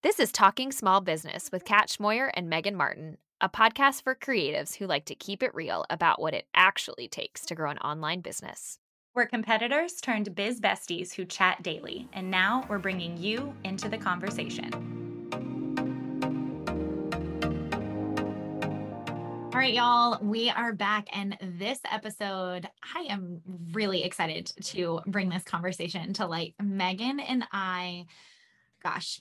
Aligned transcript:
This 0.00 0.20
is 0.20 0.30
Talking 0.30 0.70
Small 0.70 1.00
Business 1.00 1.50
with 1.50 1.64
Kat 1.64 1.88
Schmoyer 1.88 2.30
and 2.34 2.48
Megan 2.48 2.76
Martin, 2.76 3.18
a 3.40 3.48
podcast 3.48 4.04
for 4.04 4.14
creatives 4.14 4.76
who 4.76 4.86
like 4.86 5.06
to 5.06 5.14
keep 5.16 5.42
it 5.42 5.52
real 5.56 5.84
about 5.90 6.20
what 6.20 6.34
it 6.34 6.46
actually 6.54 7.08
takes 7.08 7.44
to 7.46 7.56
grow 7.56 7.68
an 7.68 7.78
online 7.78 8.20
business. 8.20 8.78
We're 9.16 9.26
competitors 9.26 9.94
turned 9.94 10.36
biz 10.36 10.60
besties 10.60 11.14
who 11.14 11.24
chat 11.24 11.64
daily, 11.64 12.08
and 12.12 12.30
now 12.30 12.64
we're 12.68 12.78
bringing 12.78 13.16
you 13.16 13.52
into 13.64 13.88
the 13.88 13.98
conversation. 13.98 14.72
All 19.52 19.58
right, 19.58 19.74
y'all, 19.74 20.20
we 20.22 20.48
are 20.48 20.74
back. 20.74 21.08
And 21.12 21.36
this 21.58 21.80
episode, 21.90 22.68
I 22.94 23.00
am 23.08 23.40
really 23.72 24.04
excited 24.04 24.52
to 24.62 25.00
bring 25.08 25.28
this 25.28 25.42
conversation 25.42 26.12
to 26.12 26.26
light. 26.26 26.54
Megan 26.62 27.18
and 27.18 27.42
I, 27.50 28.06
gosh, 28.80 29.20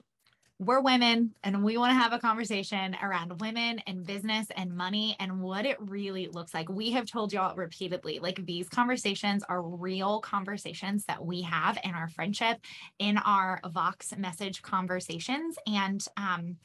we're 0.60 0.82
women 0.82 1.34
and 1.44 1.64
we 1.64 1.78
want 1.78 1.92
to 1.92 1.96
have 1.96 2.14
a 2.14 2.20
conversation 2.20 2.98
around 3.04 3.40
women 3.42 3.80
and 3.86 4.06
business 4.06 4.48
and 4.56 4.76
money 4.76 5.16
and 5.20 5.40
what 5.40 5.68
it 5.68 5.78
really 5.80 6.28
looks 6.28 6.54
like. 6.54 6.68
We 6.68 6.92
have 6.92 7.06
told 7.06 7.32
y'all 7.32 7.56
repeatedly 7.56 8.20
like 8.20 8.44
these 8.44 8.68
conversations 8.68 9.44
are 9.48 9.62
real 9.62 10.20
conversations 10.20 11.06
that 11.06 11.24
we 11.24 11.44
have 11.44 11.78
in 11.84 11.92
our 11.92 12.08
friendship, 12.10 12.58
in 12.98 13.18
our 13.20 13.62
Vox 13.72 14.18
message 14.18 14.64
conversations. 14.64 15.58
And, 15.68 16.04
um, 16.18 16.58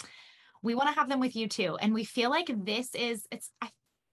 we 0.62 0.74
want 0.74 0.88
to 0.88 0.95
have 0.95 1.09
them 1.09 1.20
with 1.20 1.34
you 1.34 1.48
too. 1.48 1.77
And 1.77 1.92
we 1.92 2.05
feel 2.05 2.30
like 2.30 2.50
this 2.64 2.95
is, 2.95 3.27
it's, 3.30 3.50
I 3.61 3.69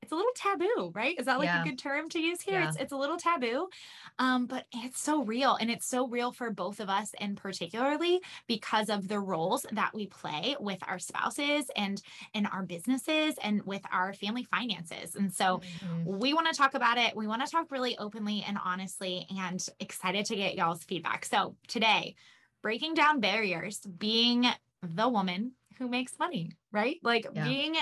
it's 0.09 0.13
a 0.13 0.15
little 0.15 0.31
taboo, 0.35 0.91
right? 0.95 1.15
Is 1.19 1.27
that 1.27 1.37
like 1.37 1.45
yeah. 1.45 1.61
a 1.61 1.65
good 1.65 1.77
term 1.77 2.09
to 2.09 2.19
use 2.19 2.41
here? 2.41 2.59
Yeah. 2.59 2.69
It's 2.69 2.77
it's 2.77 2.91
a 2.91 2.97
little 2.97 3.17
taboo. 3.17 3.69
Um, 4.17 4.47
but 4.47 4.65
it's 4.73 4.99
so 4.99 5.23
real 5.23 5.55
and 5.55 5.69
it's 5.69 5.85
so 5.85 6.07
real 6.07 6.31
for 6.31 6.49
both 6.49 6.79
of 6.79 6.89
us 6.89 7.11
and 7.19 7.37
particularly 7.37 8.19
because 8.47 8.89
of 8.89 9.07
the 9.07 9.19
roles 9.19 9.67
that 9.71 9.93
we 9.93 10.07
play 10.07 10.55
with 10.59 10.79
our 10.87 10.97
spouses 10.97 11.69
and 11.75 12.01
in 12.33 12.47
our 12.47 12.63
businesses 12.63 13.35
and 13.43 13.61
with 13.63 13.83
our 13.91 14.13
family 14.13 14.47
finances. 14.49 15.15
And 15.15 15.31
so 15.31 15.61
mm-hmm. 15.83 16.17
we 16.17 16.33
want 16.33 16.47
to 16.47 16.57
talk 16.57 16.73
about 16.73 16.97
it. 16.97 17.15
We 17.15 17.27
want 17.27 17.45
to 17.45 17.51
talk 17.51 17.71
really 17.71 17.95
openly 17.99 18.43
and 18.47 18.57
honestly 18.63 19.27
and 19.37 19.63
excited 19.79 20.25
to 20.25 20.35
get 20.35 20.55
y'all's 20.55 20.83
feedback. 20.83 21.23
So 21.23 21.55
today, 21.67 22.15
breaking 22.63 22.95
down 22.95 23.19
barriers, 23.19 23.79
being 23.79 24.47
the 24.81 25.07
woman 25.07 25.51
who 25.77 25.87
makes 25.87 26.17
money, 26.17 26.51
right? 26.71 26.97
Like 27.03 27.27
yeah. 27.33 27.43
being 27.43 27.75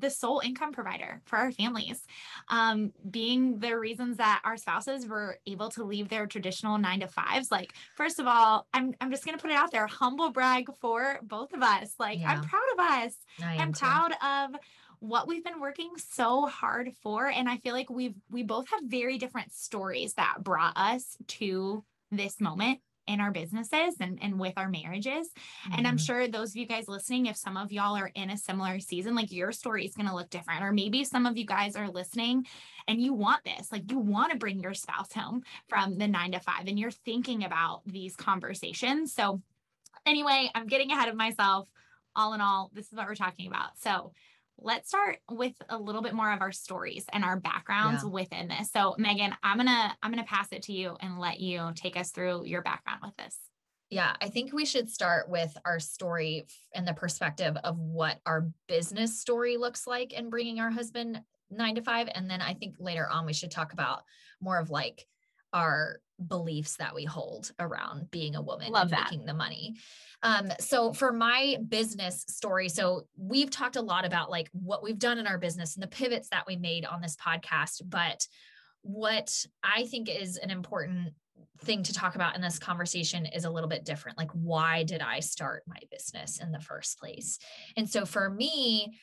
the 0.00 0.10
sole 0.10 0.40
income 0.44 0.72
provider 0.72 1.20
for 1.24 1.36
our 1.36 1.52
families, 1.52 2.04
um, 2.48 2.92
being 3.10 3.58
the 3.58 3.78
reasons 3.78 4.16
that 4.16 4.40
our 4.44 4.56
spouses 4.56 5.06
were 5.06 5.38
able 5.46 5.68
to 5.70 5.84
leave 5.84 6.08
their 6.08 6.26
traditional 6.26 6.78
nine 6.78 7.00
to 7.00 7.08
fives. 7.08 7.50
Like, 7.50 7.74
first 7.96 8.18
of 8.18 8.26
all, 8.26 8.66
I'm, 8.72 8.94
I'm 9.00 9.10
just 9.10 9.24
going 9.24 9.36
to 9.36 9.42
put 9.42 9.50
it 9.50 9.56
out 9.56 9.70
there 9.70 9.86
humble 9.86 10.30
brag 10.30 10.68
for 10.80 11.18
both 11.22 11.52
of 11.52 11.62
us. 11.62 11.94
Like, 11.98 12.20
yeah. 12.20 12.32
I'm 12.32 12.42
proud 12.42 12.62
of 12.74 12.80
us. 12.80 13.14
I 13.42 13.54
am 13.56 13.72
proud 13.72 14.12
of 14.22 14.60
what 15.00 15.26
we've 15.26 15.44
been 15.44 15.60
working 15.60 15.90
so 15.96 16.44
hard 16.44 16.92
for 17.02 17.26
and 17.26 17.48
i 17.48 17.56
feel 17.56 17.72
like 17.72 17.88
we've 17.88 18.14
we 18.28 18.42
both 18.42 18.68
have 18.68 18.80
very 18.84 19.16
different 19.16 19.50
stories 19.50 20.12
that 20.12 20.36
brought 20.42 20.74
us 20.76 21.16
to 21.26 21.82
this 22.10 22.38
moment 22.38 22.80
in 23.10 23.20
our 23.20 23.32
businesses 23.32 23.96
and, 23.98 24.18
and 24.22 24.38
with 24.38 24.54
our 24.56 24.68
marriages. 24.68 25.28
Mm-hmm. 25.28 25.78
And 25.78 25.86
I'm 25.86 25.96
mm-hmm. 25.96 26.04
sure 26.04 26.28
those 26.28 26.50
of 26.50 26.56
you 26.56 26.66
guys 26.66 26.86
listening, 26.86 27.26
if 27.26 27.36
some 27.36 27.56
of 27.56 27.72
y'all 27.72 27.96
are 27.96 28.12
in 28.14 28.30
a 28.30 28.36
similar 28.36 28.78
season, 28.78 29.16
like 29.16 29.32
your 29.32 29.50
story 29.50 29.84
is 29.84 29.94
going 29.94 30.08
to 30.08 30.14
look 30.14 30.30
different. 30.30 30.62
Or 30.62 30.72
maybe 30.72 31.02
some 31.02 31.26
of 31.26 31.36
you 31.36 31.44
guys 31.44 31.74
are 31.74 31.88
listening 31.88 32.46
and 32.86 33.02
you 33.02 33.12
want 33.12 33.42
this, 33.44 33.72
like 33.72 33.90
you 33.90 33.98
want 33.98 34.30
to 34.30 34.38
bring 34.38 34.60
your 34.60 34.74
spouse 34.74 35.12
home 35.12 35.42
from 35.68 35.98
the 35.98 36.06
nine 36.06 36.32
to 36.32 36.40
five 36.40 36.66
and 36.66 36.78
you're 36.78 36.92
thinking 36.92 37.44
about 37.44 37.82
these 37.84 38.14
conversations. 38.14 39.12
So, 39.12 39.42
anyway, 40.06 40.50
I'm 40.54 40.68
getting 40.68 40.92
ahead 40.92 41.08
of 41.08 41.16
myself. 41.16 41.68
All 42.14 42.34
in 42.34 42.40
all, 42.40 42.70
this 42.72 42.86
is 42.86 42.92
what 42.92 43.06
we're 43.06 43.14
talking 43.14 43.48
about. 43.48 43.78
So, 43.78 44.12
let's 44.62 44.88
start 44.88 45.18
with 45.30 45.54
a 45.68 45.78
little 45.78 46.02
bit 46.02 46.14
more 46.14 46.32
of 46.32 46.40
our 46.40 46.52
stories 46.52 47.04
and 47.12 47.24
our 47.24 47.38
backgrounds 47.38 48.02
yeah. 48.02 48.10
within 48.10 48.48
this. 48.48 48.70
So 48.70 48.94
Megan, 48.98 49.34
I'm 49.42 49.56
going 49.56 49.66
to 49.66 49.90
I'm 50.02 50.12
going 50.12 50.24
to 50.24 50.28
pass 50.28 50.48
it 50.52 50.62
to 50.64 50.72
you 50.72 50.96
and 51.00 51.18
let 51.18 51.40
you 51.40 51.70
take 51.74 51.96
us 51.96 52.10
through 52.10 52.44
your 52.44 52.62
background 52.62 53.00
with 53.02 53.16
this. 53.16 53.36
Yeah, 53.90 54.14
I 54.20 54.28
think 54.28 54.52
we 54.52 54.64
should 54.64 54.88
start 54.88 55.28
with 55.28 55.56
our 55.64 55.80
story 55.80 56.46
and 56.74 56.86
the 56.86 56.94
perspective 56.94 57.56
of 57.64 57.76
what 57.78 58.18
our 58.24 58.48
business 58.68 59.20
story 59.20 59.56
looks 59.56 59.86
like 59.86 60.12
in 60.12 60.30
bringing 60.30 60.60
our 60.60 60.70
husband 60.70 61.20
9 61.50 61.74
to 61.74 61.82
5 61.82 62.08
and 62.14 62.30
then 62.30 62.40
I 62.40 62.54
think 62.54 62.76
later 62.78 63.08
on 63.10 63.26
we 63.26 63.32
should 63.32 63.50
talk 63.50 63.72
about 63.72 64.02
more 64.40 64.58
of 64.58 64.70
like 64.70 65.04
our 65.52 66.00
beliefs 66.28 66.76
that 66.76 66.94
we 66.94 67.04
hold 67.04 67.50
around 67.58 68.10
being 68.10 68.36
a 68.36 68.42
woman 68.42 68.70
Love 68.70 68.84
and 68.84 68.92
that. 68.92 69.10
making 69.10 69.26
the 69.26 69.34
money. 69.34 69.74
Um, 70.22 70.50
so 70.60 70.92
for 70.92 71.12
my 71.12 71.56
business 71.68 72.24
story, 72.28 72.68
so 72.68 73.06
we've 73.16 73.50
talked 73.50 73.76
a 73.76 73.82
lot 73.82 74.04
about 74.04 74.30
like 74.30 74.50
what 74.52 74.82
we've 74.82 74.98
done 74.98 75.18
in 75.18 75.26
our 75.26 75.38
business 75.38 75.76
and 75.76 75.82
the 75.82 75.88
pivots 75.88 76.28
that 76.28 76.46
we 76.46 76.56
made 76.56 76.84
on 76.84 77.00
this 77.00 77.16
podcast, 77.16 77.82
but 77.86 78.26
what 78.82 79.44
I 79.62 79.86
think 79.86 80.08
is 80.08 80.36
an 80.36 80.50
important 80.50 81.14
thing 81.62 81.82
to 81.82 81.92
talk 81.92 82.14
about 82.14 82.34
in 82.36 82.42
this 82.42 82.58
conversation 82.58 83.26
is 83.26 83.44
a 83.44 83.50
little 83.50 83.68
bit 83.68 83.84
different. 83.84 84.18
Like, 84.18 84.30
why 84.32 84.82
did 84.84 85.00
I 85.02 85.20
start 85.20 85.62
my 85.66 85.78
business 85.90 86.40
in 86.40 86.52
the 86.52 86.60
first 86.60 86.98
place? 86.98 87.38
And 87.76 87.88
so 87.88 88.04
for 88.04 88.30
me, 88.30 88.98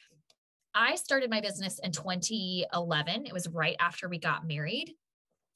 I 0.74 0.96
started 0.96 1.30
my 1.30 1.42
business 1.42 1.80
in 1.80 1.92
2011. 1.92 3.26
It 3.26 3.34
was 3.34 3.48
right 3.48 3.76
after 3.80 4.10
we 4.10 4.20
got 4.20 4.48
married. 4.48 4.94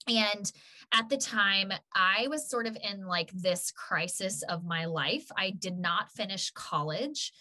And 0.08 0.52
at 0.94 1.10
the 1.10 1.18
time, 1.18 1.72
I 1.94 2.28
was 2.28 2.50
sort 2.50 2.68
of 2.68 2.78
in 2.82 3.06
like 3.06 3.32
this 3.32 3.72
crisis 3.72 4.44
of 4.44 4.66
my 4.66 4.86
life. 4.86 5.28
I 5.38 5.52
did 5.52 5.78
not 5.78 6.12
finish 6.12 6.52
college. 6.52 7.32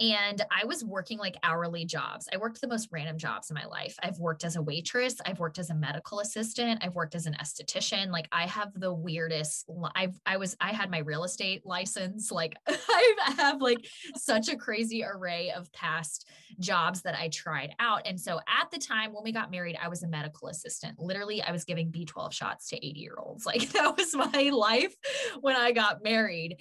And 0.00 0.42
I 0.50 0.64
was 0.64 0.84
working 0.84 1.18
like 1.18 1.36
hourly 1.42 1.84
jobs. 1.84 2.28
I 2.32 2.38
worked 2.38 2.60
the 2.60 2.68
most 2.68 2.88
random 2.90 3.18
jobs 3.18 3.50
in 3.50 3.54
my 3.54 3.66
life. 3.66 3.94
I've 4.02 4.18
worked 4.18 4.44
as 4.44 4.56
a 4.56 4.62
waitress, 4.62 5.16
I've 5.24 5.38
worked 5.38 5.58
as 5.58 5.70
a 5.70 5.74
medical 5.74 6.20
assistant, 6.20 6.82
I've 6.82 6.94
worked 6.94 7.14
as 7.14 7.26
an 7.26 7.36
esthetician. 7.40 8.10
Like 8.10 8.28
I 8.32 8.46
have 8.46 8.72
the 8.74 8.92
weirdest 8.92 9.70
I've 9.94 10.18
I 10.24 10.38
was 10.38 10.56
I 10.60 10.70
had 10.70 10.90
my 10.90 10.98
real 10.98 11.24
estate 11.24 11.62
license. 11.64 12.30
Like 12.32 12.54
I 12.68 13.14
have 13.36 13.60
like 13.60 13.86
such 14.16 14.48
a 14.48 14.56
crazy 14.56 15.04
array 15.04 15.50
of 15.50 15.72
past 15.72 16.28
jobs 16.58 17.02
that 17.02 17.14
I 17.14 17.28
tried 17.28 17.74
out. 17.78 18.02
And 18.06 18.18
so 18.18 18.40
at 18.48 18.70
the 18.70 18.78
time 18.78 19.12
when 19.12 19.24
we 19.24 19.32
got 19.32 19.50
married, 19.50 19.76
I 19.80 19.88
was 19.88 20.02
a 20.02 20.08
medical 20.08 20.48
assistant. 20.48 20.98
Literally, 20.98 21.42
I 21.42 21.52
was 21.52 21.64
giving 21.64 21.92
B12 21.92 22.32
shots 22.32 22.68
to 22.68 22.76
80 22.76 22.98
year 22.98 23.16
olds. 23.18 23.46
Like 23.46 23.68
that 23.72 23.96
was 23.96 24.14
my 24.14 24.50
life 24.52 24.94
when 25.40 25.56
I 25.56 25.72
got 25.72 26.02
married. 26.02 26.56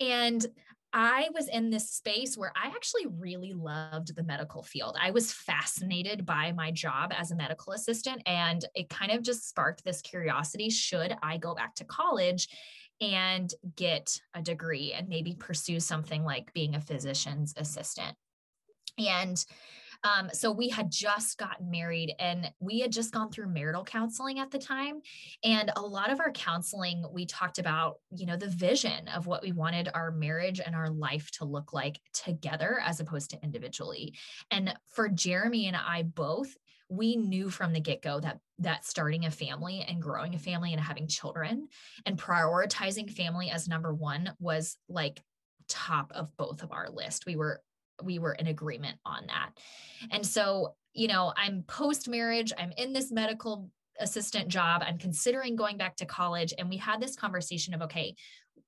And 0.00 0.44
I 0.92 1.28
was 1.34 1.48
in 1.48 1.70
this 1.70 1.90
space 1.90 2.36
where 2.38 2.52
I 2.56 2.68
actually 2.68 3.06
really 3.06 3.52
loved 3.52 4.14
the 4.14 4.22
medical 4.22 4.62
field. 4.62 4.96
I 5.00 5.10
was 5.10 5.32
fascinated 5.32 6.24
by 6.24 6.52
my 6.52 6.70
job 6.70 7.12
as 7.16 7.30
a 7.30 7.36
medical 7.36 7.72
assistant, 7.72 8.22
and 8.26 8.64
it 8.74 8.88
kind 8.88 9.12
of 9.12 9.22
just 9.22 9.48
sparked 9.48 9.84
this 9.84 10.00
curiosity 10.00 10.70
should 10.70 11.14
I 11.22 11.36
go 11.36 11.54
back 11.54 11.74
to 11.76 11.84
college 11.84 12.48
and 13.00 13.52
get 13.76 14.18
a 14.34 14.40
degree 14.40 14.92
and 14.94 15.08
maybe 15.08 15.34
pursue 15.34 15.80
something 15.80 16.24
like 16.24 16.52
being 16.54 16.74
a 16.74 16.80
physician's 16.80 17.52
assistant? 17.56 18.16
And 18.98 19.44
um, 20.06 20.30
so 20.32 20.52
we 20.52 20.68
had 20.68 20.90
just 20.90 21.36
gotten 21.36 21.68
married 21.68 22.14
and 22.20 22.52
we 22.60 22.78
had 22.78 22.92
just 22.92 23.12
gone 23.12 23.30
through 23.30 23.48
marital 23.48 23.82
counseling 23.82 24.38
at 24.38 24.52
the 24.52 24.58
time. 24.58 25.00
And 25.42 25.72
a 25.74 25.80
lot 25.80 26.12
of 26.12 26.20
our 26.20 26.30
counseling, 26.30 27.04
we 27.12 27.26
talked 27.26 27.58
about, 27.58 27.96
you 28.14 28.24
know, 28.24 28.36
the 28.36 28.48
vision 28.48 29.08
of 29.08 29.26
what 29.26 29.42
we 29.42 29.50
wanted 29.50 29.88
our 29.92 30.12
marriage 30.12 30.60
and 30.64 30.76
our 30.76 30.90
life 30.90 31.30
to 31.32 31.44
look 31.44 31.72
like 31.72 31.98
together 32.12 32.78
as 32.84 33.00
opposed 33.00 33.30
to 33.30 33.42
individually. 33.42 34.14
And 34.52 34.72
for 34.92 35.08
Jeremy 35.08 35.66
and 35.66 35.76
I 35.76 36.04
both, 36.04 36.54
we 36.88 37.16
knew 37.16 37.50
from 37.50 37.72
the 37.72 37.80
get-go 37.80 38.20
that 38.20 38.38
that 38.60 38.84
starting 38.84 39.24
a 39.24 39.30
family 39.30 39.84
and 39.88 40.00
growing 40.00 40.36
a 40.36 40.38
family 40.38 40.72
and 40.72 40.80
having 40.80 41.08
children 41.08 41.66
and 42.06 42.16
prioritizing 42.16 43.10
family 43.10 43.50
as 43.50 43.66
number 43.66 43.92
1 43.92 44.34
was 44.38 44.78
like 44.88 45.20
top 45.68 46.12
of 46.14 46.30
both 46.36 46.62
of 46.62 46.70
our 46.70 46.88
list. 46.88 47.26
We 47.26 47.34
were 47.34 47.60
we 48.02 48.18
were 48.18 48.32
in 48.32 48.46
agreement 48.46 48.98
on 49.04 49.26
that. 49.26 49.50
And 50.10 50.26
so, 50.26 50.74
you 50.92 51.08
know, 51.08 51.32
I'm 51.36 51.62
post 51.66 52.08
marriage, 52.08 52.52
I'm 52.56 52.72
in 52.76 52.92
this 52.92 53.10
medical 53.10 53.70
assistant 53.98 54.48
job, 54.48 54.82
I'm 54.84 54.98
considering 54.98 55.56
going 55.56 55.76
back 55.76 55.96
to 55.96 56.06
college. 56.06 56.52
And 56.58 56.68
we 56.68 56.76
had 56.76 57.00
this 57.00 57.16
conversation 57.16 57.74
of, 57.74 57.82
okay, 57.82 58.14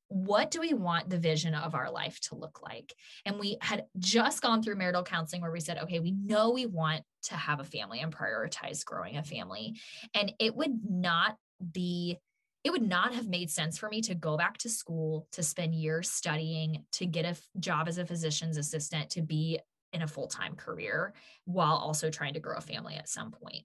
what 0.08 0.50
do 0.50 0.60
we 0.60 0.72
want 0.72 1.10
the 1.10 1.18
vision 1.18 1.54
of 1.54 1.74
our 1.74 1.90
life 1.90 2.18
to 2.20 2.34
look 2.34 2.62
like? 2.62 2.94
And 3.26 3.38
we 3.38 3.58
had 3.60 3.84
just 3.98 4.40
gone 4.40 4.62
through 4.62 4.76
marital 4.76 5.02
counseling 5.02 5.42
where 5.42 5.52
we 5.52 5.60
said, 5.60 5.78
okay, 5.78 6.00
we 6.00 6.12
know 6.12 6.50
we 6.50 6.64
want 6.64 7.02
to 7.24 7.34
have 7.34 7.60
a 7.60 7.64
family 7.64 8.00
and 8.00 8.14
prioritize 8.14 8.84
growing 8.84 9.18
a 9.18 9.22
family. 9.22 9.78
And 10.14 10.32
it 10.38 10.56
would 10.56 10.78
not 10.88 11.36
be 11.72 12.18
it 12.64 12.70
would 12.70 12.82
not 12.82 13.14
have 13.14 13.28
made 13.28 13.50
sense 13.50 13.78
for 13.78 13.88
me 13.88 14.00
to 14.02 14.14
go 14.14 14.36
back 14.36 14.58
to 14.58 14.68
school, 14.68 15.28
to 15.32 15.42
spend 15.42 15.74
years 15.74 16.10
studying, 16.10 16.84
to 16.92 17.06
get 17.06 17.24
a 17.24 17.28
f- 17.28 17.48
job 17.60 17.88
as 17.88 17.98
a 17.98 18.06
physician's 18.06 18.56
assistant, 18.56 19.10
to 19.10 19.22
be 19.22 19.58
in 19.92 20.02
a 20.02 20.08
full 20.08 20.26
time 20.26 20.54
career 20.54 21.14
while 21.44 21.76
also 21.76 22.10
trying 22.10 22.34
to 22.34 22.40
grow 22.40 22.56
a 22.56 22.60
family 22.60 22.94
at 22.94 23.08
some 23.08 23.30
point. 23.30 23.64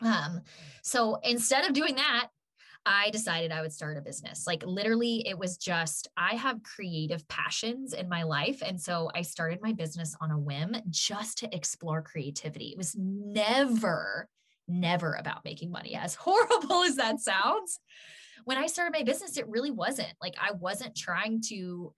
Um, 0.00 0.40
so 0.82 1.16
instead 1.22 1.64
of 1.66 1.72
doing 1.72 1.96
that, 1.96 2.28
I 2.84 3.10
decided 3.10 3.50
I 3.50 3.62
would 3.62 3.72
start 3.72 3.96
a 3.96 4.00
business. 4.00 4.46
Like 4.46 4.62
literally, 4.64 5.26
it 5.26 5.36
was 5.36 5.56
just, 5.56 6.08
I 6.16 6.36
have 6.36 6.62
creative 6.62 7.26
passions 7.26 7.92
in 7.92 8.08
my 8.08 8.22
life. 8.22 8.62
And 8.64 8.80
so 8.80 9.10
I 9.12 9.22
started 9.22 9.60
my 9.60 9.72
business 9.72 10.14
on 10.20 10.30
a 10.30 10.38
whim 10.38 10.76
just 10.88 11.38
to 11.38 11.54
explore 11.54 12.00
creativity. 12.00 12.66
It 12.66 12.78
was 12.78 12.94
never, 12.96 14.28
never 14.68 15.14
about 15.14 15.44
making 15.44 15.70
money, 15.70 15.94
as 15.94 16.14
horrible 16.20 16.82
as 16.84 16.96
that 16.96 17.20
sounds. 17.20 17.80
When 18.44 18.58
I 18.58 18.66
started 18.66 18.96
my 18.96 19.02
business, 19.02 19.36
it 19.36 19.48
really 19.48 19.70
wasn't. 19.70 20.12
Like 20.20 20.34
I 20.40 20.52
wasn't 20.52 20.96
trying 20.96 21.42
to 21.48 21.92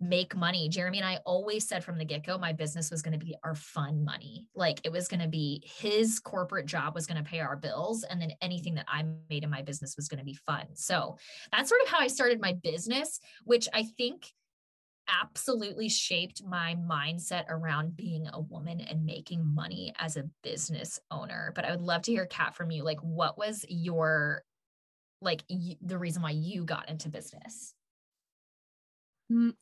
make 0.00 0.34
money. 0.34 0.68
Jeremy 0.68 0.98
and 0.98 1.06
I 1.06 1.20
always 1.24 1.68
said 1.68 1.84
from 1.84 1.98
the 1.98 2.04
get 2.04 2.26
go, 2.26 2.36
my 2.36 2.52
business 2.52 2.90
was 2.90 3.00
going 3.00 3.18
to 3.18 3.24
be 3.24 3.36
our 3.44 3.54
fun 3.54 4.04
money. 4.04 4.46
Like 4.54 4.80
it 4.84 4.90
was 4.90 5.06
going 5.06 5.20
to 5.20 5.28
be 5.28 5.62
his 5.64 6.18
corporate 6.18 6.66
job 6.66 6.94
was 6.94 7.06
going 7.06 7.22
to 7.22 7.28
pay 7.28 7.40
our 7.40 7.56
bills. 7.56 8.02
And 8.02 8.20
then 8.20 8.32
anything 8.42 8.74
that 8.74 8.86
I 8.88 9.04
made 9.30 9.44
in 9.44 9.50
my 9.50 9.62
business 9.62 9.94
was 9.96 10.08
going 10.08 10.18
to 10.18 10.24
be 10.24 10.34
fun. 10.46 10.66
So 10.74 11.16
that's 11.52 11.68
sort 11.68 11.82
of 11.82 11.88
how 11.88 12.00
I 12.00 12.08
started 12.08 12.40
my 12.40 12.54
business, 12.54 13.20
which 13.44 13.68
I 13.72 13.84
think 13.84 14.32
absolutely 15.08 15.88
shaped 15.88 16.42
my 16.44 16.76
mindset 16.76 17.44
around 17.48 17.96
being 17.96 18.28
a 18.32 18.40
woman 18.40 18.80
and 18.80 19.04
making 19.06 19.44
money 19.54 19.94
as 19.98 20.16
a 20.16 20.28
business 20.42 21.00
owner. 21.10 21.52
But 21.54 21.64
I 21.64 21.70
would 21.70 21.80
love 21.82 22.02
to 22.02 22.12
hear, 22.12 22.26
Kat, 22.26 22.54
from 22.54 22.70
you. 22.70 22.84
Like, 22.84 23.00
what 23.00 23.38
was 23.38 23.64
your 23.68 24.44
like 25.20 25.44
y- 25.50 25.76
the 25.82 25.98
reason 25.98 26.22
why 26.22 26.30
you 26.30 26.64
got 26.64 26.88
into 26.88 27.08
business? 27.08 27.74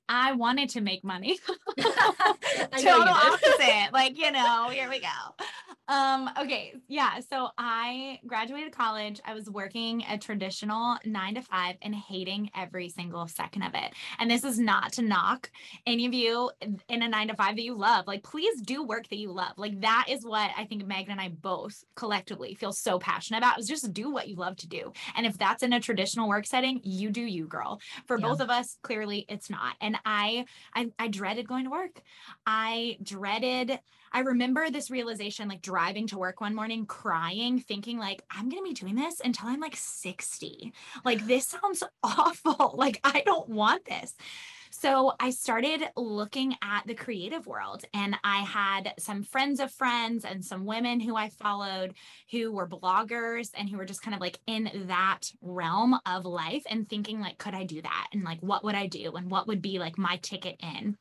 I 0.09 0.33
wanted 0.33 0.69
to 0.71 0.81
make 0.81 1.03
money. 1.03 1.39
Total 1.77 3.09
opposite. 3.09 3.93
like, 3.93 4.17
you 4.17 4.31
know, 4.31 4.69
here 4.71 4.89
we 4.89 5.01
go. 5.01 5.45
Um, 5.89 6.31
okay. 6.41 6.75
Yeah. 6.89 7.21
So 7.21 7.49
I 7.59 8.19
graduated 8.27 8.73
college. 8.73 9.21
I 9.25 9.35
was 9.35 9.49
working 9.49 10.03
a 10.09 10.19
traditional 10.19 10.97
nine 11.05 11.35
to 11.35 11.43
five 11.43 11.77
and 11.83 11.95
hating 11.95 12.51
every 12.57 12.89
single 12.89 13.29
second 13.29 13.63
of 13.63 13.75
it. 13.75 13.93
And 14.19 14.31
this 14.31 14.45
is 14.45 14.59
not 14.59 14.93
to 14.95 15.03
knock 15.03 15.51
any 15.87 16.07
of 16.07 16.15
you 16.15 16.51
in 16.89 17.03
a 17.03 17.09
nine 17.09 17.29
to 17.29 17.35
five 17.35 17.57
that 17.57 17.63
you 17.63 17.77
love. 17.77 18.07
Like, 18.07 18.23
please 18.25 18.61
do 18.61 18.85
work 18.85 19.09
that 19.09 19.19
you 19.19 19.33
love. 19.33 19.53
Like, 19.57 19.81
that 19.81 20.07
is 20.09 20.25
what 20.25 20.51
I 20.57 20.65
think 20.65 20.87
Megan 20.87 21.13
and 21.13 21.21
I 21.21 21.29
both 21.29 21.85
collectively 21.95 22.55
feel 22.55 22.73
so 22.73 22.99
passionate 22.99 23.39
about 23.39 23.59
is 23.59 23.69
just 23.69 23.93
do 23.93 24.11
what 24.11 24.29
you 24.29 24.37
love 24.37 24.57
to 24.59 24.69
do. 24.69 24.93
And 25.17 25.25
if 25.25 25.39
that's 25.39 25.63
in 25.63 25.73
a 25.73 25.81
traditional 25.81 26.29
work 26.29 26.47
setting, 26.47 26.81
you 26.83 27.11
do 27.11 27.23
you, 27.23 27.47
girl. 27.47 27.81
For 28.07 28.19
yeah. 28.19 28.27
both 28.27 28.41
of 28.41 28.51
us, 28.51 28.77
clearly 28.83 29.25
it's 29.29 29.51
not. 29.51 29.56
And 29.81 29.97
I, 30.05 30.47
I, 30.75 30.91
I 30.99 31.09
dreaded 31.09 31.49
going 31.49 31.65
to 31.65 31.71
work. 31.71 32.01
I 32.47 32.99
dreaded 33.03 33.79
I 34.13 34.21
remember 34.21 34.71
this 34.71 34.91
realization 34.91 35.47
like 35.47 35.61
driving 35.61 36.07
to 36.07 36.17
work 36.17 36.41
one 36.41 36.55
morning 36.55 36.87
crying, 36.87 37.61
thinking 37.61 37.99
like, 37.99 38.23
I'm 38.31 38.49
going 38.49 38.63
to 38.63 38.69
be 38.69 38.73
doing 38.73 38.95
this 38.95 39.21
until 39.21 39.49
I'm 39.49 39.61
like 39.61 39.77
60. 39.77 40.73
Like, 41.05 41.27
this 41.27 41.47
sounds 41.49 41.83
awful. 42.03 42.75
Like, 42.79 42.99
I 43.05 43.23
don't 43.27 43.49
want 43.49 43.85
this. 43.85 44.15
So 44.79 45.15
I 45.19 45.31
started 45.31 45.89
looking 45.97 46.55
at 46.61 46.87
the 46.87 46.95
creative 46.95 47.47
world, 47.47 47.87
and 47.95 48.15
I 48.23 48.41
had 48.41 48.93
some 48.99 49.23
friends 49.23 49.59
of 49.59 49.73
friends 49.73 50.27
and 50.27 50.45
some 50.45 50.67
women 50.67 51.01
who 51.01 51.17
I 51.17 51.31
followed 51.31 51.95
who 52.31 52.53
were 52.53 52.69
bloggers 52.69 53.49
and 53.55 53.71
who 53.71 53.79
were 53.79 53.87
just 53.87 54.03
kind 54.03 54.15
of 54.15 54.21
like 54.21 54.39
in 54.47 54.71
that 54.89 55.33
realm 55.41 55.99
of 56.05 56.27
life 56.27 56.63
and 56.69 56.87
thinking, 56.87 57.21
like, 57.21 57.39
could 57.39 57.55
I 57.55 57.65
do 57.65 57.81
that? 57.81 58.09
And 58.13 58.23
like, 58.23 58.41
what 58.41 58.65
would 58.65 58.75
I 58.75 58.87
do? 58.87 59.13
And 59.13 59.31
what 59.31 59.47
would 59.47 59.63
be 59.63 59.79
like 59.79 59.97
my 59.97 60.19
ticket 60.19 60.57
in? 60.61 60.99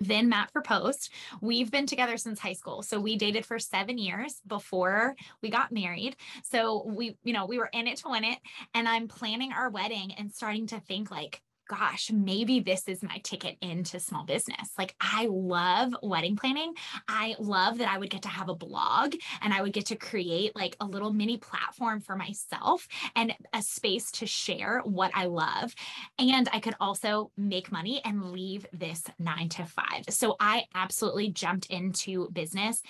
then 0.00 0.28
Matt 0.28 0.52
proposed. 0.52 1.10
We've 1.40 1.70
been 1.70 1.86
together 1.86 2.18
since 2.18 2.38
high 2.38 2.52
school. 2.52 2.82
So 2.82 3.00
we 3.00 3.16
dated 3.16 3.46
for 3.46 3.58
seven 3.58 3.96
years 3.98 4.40
before 4.46 5.16
we 5.42 5.50
got 5.50 5.72
married. 5.72 6.14
So 6.44 6.84
we, 6.86 7.16
you 7.24 7.32
know, 7.32 7.46
we 7.46 7.58
were 7.58 7.70
in 7.72 7.88
it 7.88 7.96
to 7.98 8.10
win 8.10 8.22
it. 8.22 8.38
And 8.74 8.86
I'm 8.86 9.08
planning 9.08 9.52
our 9.52 9.70
wedding 9.70 10.12
and 10.12 10.30
starting 10.30 10.66
to 10.68 10.78
think 10.78 11.10
like, 11.10 11.42
gosh, 11.68 12.10
maybe 12.10 12.60
this 12.60 12.88
is 12.88 13.02
my 13.02 13.18
ticket 13.22 13.56
into 13.60 14.00
small 14.00 14.24
business. 14.24 14.70
Like, 14.76 14.94
I 15.00 15.28
love 15.30 15.94
wedding 16.02 16.36
planning. 16.36 16.74
I 17.06 17.36
love 17.38 17.78
that 17.78 17.88
I 17.88 17.98
would 17.98 18.10
get 18.10 18.22
to 18.22 18.28
have 18.28 18.48
a 18.48 18.54
blog 18.54 19.14
and 19.42 19.52
I 19.52 19.62
would 19.62 19.72
get 19.72 19.86
to 19.86 19.96
create 19.96 20.56
like 20.56 20.76
a 20.80 20.86
little 20.86 21.12
mini 21.12 21.36
platform 21.36 22.00
for 22.00 22.16
myself 22.16 22.88
and 23.14 23.34
a 23.52 23.62
space 23.62 24.10
to 24.12 24.26
share 24.26 24.80
what 24.84 25.12
I 25.14 25.26
love. 25.26 25.74
And 26.18 26.48
I 26.52 26.60
could 26.60 26.74
also 26.80 27.30
make 27.36 27.70
money 27.70 28.00
and 28.04 28.32
leave 28.32 28.66
this 28.72 29.04
nine 29.18 29.48
to 29.50 29.66
five. 29.66 30.04
So 30.08 30.36
I 30.40 30.64
absolutely 30.74 31.30
jumped 31.30 31.66
into 31.66 32.30
business 32.30 32.82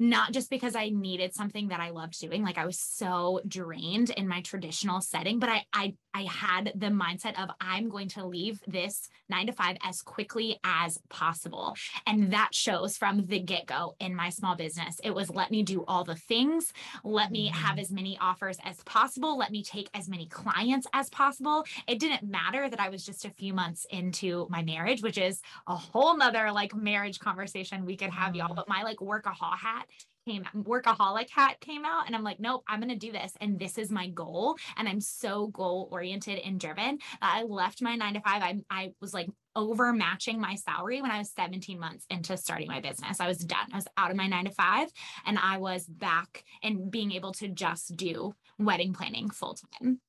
not 0.00 0.32
just 0.32 0.48
because 0.48 0.74
I 0.74 0.88
needed 0.88 1.34
something 1.34 1.68
that 1.68 1.78
I 1.78 1.90
loved 1.90 2.18
doing. 2.18 2.42
Like 2.42 2.56
I 2.56 2.64
was 2.64 2.78
so 2.78 3.42
drained 3.46 4.08
in 4.08 4.26
my 4.26 4.40
traditional 4.40 5.02
setting, 5.02 5.38
but 5.38 5.50
I 5.50 5.64
I 5.74 5.94
I 6.14 6.22
had 6.22 6.72
the 6.74 6.86
mindset 6.86 7.40
of 7.42 7.50
I'm 7.60 7.88
going 7.88 8.08
to 8.10 8.26
leave 8.26 8.60
this 8.66 9.08
nine 9.28 9.46
to 9.46 9.52
five 9.52 9.76
as 9.84 10.02
quickly 10.02 10.58
as 10.64 10.98
possible. 11.08 11.74
And 12.06 12.32
that 12.32 12.50
shows 12.52 12.96
from 12.96 13.26
the 13.26 13.38
get 13.38 13.66
go 13.66 13.94
in 14.00 14.14
my 14.14 14.30
small 14.30 14.56
business. 14.56 15.00
It 15.04 15.14
was 15.14 15.30
let 15.30 15.50
me 15.50 15.62
do 15.62 15.84
all 15.86 16.04
the 16.04 16.16
things, 16.16 16.72
let 17.04 17.30
me 17.30 17.48
have 17.48 17.72
mm-hmm. 17.72 17.80
as 17.80 17.90
many 17.90 18.18
offers 18.20 18.58
as 18.64 18.82
possible, 18.84 19.38
let 19.38 19.50
me 19.50 19.62
take 19.62 19.88
as 19.94 20.08
many 20.08 20.26
clients 20.26 20.86
as 20.92 21.08
possible. 21.10 21.64
It 21.86 21.98
didn't 21.98 22.28
matter 22.28 22.68
that 22.68 22.80
I 22.80 22.88
was 22.88 23.04
just 23.04 23.24
a 23.24 23.30
few 23.30 23.54
months 23.54 23.86
into 23.90 24.46
my 24.50 24.62
marriage, 24.62 25.02
which 25.02 25.18
is 25.18 25.40
a 25.66 25.76
whole 25.76 26.16
nother 26.16 26.50
like 26.52 26.74
marriage 26.74 27.18
conversation 27.18 27.86
we 27.86 27.96
could 27.96 28.10
have, 28.10 28.34
y'all. 28.34 28.48
Mm-hmm. 28.48 28.56
But 28.56 28.68
my 28.68 28.82
like 28.82 28.98
workaholic 28.98 29.58
hat 29.58 29.86
came 30.30 30.44
workaholic 30.54 31.30
hat 31.30 31.60
came 31.60 31.84
out 31.84 32.06
and 32.06 32.14
I'm 32.14 32.22
like, 32.22 32.40
nope, 32.40 32.62
I'm 32.68 32.80
going 32.80 32.90
to 32.90 32.96
do 32.96 33.12
this. 33.12 33.32
And 33.40 33.58
this 33.58 33.78
is 33.78 33.90
my 33.90 34.08
goal. 34.08 34.56
And 34.76 34.88
I'm 34.88 35.00
so 35.00 35.48
goal 35.48 35.88
oriented 35.90 36.38
and 36.38 36.60
driven 36.60 36.98
I 37.20 37.42
left 37.42 37.82
my 37.82 37.96
nine 37.96 38.14
to 38.14 38.20
five. 38.20 38.42
I, 38.42 38.60
I 38.70 38.92
was 39.00 39.14
like 39.14 39.28
over 39.56 39.92
matching 39.92 40.40
my 40.40 40.54
salary 40.54 41.02
when 41.02 41.10
I 41.10 41.18
was 41.18 41.32
17 41.32 41.78
months 41.78 42.06
into 42.08 42.36
starting 42.36 42.68
my 42.68 42.80
business. 42.80 43.20
I 43.20 43.26
was 43.26 43.38
done. 43.38 43.66
I 43.72 43.76
was 43.76 43.88
out 43.96 44.10
of 44.10 44.16
my 44.16 44.26
nine 44.26 44.44
to 44.44 44.52
five 44.52 44.88
and 45.26 45.38
I 45.38 45.58
was 45.58 45.86
back 45.86 46.44
and 46.62 46.90
being 46.90 47.12
able 47.12 47.32
to 47.34 47.48
just 47.48 47.96
do 47.96 48.34
wedding 48.58 48.92
planning 48.92 49.30
full 49.30 49.56
time. 49.80 50.00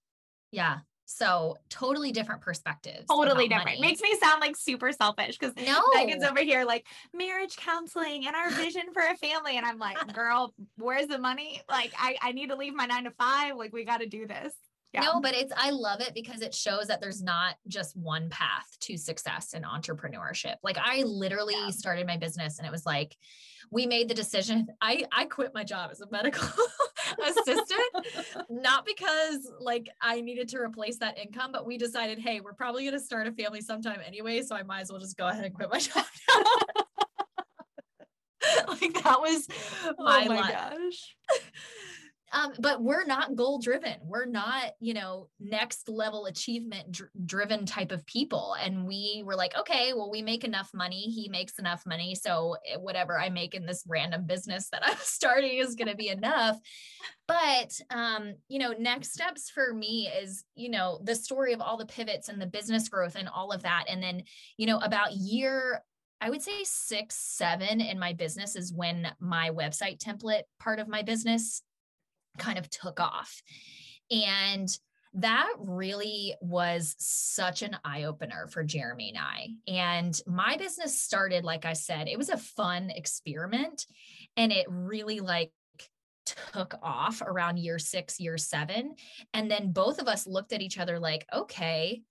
Yeah. 0.52 0.80
So 1.12 1.58
totally 1.70 2.12
different 2.12 2.42
perspectives. 2.42 3.06
Totally 3.10 3.48
different. 3.48 3.80
Money. 3.80 3.82
Makes 3.82 4.02
me 4.02 4.16
sound 4.22 4.42
like 4.42 4.56
super 4.56 4.92
selfish 4.92 5.38
because 5.38 5.56
no. 5.56 5.82
Megan's 5.94 6.24
over 6.24 6.42
here 6.42 6.64
like 6.64 6.86
marriage 7.14 7.56
counseling 7.58 8.28
and 8.28 8.36
our 8.36 8.50
vision 8.52 8.84
for 8.94 9.02
a 9.02 9.18
family. 9.18 9.58
And 9.58 9.66
I'm 9.66 9.78
like, 9.78 9.98
girl, 10.16 10.54
where's 10.78 11.08
the 11.08 11.20
money? 11.20 11.62
Like 11.70 11.94
I, 11.98 12.18
I 12.22 12.32
need 12.32 12.50
to 12.50 12.56
leave 12.56 12.74
my 12.74 12.86
nine 12.86 13.04
to 13.04 13.12
five. 13.12 13.56
Like 13.58 13.74
we 13.74 13.84
got 13.84 14.00
to 14.00 14.08
do 14.08 14.26
this. 14.26 14.54
Yeah. 14.94 15.02
No, 15.02 15.22
but 15.22 15.34
it's 15.34 15.54
I 15.56 15.70
love 15.70 16.02
it 16.02 16.14
because 16.14 16.42
it 16.42 16.54
shows 16.54 16.88
that 16.88 17.00
there's 17.00 17.22
not 17.22 17.56
just 17.68 17.96
one 17.96 18.30
path 18.30 18.68
to 18.82 18.98
success 18.98 19.54
in 19.54 19.64
entrepreneurship. 19.64 20.56
Like 20.64 20.78
I 20.78 21.04
literally 21.04 21.56
yeah. 21.56 21.70
started 21.70 22.08
my 22.08 22.18
business 22.18 22.58
and 22.58 22.68
it 22.68 22.72
was 22.72 22.86
like 22.86 23.16
we 23.70 23.86
made 23.86 24.10
the 24.10 24.14
decision. 24.14 24.68
I 24.82 25.06
I 25.12 25.26
quit 25.26 25.54
my 25.54 25.64
job 25.64 25.92
as 25.92 26.02
a 26.02 26.12
medical 26.12 26.48
assistant 27.20 28.46
not 28.50 28.86
because 28.86 29.52
like 29.60 29.90
I 30.02 30.22
needed 30.22 30.50
to 30.50 30.58
replace 30.58 30.98
that 30.98 31.18
income, 31.18 31.52
but 31.52 31.66
we 31.66 31.78
decided, 31.78 32.20
hey, 32.20 32.42
we're 32.42 32.54
probably 32.54 32.84
going 32.84 32.94
to 32.94 33.00
start 33.04 33.28
a 33.28 33.32
family 33.32 33.62
sometime 33.62 34.00
anyway, 34.06 34.42
so 34.42 34.56
I 34.56 34.64
might 34.64 34.82
as 34.82 34.92
well 34.92 35.00
just 35.00 35.18
go 35.18 35.28
ahead 35.28 35.46
and 35.46 35.54
quit 35.54 35.70
my 35.72 35.80
job. 35.80 36.06
like 38.68 39.04
that 39.04 39.22
was 39.22 39.48
my, 39.98 40.26
oh 40.26 40.30
my 40.30 40.52
gosh. 40.52 41.16
Um, 42.34 42.54
but 42.60 42.82
we're 42.82 43.06
not 43.06 43.36
goal 43.36 43.60
driven. 43.60 43.96
We're 44.04 44.26
not, 44.26 44.72
you 44.80 44.94
know, 44.94 45.28
next 45.40 45.90
level 45.90 46.28
achievement 46.28 46.92
dr- 46.92 47.10
driven 47.26 47.66
type 47.66 47.92
of 47.92 48.06
people. 48.06 48.56
And 48.62 48.88
we 48.88 49.22
were 49.26 49.36
like, 49.36 49.58
okay, 49.58 49.94
well, 49.94 50.10
we 50.10 50.22
make 50.22 50.44
enough 50.44 50.70
money. 50.74 51.02
He 51.02 51.28
makes 51.30 51.60
enough 51.60 51.86
money. 51.86 52.16
So 52.16 52.56
eh, 52.70 52.78
whatever 52.78 53.20
I 53.20 53.30
make 53.30 53.54
in 53.54 53.66
this 53.66 53.84
random 53.88 54.26
business 54.26 54.70
that 54.70 54.84
I'm 54.86 54.98
starting 55.00 55.58
is 55.58 55.76
going 55.76 55.90
to 55.90 55.96
be 55.96 56.10
enough. 56.10 56.58
But, 57.28 57.72
um, 57.90 58.36
you 58.48 58.60
know, 58.60 58.74
next 58.78 59.14
steps 59.14 59.50
for 59.50 59.74
me 59.74 60.08
is, 60.08 60.44
you 60.56 60.70
know, 60.70 61.00
the 61.04 61.16
story 61.16 61.54
of 61.54 61.62
all 61.62 61.78
the 61.78 61.86
pivots 61.86 62.30
and 62.30 62.42
the 62.42 62.46
business 62.46 62.88
growth 62.88 63.16
and 63.16 63.28
all 63.30 63.52
of 63.52 63.64
that. 63.64 63.86
And 63.90 64.02
then, 64.02 64.24
you 64.58 64.68
know, 64.68 64.80
about 64.80 65.14
year 65.14 65.82
I 66.24 66.30
would 66.30 66.44
say 66.44 66.64
six, 66.64 67.16
seven 67.16 67.82
in 67.82 67.98
my 67.98 68.14
business 68.14 68.56
is 68.56 68.72
when 68.72 69.12
my 69.20 69.50
website 69.50 69.98
template 69.98 70.44
part 70.60 70.78
of 70.78 70.88
my 70.88 71.02
business 71.02 71.64
kind 72.38 72.58
of 72.58 72.70
took 72.70 73.00
off. 73.00 73.42
And 74.10 74.70
that 75.14 75.52
really 75.58 76.36
was 76.42 76.96
such 76.98 77.62
an 77.64 77.76
eye 77.84 78.04
opener 78.04 78.48
for 78.48 78.64
Jeremy 78.64 79.10
and 79.10 79.18
I. 79.18 79.48
And 79.68 80.20
my 80.26 80.56
business 80.58 81.02
started, 81.02 81.44
like 81.44 81.66
I 81.66 81.74
said, 81.74 82.08
it 82.08 82.18
was 82.18 82.30
a 82.30 82.38
fun 82.38 82.90
experiment 82.90 83.86
and 84.38 84.52
it 84.54 84.66
really 84.70 85.20
like 85.20 85.52
took 86.26 86.76
off 86.82 87.22
around 87.22 87.58
year 87.58 87.78
six, 87.78 88.20
year 88.20 88.38
seven. 88.38 88.96
And 89.34 89.52
then 89.52 89.74
both 89.74 90.00
of 90.00 90.08
us 90.08 90.28
looked 90.28 90.54
at 90.54 90.62
each 90.62 90.78
other 90.78 90.98
like, 90.98 91.26
okay, 91.34 92.04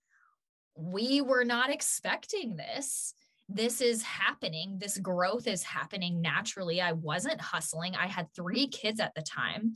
we 0.75 1.21
were 1.21 1.43
not 1.43 1.71
expecting 1.71 2.55
this. 2.55 3.15
This 3.49 3.81
is 3.81 4.03
happening. 4.03 4.77
This 4.79 4.97
growth 4.97 5.47
is 5.47 5.63
happening 5.63 6.21
naturally. 6.21 6.81
I 6.81 6.93
wasn't 6.93 7.41
hustling. 7.41 7.95
I 7.95 8.07
had 8.07 8.27
three 8.33 8.67
kids 8.67 8.99
at 8.99 9.13
the 9.15 9.21
time 9.21 9.73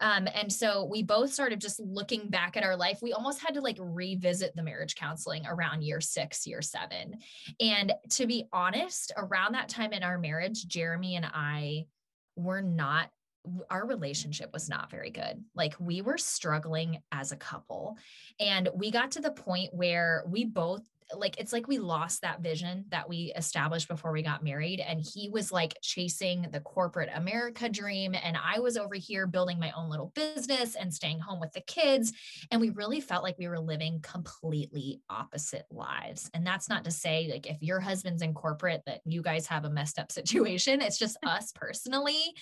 Um, 0.00 0.28
and 0.34 0.52
so 0.52 0.84
we 0.84 1.02
both 1.02 1.32
started 1.32 1.60
just 1.60 1.80
looking 1.80 2.28
back 2.28 2.56
at 2.56 2.62
our 2.62 2.76
life. 2.76 2.98
We 3.02 3.12
almost 3.12 3.40
had 3.40 3.54
to 3.54 3.60
like 3.60 3.78
revisit 3.80 4.54
the 4.54 4.62
marriage 4.62 4.94
counseling 4.94 5.46
around 5.46 5.82
year 5.82 6.00
six, 6.00 6.46
year 6.46 6.62
seven. 6.62 7.16
And 7.60 7.92
to 8.10 8.26
be 8.26 8.46
honest, 8.52 9.12
around 9.16 9.52
that 9.54 9.68
time 9.68 9.92
in 9.92 10.02
our 10.02 10.18
marriage, 10.18 10.66
Jeremy 10.66 11.16
and 11.16 11.26
I 11.26 11.86
were 12.36 12.62
not 12.62 13.10
our 13.70 13.86
relationship 13.86 14.52
was 14.52 14.68
not 14.68 14.90
very 14.90 15.10
good. 15.10 15.42
Like 15.54 15.74
we 15.78 16.02
were 16.02 16.18
struggling 16.18 17.00
as 17.12 17.32
a 17.32 17.36
couple. 17.36 17.96
And 18.40 18.68
we 18.74 18.90
got 18.90 19.12
to 19.12 19.20
the 19.20 19.30
point 19.30 19.72
where 19.72 20.24
we 20.26 20.44
both 20.44 20.82
like 21.14 21.38
it's 21.38 21.52
like 21.52 21.68
we 21.68 21.78
lost 21.78 22.22
that 22.22 22.40
vision 22.40 22.84
that 22.88 23.08
we 23.08 23.32
established 23.36 23.88
before 23.88 24.12
we 24.12 24.22
got 24.22 24.42
married 24.42 24.80
and 24.80 25.00
he 25.14 25.28
was 25.28 25.52
like 25.52 25.76
chasing 25.82 26.46
the 26.50 26.60
corporate 26.60 27.10
america 27.14 27.68
dream 27.68 28.14
and 28.22 28.36
i 28.42 28.58
was 28.58 28.76
over 28.76 28.94
here 28.94 29.26
building 29.26 29.58
my 29.58 29.70
own 29.76 29.88
little 29.88 30.12
business 30.14 30.74
and 30.74 30.92
staying 30.92 31.20
home 31.20 31.40
with 31.40 31.52
the 31.52 31.60
kids 31.60 32.12
and 32.50 32.60
we 32.60 32.70
really 32.70 33.00
felt 33.00 33.22
like 33.22 33.38
we 33.38 33.48
were 33.48 33.58
living 33.58 34.00
completely 34.02 35.00
opposite 35.08 35.66
lives. 35.70 36.30
And 36.34 36.46
that's 36.46 36.68
not 36.68 36.84
to 36.84 36.90
say 36.90 37.28
like 37.30 37.46
if 37.46 37.62
your 37.62 37.80
husband's 37.80 38.22
in 38.22 38.34
corporate 38.34 38.82
that 38.86 39.00
you 39.04 39.22
guys 39.22 39.46
have 39.46 39.64
a 39.64 39.70
messed 39.70 39.98
up 39.98 40.12
situation 40.16 40.80
it's 40.80 40.98
just 40.98 41.16
us 41.24 41.52
personally. 41.54 42.34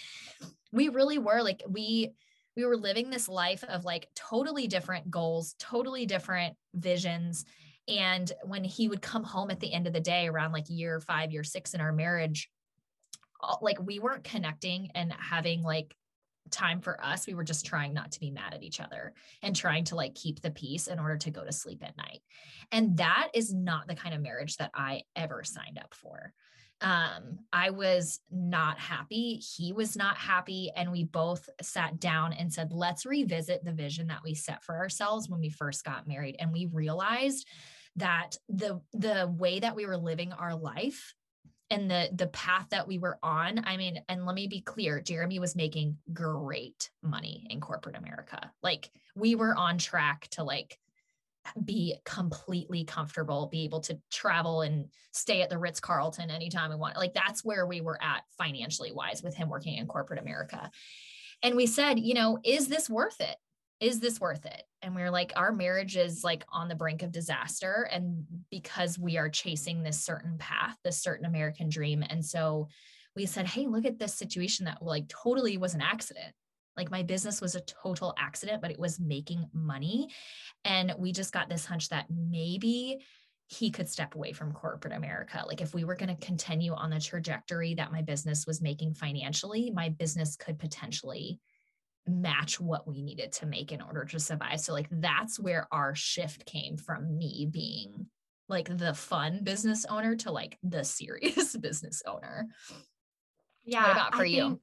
We 0.73 0.89
really 0.89 1.19
were 1.19 1.43
like 1.43 1.63
we 1.69 2.13
we 2.57 2.65
were 2.65 2.77
living 2.77 3.11
this 3.11 3.29
life 3.29 3.65
of 3.65 3.85
like 3.85 4.09
totally 4.15 4.67
different 4.67 5.11
goals 5.11 5.55
totally 5.59 6.07
different 6.07 6.55
visions 6.75 7.45
and 7.89 8.31
when 8.43 8.65
he 8.65 8.89
would 8.89 9.03
come 9.03 9.25
home 9.25 9.51
at 9.51 9.61
the 9.61 9.73
end 9.73 9.87
of 9.87 9.93
the 9.93 10.01
day 10.01 10.27
around 10.27 10.53
like 10.53 10.65
year 10.69 11.01
five, 11.01 11.33
year 11.33 11.45
six 11.45 11.75
in 11.75 11.81
our 11.81 11.93
marriage, 11.93 12.51
like 13.61 13.81
we 13.81 13.99
weren't 13.99 14.25
connecting 14.25 14.91
and 14.95 15.13
having 15.13 15.63
like 15.63 15.95
time 16.51 16.81
for 16.81 17.03
us. 17.03 17.27
We 17.27 17.35
were 17.35 17.45
just 17.45 17.67
trying 17.67 17.95
not 17.95 18.13
to 18.13 18.21
be 18.21 18.31
mad 18.31 18.55
at 18.55 18.63
each 18.63 18.81
other 18.81 19.15
and 19.43 19.55
trying 19.55 19.85
to 19.85 19.97
like 19.97 20.15
keep 20.15 20.41
the 20.41 20.51
peace 20.51 20.87
in 20.87 20.99
order 20.99 21.17
to 21.19 21.31
go 21.31 21.45
to 21.45 21.53
sleep 21.53 21.83
at 21.83 21.97
night. 21.97 22.23
And 22.73 22.97
that 22.99 23.29
is 23.35 23.53
not 23.53 23.89
the 23.89 23.95
kind 23.95 24.15
of 24.15 24.21
marriage 24.21 24.57
that 24.57 24.71
I 24.75 25.03
ever 25.17 25.43
signed 25.45 25.79
up 25.79 25.95
for. 25.95 26.33
Um, 26.85 27.39
I 27.51 27.71
was 27.71 28.21
not 28.31 28.79
happy. 28.79 29.37
He 29.37 29.73
was 29.73 29.97
not 29.97 30.19
happy. 30.19 30.71
And 30.77 30.93
we 30.93 31.05
both 31.05 31.49
sat 31.63 31.99
down 31.99 32.35
and 32.35 32.53
said, 32.53 32.73
let's 32.73 33.07
revisit 33.07 33.65
the 33.65 33.73
vision 33.73 34.09
that 34.09 34.23
we 34.23 34.35
set 34.35 34.63
for 34.63 34.77
ourselves 34.77 35.29
when 35.29 35.41
we 35.41 35.49
first 35.49 35.83
got 35.83 36.07
married. 36.07 36.37
And 36.39 36.53
we 36.53 36.67
realized 36.67 37.49
that 37.97 38.37
the 38.49 38.81
the 38.93 39.33
way 39.35 39.61
that 39.61 39.77
we 39.77 39.87
were 39.87 39.97
living 39.97 40.33
our 40.33 40.55
life 40.55 41.15
and 41.71 41.91
the 41.91 42.11
the 42.13 42.27
path 42.27 42.67
that 42.71 42.87
we 42.87 42.99
were 42.99 43.19
on 43.23 43.63
i 43.67 43.77
mean 43.77 44.01
and 44.09 44.27
let 44.27 44.35
me 44.35 44.49
be 44.49 44.61
clear 44.61 45.01
jeremy 45.01 45.39
was 45.39 45.57
making 45.57 45.97
great 46.13 46.91
money 47.03 47.47
in 47.51 47.61
corporate 47.61 47.97
america 47.97 48.51
like 48.63 48.91
we 49.15 49.35
were 49.35 49.55
on 49.55 49.79
track 49.79 50.27
to 50.31 50.43
like 50.43 50.79
be 51.65 51.97
completely 52.05 52.85
comfortable 52.85 53.47
be 53.47 53.65
able 53.65 53.81
to 53.81 53.99
travel 54.11 54.63
and 54.63 54.87
stay 55.13 55.43
at 55.43 55.51
the 55.51 55.59
ritz 55.59 55.81
carlton 55.81 56.31
anytime 56.31 56.71
we 56.71 56.77
want 56.77 56.97
like 56.97 57.15
that's 57.15 57.45
where 57.45 57.67
we 57.67 57.81
were 57.81 58.03
at 58.03 58.23
financially 58.39 58.93
wise 58.93 59.23
with 59.23 59.35
him 59.35 59.49
working 59.49 59.77
in 59.77 59.87
corporate 59.87 60.21
america 60.21 60.71
and 61.43 61.55
we 61.55 61.67
said 61.67 61.99
you 61.99 62.15
know 62.15 62.39
is 62.45 62.69
this 62.69 62.89
worth 62.89 63.21
it 63.21 63.37
is 63.81 64.01
this 64.01 64.21
worth 64.21 64.47
it? 64.47 64.63
And 64.83 64.95
we 64.95 65.03
are 65.03 65.11
like, 65.11 65.33
our 65.37 65.53
marriage 65.53 65.97
is 65.97 66.25
like 66.25 66.45
on 66.51 66.69
the 66.69 66.75
brink 66.75 67.03
of 67.03 67.13
disaster. 67.13 67.89
And 67.91 68.25
because 68.51 68.99
we 68.99 69.19
are 69.19 69.29
chasing 69.29 69.83
this 69.83 70.01
certain 70.01 70.39
path, 70.39 70.77
this 70.85 71.03
certain 71.03 71.27
American 71.27 71.69
dream. 71.69 72.03
And 72.09 72.25
so 72.25 72.69
we 73.17 73.27
said, 73.27 73.47
hey, 73.47 73.67
look 73.67 73.85
at 73.85 73.99
this 73.99 74.15
situation 74.15 74.67
that 74.67 74.83
like 74.83 75.09
totally 75.09 75.57
was 75.57 75.75
an 75.75 75.81
accident. 75.81 76.33
Like 76.77 76.91
my 76.91 77.03
business 77.03 77.41
was 77.41 77.55
a 77.55 77.61
total 77.61 78.15
accident, 78.19 78.61
but 78.61 78.71
it 78.71 78.79
was 78.79 78.99
making 78.99 79.49
money. 79.53 80.09
And 80.65 80.95
we 80.99 81.13
just 81.13 81.33
got 81.33 81.49
this 81.49 81.65
hunch 81.65 81.89
that 81.91 82.07
maybe 82.11 82.99
he 83.47 83.71
could 83.71 83.89
step 83.89 84.15
away 84.15 84.33
from 84.33 84.53
corporate 84.53 84.95
America. 84.95 85.45
Like 85.47 85.61
if 85.61 85.75
we 85.75 85.85
were 85.85 85.95
going 85.95 86.15
to 86.15 86.27
continue 86.27 86.73
on 86.73 86.91
the 86.91 87.01
trajectory 87.01 87.75
that 87.75 87.93
my 87.93 88.03
business 88.03 88.47
was 88.47 88.63
making 88.63 88.95
financially, 88.95 89.71
my 89.75 89.91
business 89.91 90.37
could 90.37 90.59
potentially 90.59 91.39
match 92.07 92.61
what 92.61 92.87
we 92.87 93.03
needed 93.03 93.33
to 93.33 93.47
make 93.47 93.73
in 93.73 93.81
order 93.81 94.05
to 94.05 94.19
survive. 94.19 94.61
So 94.61 94.73
like 94.73 94.89
that's 94.91 95.39
where 95.39 95.69
our 95.73 95.95
shift 95.95 96.47
came 96.47 96.77
from 96.77 97.17
me 97.17 97.49
being 97.51 98.07
like 98.49 98.77
the 98.77 98.95
fun 98.95 99.41
business 99.43 99.87
owner 99.87 100.17
to 100.17 100.33
like 100.33 100.59
the 100.63 100.85
serious 100.85 101.57
business 101.61 102.03
owner. 102.07 102.49
Yeah. 103.65 103.83
What 103.83 103.93
about 103.93 104.15
for 104.15 104.23
I 104.23 104.27
you? 104.27 104.45
Uh, 104.45 104.55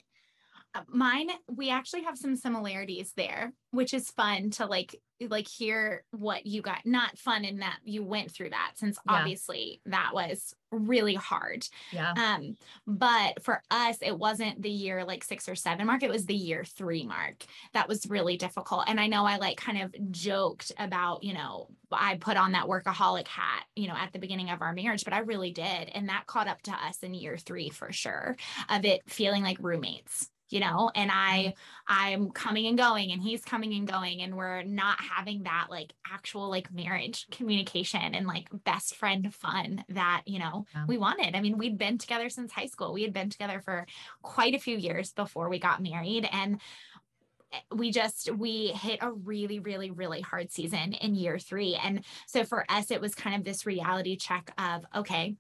mine, 0.88 1.30
we 1.50 1.70
actually 1.70 2.04
have 2.04 2.18
some 2.18 2.36
similarities 2.36 3.14
there, 3.16 3.54
which 3.72 3.94
is 3.94 4.10
fun 4.12 4.52
to 4.52 4.66
like 4.66 4.96
like 5.30 5.48
hear 5.48 6.04
what 6.12 6.46
you 6.48 6.62
got 6.62 6.80
not 6.86 7.18
fun 7.18 7.46
in 7.46 7.60
that 7.60 7.78
you 7.84 8.04
went 8.04 8.32
through 8.32 8.50
that 8.50 8.72
since 8.76 8.98
yeah. 9.06 9.18
obviously 9.18 9.82
that 9.86 10.12
was 10.14 10.56
really 10.72 11.14
hard. 11.14 11.64
Yeah. 11.92 12.14
Um 12.18 12.56
but 12.88 13.44
for 13.44 13.62
us 13.70 13.98
it 14.02 14.18
wasn't 14.18 14.62
the 14.62 14.70
year 14.70 15.04
like 15.06 15.24
six 15.24 15.48
or 15.48 15.56
seven 15.56 15.86
mark 15.86 16.02
it 16.04 16.10
was 16.10 16.26
the 16.26 16.34
year 16.34 16.64
three 16.64 17.06
mark. 17.06 17.44
That 17.74 17.88
was 17.88 18.10
really 18.10 18.38
difficult 18.38 18.86
and 18.88 19.00
i 19.00 19.08
know 19.08 19.26
i 19.26 19.38
like 19.38 19.58
kind 19.58 19.82
of 19.82 20.12
joked 20.12 20.72
about 20.78 21.24
you 21.24 21.34
know 21.34 21.68
i 21.92 22.16
put 22.16 22.38
on 22.38 22.54
that 22.54 22.68
workaholic 22.68 23.28
hat 23.28 23.64
you 23.76 23.88
know 23.88 23.96
at 23.96 24.12
the 24.14 24.20
beginning 24.20 24.50
of 24.50 24.62
our 24.62 24.74
marriage 24.74 25.04
but 25.04 25.14
i 25.14 25.20
really 25.20 25.52
did 25.52 25.90
and 25.94 26.10
that 26.10 26.28
caught 26.28 26.48
up 26.48 26.62
to 26.62 26.72
us 26.72 27.00
in 27.04 27.14
year 27.14 27.38
three 27.38 27.70
for 27.70 27.92
sure 27.92 28.36
of 28.70 28.86
it 28.86 29.02
feeling 29.08 29.44
like 29.44 29.58
roommates 29.60 30.30
you 30.52 30.60
know 30.60 30.92
and 30.96 31.10
i 31.14 31.54
i'm 31.88 32.30
coming 32.32 32.68
and 32.68 32.78
going 32.78 33.12
and 33.12 33.22
he's 33.22 33.44
coming 33.44 33.74
and 33.74 33.88
going 33.88 34.22
and 34.22 34.36
we're 34.36 34.64
not 34.64 35.00
having 35.00 35.44
that 35.44 35.68
like 35.70 35.94
actual 36.12 36.50
like 36.50 36.72
marriage 36.74 37.28
communication 37.32 38.14
and 38.14 38.28
like 38.28 38.48
best 38.64 38.96
friend 38.96 39.34
fun 39.34 39.84
that 39.90 40.24
you 40.26 40.40
know 40.40 40.66
yeah. 40.76 40.86
we 40.88 40.98
wanted. 40.98 41.36
I 41.36 41.42
mean 41.42 41.58
we'd 41.58 41.78
been 41.78 41.98
together 41.98 42.30
since 42.30 42.52
high 42.52 42.68
school. 42.68 42.94
We 42.94 43.04
had 43.04 43.14
been 43.14 43.30
together 43.30 43.62
for 43.64 43.86
quite 44.22 44.56
a 44.56 44.60
few 44.60 44.78
years 44.78 45.12
before 45.12 45.50
we 45.50 45.60
got 45.60 45.82
married 45.82 46.28
and 46.32 46.60
eh, 47.54 47.60
we 47.74 47.92
just 47.92 48.32
we 48.32 48.68
hit 48.68 49.00
a 49.02 49.12
really 49.12 49.60
really 49.60 49.92
really 49.92 50.22
hard 50.22 50.52
season 50.52 50.94
in 50.94 51.16
year 51.16 51.40
3 51.40 51.76
and 51.84 52.06
so 52.28 52.44
for 52.44 52.66
us 52.70 52.92
it 52.92 53.02
was 53.02 53.16
kind 53.16 53.36
of 53.36 53.44
this 53.44 53.66
reality 53.66 54.16
check 54.16 54.52
of 54.58 54.86
okay 54.96 55.36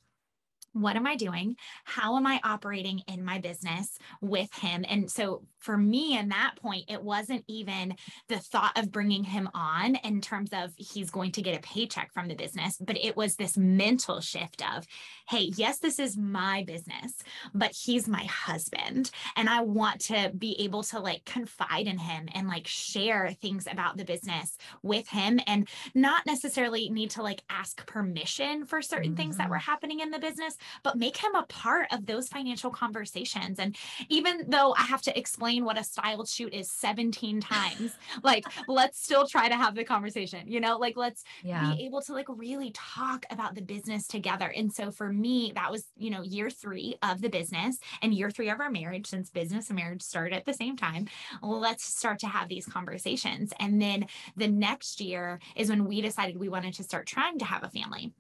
what 0.73 0.95
am 0.95 1.05
I 1.05 1.15
doing? 1.15 1.55
How 1.83 2.17
am 2.17 2.25
I 2.25 2.39
operating 2.43 3.01
in 3.07 3.23
my 3.25 3.39
business 3.39 3.97
with 4.21 4.53
him? 4.53 4.85
And 4.87 5.09
so 5.11 5.43
for 5.59 5.77
me, 5.77 6.17
in 6.17 6.29
that 6.29 6.55
point, 6.59 6.85
it 6.87 7.03
wasn't 7.03 7.43
even 7.47 7.95
the 8.29 8.39
thought 8.39 8.77
of 8.77 8.91
bringing 8.91 9.23
him 9.23 9.47
on 9.53 9.95
in 9.95 10.21
terms 10.21 10.49
of 10.53 10.71
he's 10.75 11.11
going 11.11 11.31
to 11.33 11.41
get 11.41 11.57
a 11.57 11.61
paycheck 11.61 12.11
from 12.13 12.27
the 12.27 12.35
business, 12.35 12.77
but 12.79 12.97
it 12.97 13.15
was 13.15 13.35
this 13.35 13.57
mental 13.57 14.21
shift 14.21 14.63
of, 14.75 14.85
hey, 15.29 15.51
yes, 15.55 15.79
this 15.79 15.99
is 15.99 16.17
my 16.17 16.63
business, 16.65 17.13
but 17.53 17.71
he's 17.71 18.07
my 18.07 18.23
husband. 18.23 19.11
And 19.35 19.49
I 19.49 19.61
want 19.61 20.01
to 20.05 20.31
be 20.35 20.59
able 20.61 20.83
to 20.83 20.99
like 20.99 21.25
confide 21.25 21.87
in 21.87 21.99
him 21.99 22.27
and 22.33 22.47
like 22.47 22.65
share 22.65 23.31
things 23.41 23.67
about 23.71 23.97
the 23.97 24.05
business 24.05 24.57
with 24.81 25.07
him 25.07 25.39
and 25.45 25.67
not 25.93 26.25
necessarily 26.25 26.89
need 26.89 27.11
to 27.11 27.21
like 27.21 27.43
ask 27.49 27.85
permission 27.85 28.65
for 28.65 28.81
certain 28.81 29.11
mm-hmm. 29.11 29.17
things 29.17 29.37
that 29.37 29.49
were 29.49 29.57
mm-hmm. 29.57 29.71
happening 29.71 29.99
in 29.99 30.09
the 30.09 30.19
business 30.19 30.57
but 30.83 30.97
make 30.97 31.17
him 31.17 31.35
a 31.35 31.43
part 31.43 31.87
of 31.91 32.05
those 32.05 32.27
financial 32.27 32.71
conversations. 32.71 33.59
And 33.59 33.75
even 34.09 34.45
though 34.49 34.73
I 34.77 34.83
have 34.83 35.01
to 35.03 35.17
explain 35.17 35.65
what 35.65 35.79
a 35.79 35.83
styled 35.83 36.27
shoot 36.27 36.53
is 36.53 36.71
17 36.71 37.41
times, 37.41 37.95
like 38.23 38.45
let's 38.67 39.03
still 39.03 39.27
try 39.27 39.49
to 39.49 39.55
have 39.55 39.75
the 39.75 39.83
conversation, 39.83 40.47
you 40.47 40.59
know, 40.59 40.77
like 40.77 40.97
let's 40.97 41.23
yeah. 41.43 41.73
be 41.73 41.85
able 41.85 42.01
to 42.01 42.13
like 42.13 42.27
really 42.29 42.71
talk 42.73 43.25
about 43.29 43.55
the 43.55 43.61
business 43.61 44.07
together. 44.07 44.51
And 44.55 44.71
so 44.71 44.91
for 44.91 45.11
me, 45.11 45.51
that 45.55 45.71
was, 45.71 45.85
you 45.97 46.09
know, 46.09 46.21
year 46.21 46.49
three 46.49 46.95
of 47.01 47.21
the 47.21 47.29
business 47.29 47.77
and 48.01 48.13
year 48.13 48.29
three 48.29 48.49
of 48.49 48.59
our 48.59 48.69
marriage, 48.69 49.07
since 49.07 49.29
business 49.29 49.69
and 49.69 49.77
marriage 49.77 50.01
started 50.01 50.35
at 50.35 50.45
the 50.45 50.53
same 50.53 50.77
time. 50.77 51.07
Let's 51.41 51.83
start 51.83 52.19
to 52.19 52.27
have 52.27 52.49
these 52.49 52.65
conversations. 52.65 53.53
And 53.59 53.81
then 53.81 54.05
the 54.35 54.47
next 54.47 55.01
year 55.01 55.39
is 55.55 55.69
when 55.69 55.85
we 55.85 56.01
decided 56.01 56.37
we 56.37 56.49
wanted 56.49 56.73
to 56.75 56.83
start 56.83 57.07
trying 57.07 57.39
to 57.39 57.45
have 57.45 57.63
a 57.63 57.69
family 57.69 58.13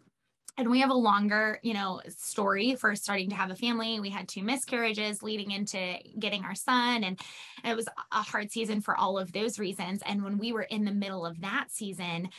and 0.61 0.69
we 0.69 0.79
have 0.79 0.91
a 0.91 0.95
longer 0.95 1.59
you 1.63 1.73
know 1.73 1.99
story 2.07 2.75
for 2.75 2.95
starting 2.95 3.29
to 3.29 3.35
have 3.35 3.51
a 3.51 3.55
family. 3.55 3.99
We 3.99 4.09
had 4.09 4.27
two 4.27 4.43
miscarriages 4.43 5.23
leading 5.23 5.51
into 5.51 5.97
getting 6.19 6.45
our 6.45 6.55
son 6.55 7.03
and 7.03 7.19
it 7.65 7.75
was 7.75 7.87
a 8.11 8.21
hard 8.21 8.51
season 8.51 8.79
for 8.79 8.95
all 8.95 9.17
of 9.17 9.33
those 9.33 9.59
reasons. 9.59 10.01
And 10.05 10.23
when 10.23 10.37
we 10.37 10.53
were 10.53 10.61
in 10.61 10.85
the 10.85 10.91
middle 10.91 11.25
of 11.25 11.41
that 11.41 11.71
season 11.71 12.29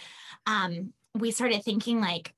um 0.46 0.92
we 1.14 1.30
started 1.30 1.62
thinking 1.62 2.00
like 2.00 2.32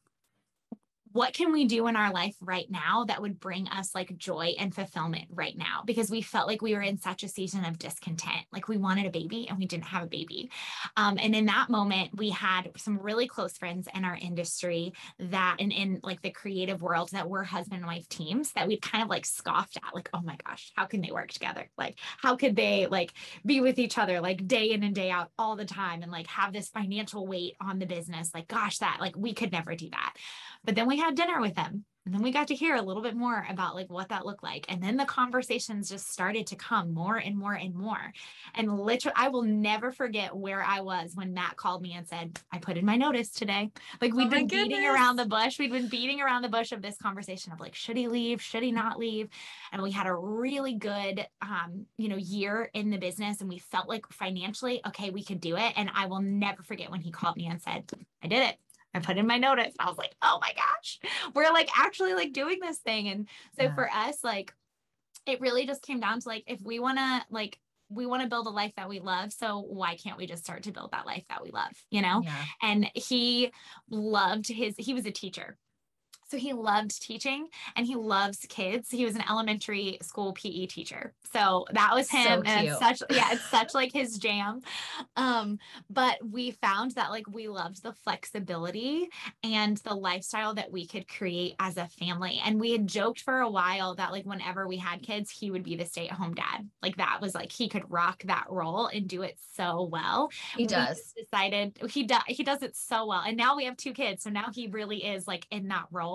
what 1.15 1.33
can 1.33 1.53
we 1.53 1.65
do 1.65 1.87
in 1.87 1.95
our 1.95 2.13
life 2.13 2.35
right 2.41 2.69
now 2.69 3.05
that 3.05 3.23
would 3.23 3.39
bring 3.39 3.69
us 3.69 3.95
like 3.95 4.17
joy 4.17 4.53
and 4.59 4.75
fulfillment 4.75 5.27
right 5.31 5.57
now? 5.57 5.85
Because 5.87 6.11
we 6.11 6.21
felt 6.21 6.49
like 6.49 6.61
we 6.61 6.75
were 6.75 6.83
in 6.83 6.99
such 6.99 7.23
a 7.23 7.29
season 7.29 7.65
of 7.65 7.79
discontent. 7.79 8.45
Like 8.53 8.67
we 8.67 8.79
wanted 8.79 9.07
a 9.07 9.11
baby 9.11 9.47
and 9.49 9.57
we 9.57 9.67
didn't 9.67 9.85
have 9.85 10.03
a 10.03 10.09
baby. 10.09 10.51
Um, 10.97 11.17
and 11.23 11.33
in 11.33 11.47
that 11.47 11.71
moment, 11.71 12.11
we 12.17 12.31
had 12.31 12.73
some 12.77 12.99
really 12.99 13.29
close 13.29 13.57
friends 13.57 13.87
in 13.95 14.05
our 14.05 14.19
industry 14.21 14.93
that, 15.21 15.59
and 15.61 15.71
in 15.71 16.01
like 16.03 16.21
the 16.21 16.33
creative 16.33 16.83
world, 16.83 17.11
that 17.13 17.31
were 17.31 17.45
husband 17.45 17.83
and 17.83 17.87
wife 17.87 18.09
teams 18.09 18.51
that 18.55 18.67
we 18.67 18.77
kind 18.77 19.05
of 19.05 19.09
like 19.09 19.25
scoffed 19.25 19.77
at, 19.77 19.95
like, 19.95 20.11
oh 20.15 20.21
my 20.21 20.37
gosh, 20.45 20.73
how 20.75 20.85
can 20.85 21.01
they 21.01 21.13
work 21.13 21.31
together? 21.31 21.71
Like, 21.79 21.97
how 22.19 22.35
could 22.35 22.57
they 22.57 22.89
like 22.89 23.13
be 23.47 23.61
with 23.61 23.79
each 23.79 23.99
other 23.99 24.21
like 24.21 24.49
day 24.49 24.73
in 24.73 24.83
and 24.83 24.97
day 24.97 25.13
out 25.13 25.31
all 25.39 25.55
the 25.55 25.65
time 25.65 26.03
and 26.03 26.11
like 26.11 26.27
have 26.27 26.53
this 26.53 26.71
financial 26.71 27.25
weight 27.25 27.55
on 27.61 27.79
the 27.79 27.87
business? 27.87 28.33
Like, 28.35 28.49
gosh, 28.49 28.79
that 28.79 28.97
like 29.01 29.17
we 29.17 29.33
could 29.33 29.53
never 29.53 29.77
do 29.77 29.89
that. 29.91 30.15
But 30.65 30.75
then 30.75 30.89
we 30.89 30.97
had 31.05 31.17
dinner 31.17 31.41
with 31.41 31.55
them 31.55 31.85
and 32.07 32.15
then 32.15 32.21
we 32.21 32.33
got 32.33 32.49
to 32.49 32.55
hear 32.55 32.77
a 32.77 32.83
little 32.83 33.03
bit 33.03 33.17
more 33.17 33.47
about 33.49 33.75
like 33.75 33.91
what 33.91 34.11
that 34.11 34.27
looked 34.27 34.43
like. 34.43 34.67
And 34.69 34.83
then 34.83 34.99
the 34.99 35.07
conversations 35.07 35.89
just 35.89 36.13
started 36.13 36.47
to 36.49 36.57
come 36.57 36.93
more 36.93 37.17
and 37.17 37.35
more 37.35 37.55
and 37.55 37.75
more. 37.75 38.13
And 38.55 38.79
literally, 38.79 39.15
I 39.17 39.29
will 39.29 39.43
never 39.43 39.91
forget 39.91 40.37
where 40.37 40.63
I 40.63 40.81
was 40.81 41.13
when 41.15 41.33
Matt 41.33 41.57
called 41.57 41.81
me 41.81 41.95
and 41.95 42.07
said, 42.07 42.39
I 42.53 42.59
put 42.59 42.77
in 42.77 42.85
my 42.85 42.97
notice 42.97 43.31
today. 43.31 43.71
Like 44.03 44.13
we'd 44.13 44.27
oh 44.27 44.31
been 44.31 44.49
goodness. 44.49 44.69
beating 44.69 44.87
around 44.87 45.17
the 45.17 45.25
bush. 45.25 45.59
We'd 45.59 45.73
been 45.73 45.89
beating 45.89 46.21
around 46.21 46.43
the 46.43 46.51
bush 46.51 46.73
of 46.73 46.83
this 46.83 46.99
conversation 46.99 47.53
of 47.53 47.61
like, 47.61 47.75
should 47.75 47.97
he 47.97 48.07
leave? 48.07 48.43
Should 48.43 48.63
he 48.63 48.73
not 48.73 48.99
leave? 48.99 49.31
And 49.73 49.83
we 49.83 49.91
had 49.91 50.07
a 50.07 50.15
really 50.15 50.75
good, 50.75 51.27
um, 51.41 51.87
you 51.97 52.09
know, 52.09 52.17
year 52.17 52.71
in 52.75 52.91
the 52.91 52.99
business. 52.99 53.41
And 53.41 53.49
we 53.49 53.59
felt 53.59 53.89
like 53.89 54.05
financially, 54.13 54.83
okay, 54.89 55.09
we 55.09 55.25
could 55.25 55.41
do 55.41 55.57
it. 55.57 55.73
And 55.75 55.91
I 55.95 56.05
will 56.07 56.21
never 56.21 56.63
forget 56.63 56.91
when 56.91 57.01
he 57.01 57.11
called 57.11 57.39
me 57.39 57.47
and 57.47 57.63
said, 57.63 57.91
I 58.23 58.27
did 58.27 58.43
it. 58.43 58.57
I 58.95 59.01
put 59.01 59.19
in 59.19 59.27
my 59.27 59.39
notice. 59.39 59.75
I 59.79 59.89
was 59.89 59.99
like, 59.99 60.15
oh 60.23 60.39
my 60.41 60.53
gosh, 60.55 61.01
we're 61.35 61.53
like 61.53 61.69
actually 61.77 62.15
like 62.15 62.33
doing 62.33 62.59
this 62.61 62.79
thing. 62.79 63.09
And 63.09 63.29
so 63.59 63.65
yeah. 63.65 63.75
for 63.75 63.91
us, 63.91 64.23
like 64.23 64.55
it 65.27 65.41
really 65.41 65.67
just 65.67 65.83
came 65.83 66.01
down 66.01 66.21
to 66.21 66.29
like 66.29 66.45
if 66.47 66.61
we 66.63 66.79
want 66.79 66.99
to 66.99 67.23
like 67.31 67.59
we 67.89 68.07
want 68.07 68.23
to 68.23 68.29
build 68.29 68.47
a 68.47 68.51
life 68.51 68.73
that 68.77 68.89
we 68.89 69.01
love. 69.01 69.33
So 69.33 69.61
why 69.61 69.97
can't 69.97 70.19
we 70.19 70.27
just 70.27 70.45
start 70.45 70.63
to 70.65 70.73
build 70.73 70.93
that 70.93 71.07
life 71.07 71.25
that 71.29 71.43
we 71.43 71.51
love? 71.51 71.73
You 71.91 72.03
know? 72.03 72.23
Yeah. 72.25 72.45
And 72.63 72.91
he 72.95 73.53
loved 73.91 74.49
his, 74.49 74.75
he 74.79 74.95
was 74.95 75.07
a 75.07 75.11
teacher. 75.11 75.57
So 76.29 76.37
he 76.39 76.53
loved 76.53 77.03
teaching 77.03 77.49
and 77.77 77.87
he 77.87 77.97
loves 77.97 78.39
kids. 78.49 78.91
He 78.91 79.05
was 79.05 79.15
an 79.15 79.25
elementary 79.29 79.99
school 80.03 80.33
PE 80.33 80.67
teacher. 80.67 81.13
So 81.33 81.67
that 81.73 81.91
was 81.95 82.11
him. 82.11 82.25
So 82.25 82.43
and 82.47 82.69
it's 82.69 82.79
such, 82.79 83.03
yeah, 83.11 83.33
it's 83.33 83.45
such 83.51 83.75
like 83.75 83.93
his 83.93 84.19
jam. 84.19 84.63
Um, 85.17 85.59
but 85.91 86.19
we 86.29 86.53
found 86.53 86.93
that 86.93 87.11
like 87.11 87.29
we 87.31 87.49
loved 87.49 87.83
the 87.83 87.93
flexibility 87.93 89.09
and 89.43 89.77
the 89.79 89.95
lifestyle 89.95 90.55
that 90.55 90.73
we 90.73 90.87
could 90.87 91.09
create 91.09 91.55
as 91.59 91.77
a 91.77 91.89
family. 91.89 92.41
And 92.45 92.61
we 92.61 92.73
had 92.73 92.87
joked 92.87 93.21
for 93.21 93.41
a 93.41 93.51
while 93.51 93.95
that 93.97 94.13
like 94.13 94.25
whenever 94.25 94.67
we 94.67 94.77
had 94.77 95.03
kids, 95.03 95.31
he 95.31 95.51
would 95.51 95.63
be 95.63 95.77
the 95.77 95.85
stay 95.85 96.09
at 96.09 96.15
home 96.15 96.35
dad. 96.35 96.69
Like 96.83 96.97
that 96.97 97.19
was 97.21 97.35
like 97.35 97.53
he 97.53 97.69
could 97.69 97.91
rock 97.91 98.23
that 98.25 98.47
role 98.49 98.87
and 98.87 99.09
do 99.09 99.23
it 99.23 99.39
so 99.55 99.89
well. 99.91 100.31
He 100.57 100.67
does. 100.67 101.13
We 101.17 101.23
decided 101.23 101.79
he 101.91 102.05
does 102.05 102.23
he 102.29 102.43
does 102.43 102.63
it 102.63 102.77
so 102.77 103.07
well. 103.07 103.23
And 103.27 103.37
now 103.37 103.57
we 103.57 103.65
have 103.65 103.77
two 103.77 103.93
kids. 103.93 104.23
So 104.23 104.31
now 104.31 104.47
he 104.53 104.69
really 104.69 105.05
is 105.05 105.27
like 105.27 105.47
in 105.51 105.69
that 105.69 105.87
role. 105.91 106.14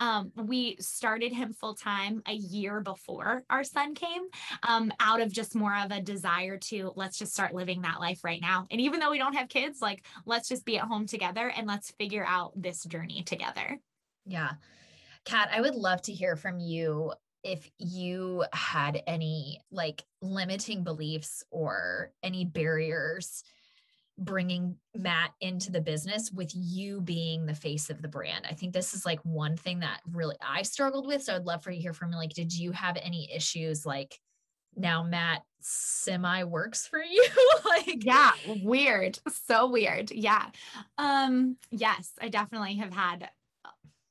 Um, 0.00 0.32
we 0.36 0.76
started 0.80 1.32
him 1.32 1.52
full 1.52 1.74
time 1.74 2.22
a 2.26 2.34
year 2.34 2.80
before 2.80 3.42
our 3.50 3.64
son 3.64 3.94
came 3.94 4.22
um, 4.62 4.92
out 5.00 5.20
of 5.20 5.32
just 5.32 5.54
more 5.54 5.76
of 5.76 5.90
a 5.90 6.00
desire 6.00 6.56
to 6.58 6.92
let's 6.96 7.18
just 7.18 7.32
start 7.32 7.54
living 7.54 7.82
that 7.82 8.00
life 8.00 8.20
right 8.24 8.40
now. 8.40 8.66
And 8.70 8.80
even 8.80 9.00
though 9.00 9.10
we 9.10 9.18
don't 9.18 9.34
have 9.34 9.48
kids, 9.48 9.80
like 9.80 10.04
let's 10.26 10.48
just 10.48 10.64
be 10.64 10.78
at 10.78 10.84
home 10.84 11.06
together 11.06 11.48
and 11.48 11.66
let's 11.66 11.90
figure 11.92 12.24
out 12.26 12.52
this 12.56 12.84
journey 12.84 13.22
together. 13.22 13.78
Yeah. 14.26 14.52
Kat, 15.24 15.50
I 15.52 15.60
would 15.60 15.74
love 15.74 16.02
to 16.02 16.12
hear 16.12 16.36
from 16.36 16.58
you 16.58 17.12
if 17.44 17.68
you 17.78 18.44
had 18.52 19.02
any 19.06 19.60
like 19.70 20.04
limiting 20.20 20.84
beliefs 20.84 21.42
or 21.50 22.12
any 22.22 22.44
barriers 22.44 23.42
bringing 24.18 24.76
Matt 24.94 25.32
into 25.40 25.72
the 25.72 25.80
business 25.80 26.30
with 26.30 26.52
you 26.54 27.00
being 27.00 27.46
the 27.46 27.54
face 27.54 27.90
of 27.90 28.02
the 28.02 28.08
brand. 28.08 28.46
I 28.48 28.54
think 28.54 28.72
this 28.72 28.94
is 28.94 29.06
like 29.06 29.20
one 29.24 29.56
thing 29.56 29.80
that 29.80 30.00
really 30.10 30.36
I 30.46 30.62
struggled 30.62 31.06
with. 31.06 31.22
So 31.22 31.34
I'd 31.34 31.44
love 31.44 31.62
for 31.62 31.70
you 31.70 31.78
to 31.78 31.82
hear 31.82 31.92
from 31.92 32.10
me. 32.10 32.16
Like, 32.16 32.34
did 32.34 32.52
you 32.52 32.72
have 32.72 32.96
any 33.00 33.32
issues 33.34 33.86
like 33.86 34.18
now 34.76 35.02
Matt 35.02 35.42
semi 35.60 36.44
works 36.44 36.86
for 36.86 37.02
you? 37.02 37.26
like 37.64 38.04
yeah, 38.04 38.32
weird. 38.62 39.18
So 39.46 39.70
weird. 39.70 40.10
Yeah. 40.10 40.46
Um 40.98 41.56
yes, 41.70 42.12
I 42.20 42.28
definitely 42.28 42.76
have 42.76 42.92
had 42.92 43.30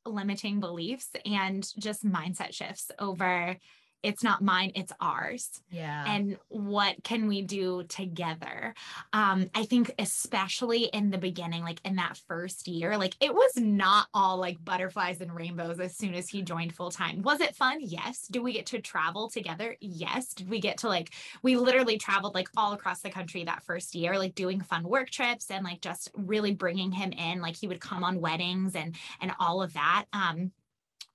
limiting 0.05 0.59
beliefs 0.59 1.09
and 1.25 1.67
just 1.77 2.05
mindset 2.05 2.53
shifts 2.53 2.89
over 2.97 3.55
it's 4.03 4.23
not 4.23 4.41
mine 4.41 4.71
it's 4.75 4.93
ours. 4.99 5.61
Yeah. 5.69 6.03
And 6.07 6.37
what 6.49 7.03
can 7.03 7.27
we 7.27 7.41
do 7.41 7.83
together? 7.83 8.73
Um 9.13 9.49
i 9.55 9.65
think 9.65 9.93
especially 9.99 10.85
in 10.85 11.11
the 11.11 11.17
beginning 11.17 11.63
like 11.63 11.81
in 11.85 11.95
that 11.95 12.17
first 12.27 12.67
year 12.67 12.97
like 12.97 13.15
it 13.19 13.33
was 13.33 13.51
not 13.55 14.07
all 14.13 14.37
like 14.37 14.63
butterflies 14.63 15.21
and 15.21 15.33
rainbows 15.35 15.79
as 15.79 15.95
soon 15.95 16.13
as 16.13 16.29
he 16.29 16.41
joined 16.41 16.73
full 16.75 16.91
time. 16.91 17.21
Was 17.21 17.41
it 17.41 17.55
fun? 17.55 17.79
Yes. 17.81 18.27
Do 18.29 18.41
we 18.41 18.53
get 18.53 18.65
to 18.67 18.81
travel 18.81 19.29
together? 19.29 19.75
Yes. 19.79 20.33
Did 20.33 20.49
we 20.49 20.59
get 20.59 20.79
to 20.79 20.87
like 20.87 21.11
we 21.43 21.55
literally 21.55 21.97
traveled 21.97 22.35
like 22.35 22.49
all 22.57 22.73
across 22.73 23.01
the 23.01 23.09
country 23.09 23.43
that 23.43 23.63
first 23.63 23.95
year 23.95 24.17
like 24.17 24.35
doing 24.35 24.61
fun 24.61 24.83
work 24.83 25.09
trips 25.09 25.51
and 25.51 25.63
like 25.63 25.81
just 25.81 26.09
really 26.15 26.53
bringing 26.53 26.91
him 26.91 27.11
in. 27.11 27.41
Like 27.41 27.55
he 27.55 27.67
would 27.67 27.81
come 27.81 28.03
on 28.03 28.21
weddings 28.21 28.75
and 28.75 28.95
and 29.19 29.31
all 29.39 29.61
of 29.61 29.73
that. 29.73 30.05
Um 30.13 30.51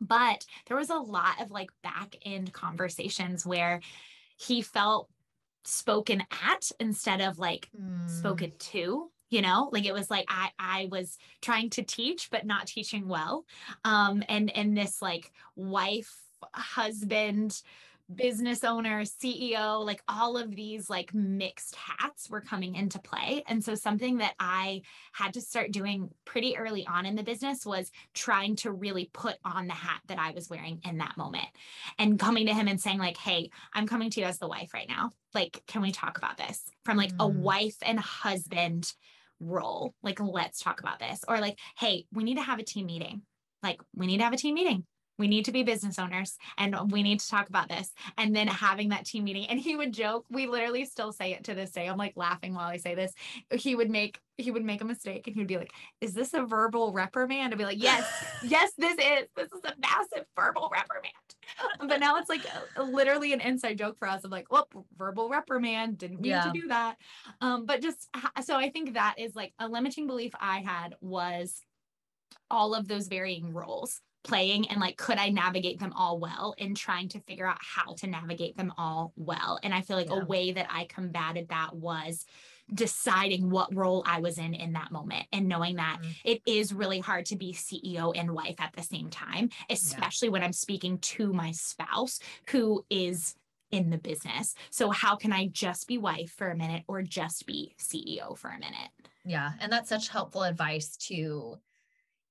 but 0.00 0.44
there 0.66 0.76
was 0.76 0.90
a 0.90 0.96
lot 0.96 1.40
of 1.40 1.50
like 1.50 1.70
back 1.82 2.16
end 2.24 2.52
conversations 2.52 3.46
where 3.46 3.80
he 4.36 4.62
felt 4.62 5.08
spoken 5.64 6.22
at 6.30 6.70
instead 6.78 7.20
of 7.20 7.38
like 7.38 7.68
mm. 7.78 8.08
spoken 8.08 8.52
to 8.58 9.10
you 9.30 9.42
know 9.42 9.68
like 9.72 9.84
it 9.84 9.94
was 9.94 10.10
like 10.10 10.24
i 10.28 10.50
i 10.58 10.88
was 10.90 11.18
trying 11.42 11.68
to 11.70 11.82
teach 11.82 12.30
but 12.30 12.46
not 12.46 12.66
teaching 12.66 13.08
well 13.08 13.44
um 13.84 14.22
and 14.28 14.54
and 14.56 14.76
this 14.76 15.02
like 15.02 15.32
wife 15.56 16.14
husband 16.54 17.62
business 18.14 18.62
owner, 18.62 19.02
CEO, 19.02 19.84
like 19.84 20.02
all 20.08 20.36
of 20.36 20.54
these 20.54 20.88
like 20.88 21.12
mixed 21.12 21.74
hats 21.74 22.30
were 22.30 22.40
coming 22.40 22.74
into 22.76 22.98
play. 22.98 23.42
And 23.48 23.64
so 23.64 23.74
something 23.74 24.18
that 24.18 24.34
I 24.38 24.82
had 25.12 25.34
to 25.34 25.40
start 25.40 25.72
doing 25.72 26.10
pretty 26.24 26.56
early 26.56 26.86
on 26.86 27.06
in 27.06 27.16
the 27.16 27.22
business 27.22 27.66
was 27.66 27.90
trying 28.14 28.56
to 28.56 28.72
really 28.72 29.10
put 29.12 29.36
on 29.44 29.66
the 29.66 29.74
hat 29.74 30.00
that 30.06 30.18
I 30.18 30.30
was 30.30 30.48
wearing 30.48 30.80
in 30.84 30.98
that 30.98 31.16
moment 31.16 31.48
and 31.98 32.18
coming 32.18 32.46
to 32.46 32.54
him 32.54 32.68
and 32.68 32.80
saying 32.80 32.98
like, 32.98 33.16
"Hey, 33.16 33.50
I'm 33.72 33.86
coming 33.86 34.10
to 34.10 34.20
you 34.20 34.26
as 34.26 34.38
the 34.38 34.48
wife 34.48 34.72
right 34.72 34.88
now. 34.88 35.10
Like, 35.34 35.62
can 35.66 35.82
we 35.82 35.90
talk 35.90 36.18
about 36.18 36.36
this?" 36.36 36.62
From 36.84 36.96
like 36.96 37.12
mm. 37.12 37.24
a 37.24 37.26
wife 37.26 37.76
and 37.82 37.98
husband 37.98 38.92
role. 39.40 39.94
Like, 40.02 40.20
let's 40.20 40.60
talk 40.60 40.80
about 40.80 40.98
this. 40.98 41.24
Or 41.26 41.40
like, 41.40 41.58
"Hey, 41.76 42.06
we 42.12 42.24
need 42.24 42.36
to 42.36 42.42
have 42.42 42.58
a 42.58 42.64
team 42.64 42.86
meeting." 42.86 43.22
Like, 43.62 43.80
we 43.94 44.06
need 44.06 44.18
to 44.18 44.24
have 44.24 44.32
a 44.32 44.36
team 44.36 44.54
meeting 44.54 44.84
we 45.18 45.28
need 45.28 45.44
to 45.46 45.52
be 45.52 45.62
business 45.62 45.98
owners 45.98 46.36
and 46.58 46.76
we 46.90 47.02
need 47.02 47.20
to 47.20 47.28
talk 47.28 47.48
about 47.48 47.68
this. 47.68 47.92
And 48.18 48.34
then 48.34 48.46
having 48.48 48.90
that 48.90 49.06
team 49.06 49.24
meeting. 49.24 49.46
And 49.46 49.58
he 49.58 49.76
would 49.76 49.92
joke, 49.92 50.26
we 50.30 50.46
literally 50.46 50.84
still 50.84 51.12
say 51.12 51.32
it 51.32 51.44
to 51.44 51.54
this 51.54 51.70
day. 51.70 51.86
I'm 51.86 51.96
like 51.96 52.16
laughing 52.16 52.54
while 52.54 52.68
I 52.68 52.76
say 52.76 52.94
this. 52.94 53.12
He 53.50 53.74
would 53.74 53.90
make 53.90 54.20
he 54.38 54.50
would 54.50 54.66
make 54.66 54.82
a 54.82 54.84
mistake 54.84 55.26
and 55.26 55.34
he 55.34 55.40
would 55.40 55.48
be 55.48 55.56
like, 55.56 55.72
Is 56.02 56.12
this 56.12 56.34
a 56.34 56.42
verbal 56.42 56.92
reprimand? 56.92 57.54
I'd 57.54 57.58
be 57.58 57.64
like, 57.64 57.82
Yes, 57.82 58.04
yes, 58.42 58.72
this 58.76 58.94
is. 58.94 59.28
This 59.34 59.46
is 59.46 59.60
a 59.64 59.74
massive 59.80 60.26
verbal 60.36 60.70
reprimand. 60.70 61.12
But 61.88 62.00
now 62.00 62.16
it's 62.16 62.28
like 62.28 62.42
literally 62.76 63.32
an 63.32 63.40
inside 63.40 63.78
joke 63.78 63.98
for 63.98 64.08
us 64.08 64.24
of 64.24 64.30
like, 64.30 64.50
well, 64.50 64.68
verbal 64.98 65.28
reprimand, 65.28 65.98
didn't 65.98 66.20
mean 66.20 66.32
yeah. 66.32 66.42
to 66.44 66.52
do 66.52 66.68
that. 66.68 66.96
Um, 67.40 67.64
but 67.64 67.80
just 67.80 68.08
so 68.42 68.56
I 68.56 68.68
think 68.70 68.94
that 68.94 69.14
is 69.18 69.34
like 69.34 69.54
a 69.58 69.68
limiting 69.68 70.06
belief 70.06 70.32
I 70.38 70.58
had 70.58 70.96
was 71.00 71.62
all 72.50 72.74
of 72.74 72.88
those 72.88 73.08
varying 73.08 73.52
roles 73.52 74.00
playing 74.26 74.68
and 74.68 74.80
like 74.80 74.96
could 74.96 75.18
i 75.18 75.28
navigate 75.28 75.78
them 75.78 75.92
all 75.94 76.18
well 76.18 76.54
and 76.58 76.76
trying 76.76 77.08
to 77.08 77.20
figure 77.20 77.46
out 77.46 77.58
how 77.60 77.94
to 77.94 78.06
navigate 78.06 78.56
them 78.56 78.72
all 78.76 79.12
well 79.16 79.58
and 79.62 79.72
i 79.72 79.80
feel 79.80 79.96
like 79.96 80.10
yeah. 80.10 80.20
a 80.20 80.24
way 80.24 80.52
that 80.52 80.66
i 80.68 80.84
combated 80.84 81.48
that 81.48 81.74
was 81.74 82.24
deciding 82.74 83.48
what 83.48 83.72
role 83.74 84.02
i 84.06 84.20
was 84.20 84.38
in 84.38 84.52
in 84.52 84.72
that 84.72 84.90
moment 84.90 85.24
and 85.32 85.46
knowing 85.46 85.76
that 85.76 85.98
mm-hmm. 86.00 86.10
it 86.24 86.42
is 86.46 86.74
really 86.74 86.98
hard 86.98 87.24
to 87.24 87.36
be 87.36 87.52
ceo 87.52 88.12
and 88.16 88.30
wife 88.30 88.56
at 88.58 88.72
the 88.74 88.82
same 88.82 89.08
time 89.08 89.48
especially 89.70 90.26
yeah. 90.26 90.32
when 90.32 90.42
i'm 90.42 90.52
speaking 90.52 90.98
to 90.98 91.32
my 91.32 91.52
spouse 91.52 92.18
who 92.50 92.84
is 92.90 93.36
in 93.70 93.90
the 93.90 93.98
business 93.98 94.54
so 94.70 94.90
how 94.90 95.14
can 95.14 95.32
i 95.32 95.46
just 95.48 95.86
be 95.86 95.98
wife 95.98 96.32
for 96.36 96.50
a 96.50 96.56
minute 96.56 96.82
or 96.88 97.02
just 97.02 97.46
be 97.46 97.74
ceo 97.80 98.36
for 98.36 98.48
a 98.48 98.58
minute 98.58 98.90
yeah 99.24 99.52
and 99.60 99.72
that's 99.72 99.88
such 99.88 100.08
helpful 100.08 100.42
advice 100.42 100.96
to 100.96 101.56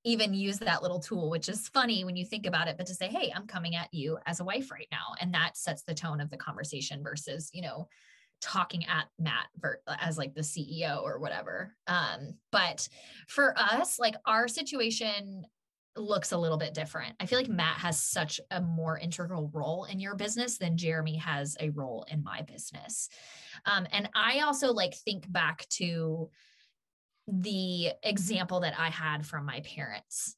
even 0.05 0.33
use 0.33 0.59
that 0.59 0.81
little 0.81 0.99
tool, 0.99 1.29
which 1.29 1.49
is 1.49 1.67
funny 1.69 2.05
when 2.05 2.15
you 2.15 2.23
think 2.23 2.45
about 2.45 2.67
it, 2.67 2.77
but 2.77 2.85
to 2.85 2.93
say, 2.93 3.07
hey, 3.07 3.33
I'm 3.35 3.47
coming 3.47 3.75
at 3.75 3.91
you 3.91 4.17
as 4.25 4.39
a 4.39 4.45
wife 4.45 4.71
right 4.71 4.87
now. 4.91 5.15
And 5.19 5.33
that 5.33 5.57
sets 5.57 5.81
the 5.81 5.95
tone 5.95 6.21
of 6.21 6.29
the 6.29 6.37
conversation 6.37 7.03
versus, 7.03 7.49
you 7.53 7.63
know, 7.63 7.87
talking 8.39 8.85
at 8.85 9.05
Matt 9.19 9.47
as 9.99 10.17
like 10.17 10.35
the 10.35 10.41
CEO 10.41 11.01
or 11.01 11.19
whatever. 11.19 11.75
Um, 11.87 12.35
but 12.51 12.87
for 13.27 13.57
us, 13.57 13.97
like 13.97 14.15
our 14.25 14.47
situation 14.47 15.45
looks 15.97 16.33
a 16.33 16.37
little 16.37 16.57
bit 16.57 16.73
different. 16.73 17.15
I 17.19 17.25
feel 17.25 17.39
like 17.39 17.47
Matt 17.47 17.77
has 17.77 17.99
such 17.99 18.39
a 18.51 18.61
more 18.61 18.99
integral 18.99 19.49
role 19.53 19.85
in 19.85 19.99
your 19.99 20.15
business 20.15 20.57
than 20.57 20.77
Jeremy 20.77 21.15
has 21.17 21.55
a 21.59 21.69
role 21.69 22.05
in 22.11 22.23
my 22.23 22.41
business. 22.41 23.09
Um, 23.65 23.87
and 23.91 24.09
I 24.13 24.41
also 24.41 24.71
like 24.71 24.93
think 24.93 25.31
back 25.31 25.67
to 25.69 26.29
the 27.27 27.91
example 28.03 28.61
that 28.61 28.73
I 28.77 28.89
had 28.89 29.25
from 29.25 29.45
my 29.45 29.61
parents. 29.61 30.35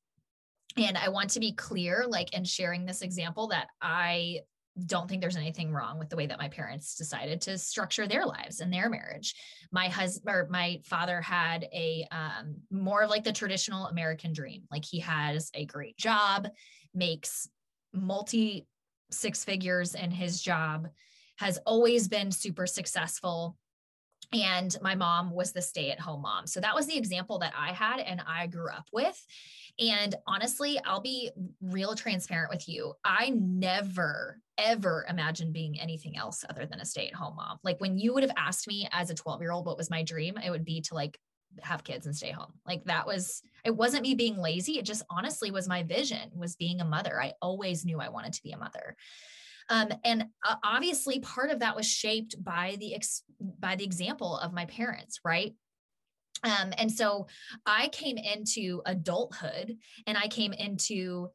And 0.78 0.98
I 0.98 1.10
want 1.10 1.32
to 1.32 1.40
be 1.40 1.54
clear, 1.54 2.06
like, 2.08 2.34
in 2.34 2.44
sharing 2.44 2.86
this 2.86 3.02
example, 3.02 3.48
that 3.48 3.68
I 3.82 4.42
don't 4.86 5.10
think 5.10 5.22
there's 5.22 5.36
anything 5.36 5.72
wrong 5.72 5.98
with 5.98 6.10
the 6.10 6.16
way 6.16 6.28
that 6.28 6.38
my 6.38 6.50
parents 6.50 6.96
decided 6.96 7.42
to 7.42 7.58
structure 7.58 8.08
their 8.08 8.26
lives 8.26 8.60
and 8.60 8.72
their 8.72 8.90
marriage. 8.90 9.34
My 9.72 9.88
husband 9.88 10.36
or 10.36 10.48
my 10.50 10.82
father 10.86 11.20
had 11.20 11.64
a 11.74 12.06
um, 12.12 12.58
more 12.70 13.02
of 13.02 13.10
like 13.10 13.24
the 13.24 13.34
traditional 13.34 13.88
American 13.88 14.34
dream. 14.34 14.64
Like 14.70 14.86
he 14.86 15.00
has 15.00 15.50
a 15.56 15.66
great 15.66 15.98
job, 15.98 16.48
makes 16.94 17.50
multi 17.92 18.68
six 19.10 19.44
figures 19.44 19.96
in 19.96 20.12
his 20.12 20.42
job, 20.42 20.88
has 21.38 21.58
always 21.66 22.08
been 22.08 22.32
super 22.32 22.68
successful. 22.68 23.58
And 24.34 24.76
my 24.82 24.96
mom 24.96 25.32
was 25.32 25.54
the 25.54 25.62
stay 25.62 25.92
at 25.92 26.00
home 26.00 26.22
mom. 26.22 26.48
So 26.48 26.60
that 26.60 26.76
was 26.76 26.86
the 26.86 26.98
example 26.98 27.40
that 27.40 27.54
I 27.58 27.72
had 27.72 28.00
and 28.00 28.22
I 28.28 28.48
grew 28.48 28.70
up 28.70 28.88
with. 28.92 29.26
And 29.80 30.16
honestly, 30.26 30.80
I'll 30.84 31.02
be 31.02 31.32
real 31.62 31.96
transparent 31.96 32.50
with 32.50 32.68
you. 32.68 32.94
I 33.06 33.30
never, 33.30 34.40
ever 34.58 35.06
imagined 35.08 35.54
being 35.54 35.80
anything 35.80 36.18
else 36.18 36.44
other 36.50 36.66
than 36.66 36.80
a 36.80 36.86
stay 36.86 37.08
at 37.08 37.14
home 37.14 37.36
mom. 37.36 37.60
Like 37.64 37.80
when 37.80 37.98
you 37.98 38.14
would 38.14 38.24
have 38.24 38.34
asked 38.36 38.68
me 38.68 38.90
as 38.92 39.10
a 39.10 39.16
12 39.16 39.42
year 39.42 39.52
old 39.52 39.66
what 39.66 39.78
was 39.78 39.90
my 39.90 40.04
dream, 40.04 40.38
it 40.38 40.50
would 40.50 40.66
be 40.66 40.82
to 40.82 40.96
like 40.96 41.18
have 41.62 41.84
kids 41.84 42.06
and 42.06 42.16
stay 42.16 42.32
home. 42.32 42.54
Like 42.66 42.84
that 42.86 43.08
was, 43.08 43.42
it 43.64 43.76
wasn't 43.76 44.04
me 44.04 44.16
being 44.16 44.38
lazy. 44.38 44.78
It 44.78 44.86
just 44.86 45.04
honestly 45.10 45.52
was 45.52 45.68
my 45.68 45.84
vision 45.84 46.32
was 46.36 46.56
being 46.56 46.82
a 46.82 46.86
mother. 46.86 47.22
I 47.22 47.34
always 47.42 47.86
knew 47.86 48.00
I 48.00 48.10
wanted 48.10 48.34
to 48.34 48.44
be 48.44 48.52
a 48.52 48.58
mother. 48.58 48.96
Um, 49.70 49.90
and 50.04 50.26
uh, 50.48 50.56
obviously 50.64 51.20
part 51.20 51.52
of 51.52 51.60
that 51.60 51.76
was 51.76 51.86
shaped 51.86 52.42
by 52.42 52.78
the 52.80 52.96
ex- 52.96 53.24
by 53.60 53.76
the 53.76 53.84
example 53.84 54.38
of 54.38 54.54
my 54.54 54.66
parents 54.66 55.20
right? 55.26 55.54
Um, 56.44 56.74
and 56.78 56.92
so 56.92 57.28
I 57.66 57.88
came 57.90 58.18
into 58.18 58.82
adulthood 58.86 59.78
and 60.06 60.18
I 60.18 60.28
came 60.28 60.54
into 60.54 61.30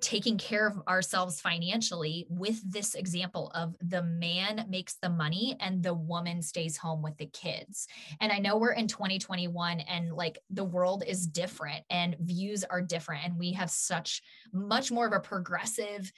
taking 0.00 0.36
care 0.36 0.66
of 0.66 0.80
ourselves 0.88 1.40
financially 1.40 2.26
with 2.28 2.60
this 2.70 2.94
example 2.94 3.50
of 3.54 3.76
the 3.80 4.02
man 4.02 4.66
makes 4.68 4.96
the 5.00 5.08
money 5.08 5.56
and 5.60 5.82
the 5.82 5.94
woman 5.94 6.42
stays 6.42 6.76
home 6.76 7.02
with 7.02 7.16
the 7.16 7.26
kids. 7.26 7.86
And 8.20 8.30
I 8.30 8.38
know 8.38 8.56
we're 8.56 8.72
in 8.72 8.88
2021 8.88 9.80
and 9.80 10.12
like 10.12 10.38
the 10.50 10.64
world 10.64 11.02
is 11.06 11.26
different 11.26 11.84
and 11.90 12.16
views 12.20 12.64
are 12.64 12.82
different 12.82 13.24
and 13.24 13.38
we 13.38 13.52
have 13.52 13.70
such 13.70 14.22
much 14.52 14.90
more 14.90 15.06
of 15.06 15.12
a 15.12 15.20
progressive 15.20 16.12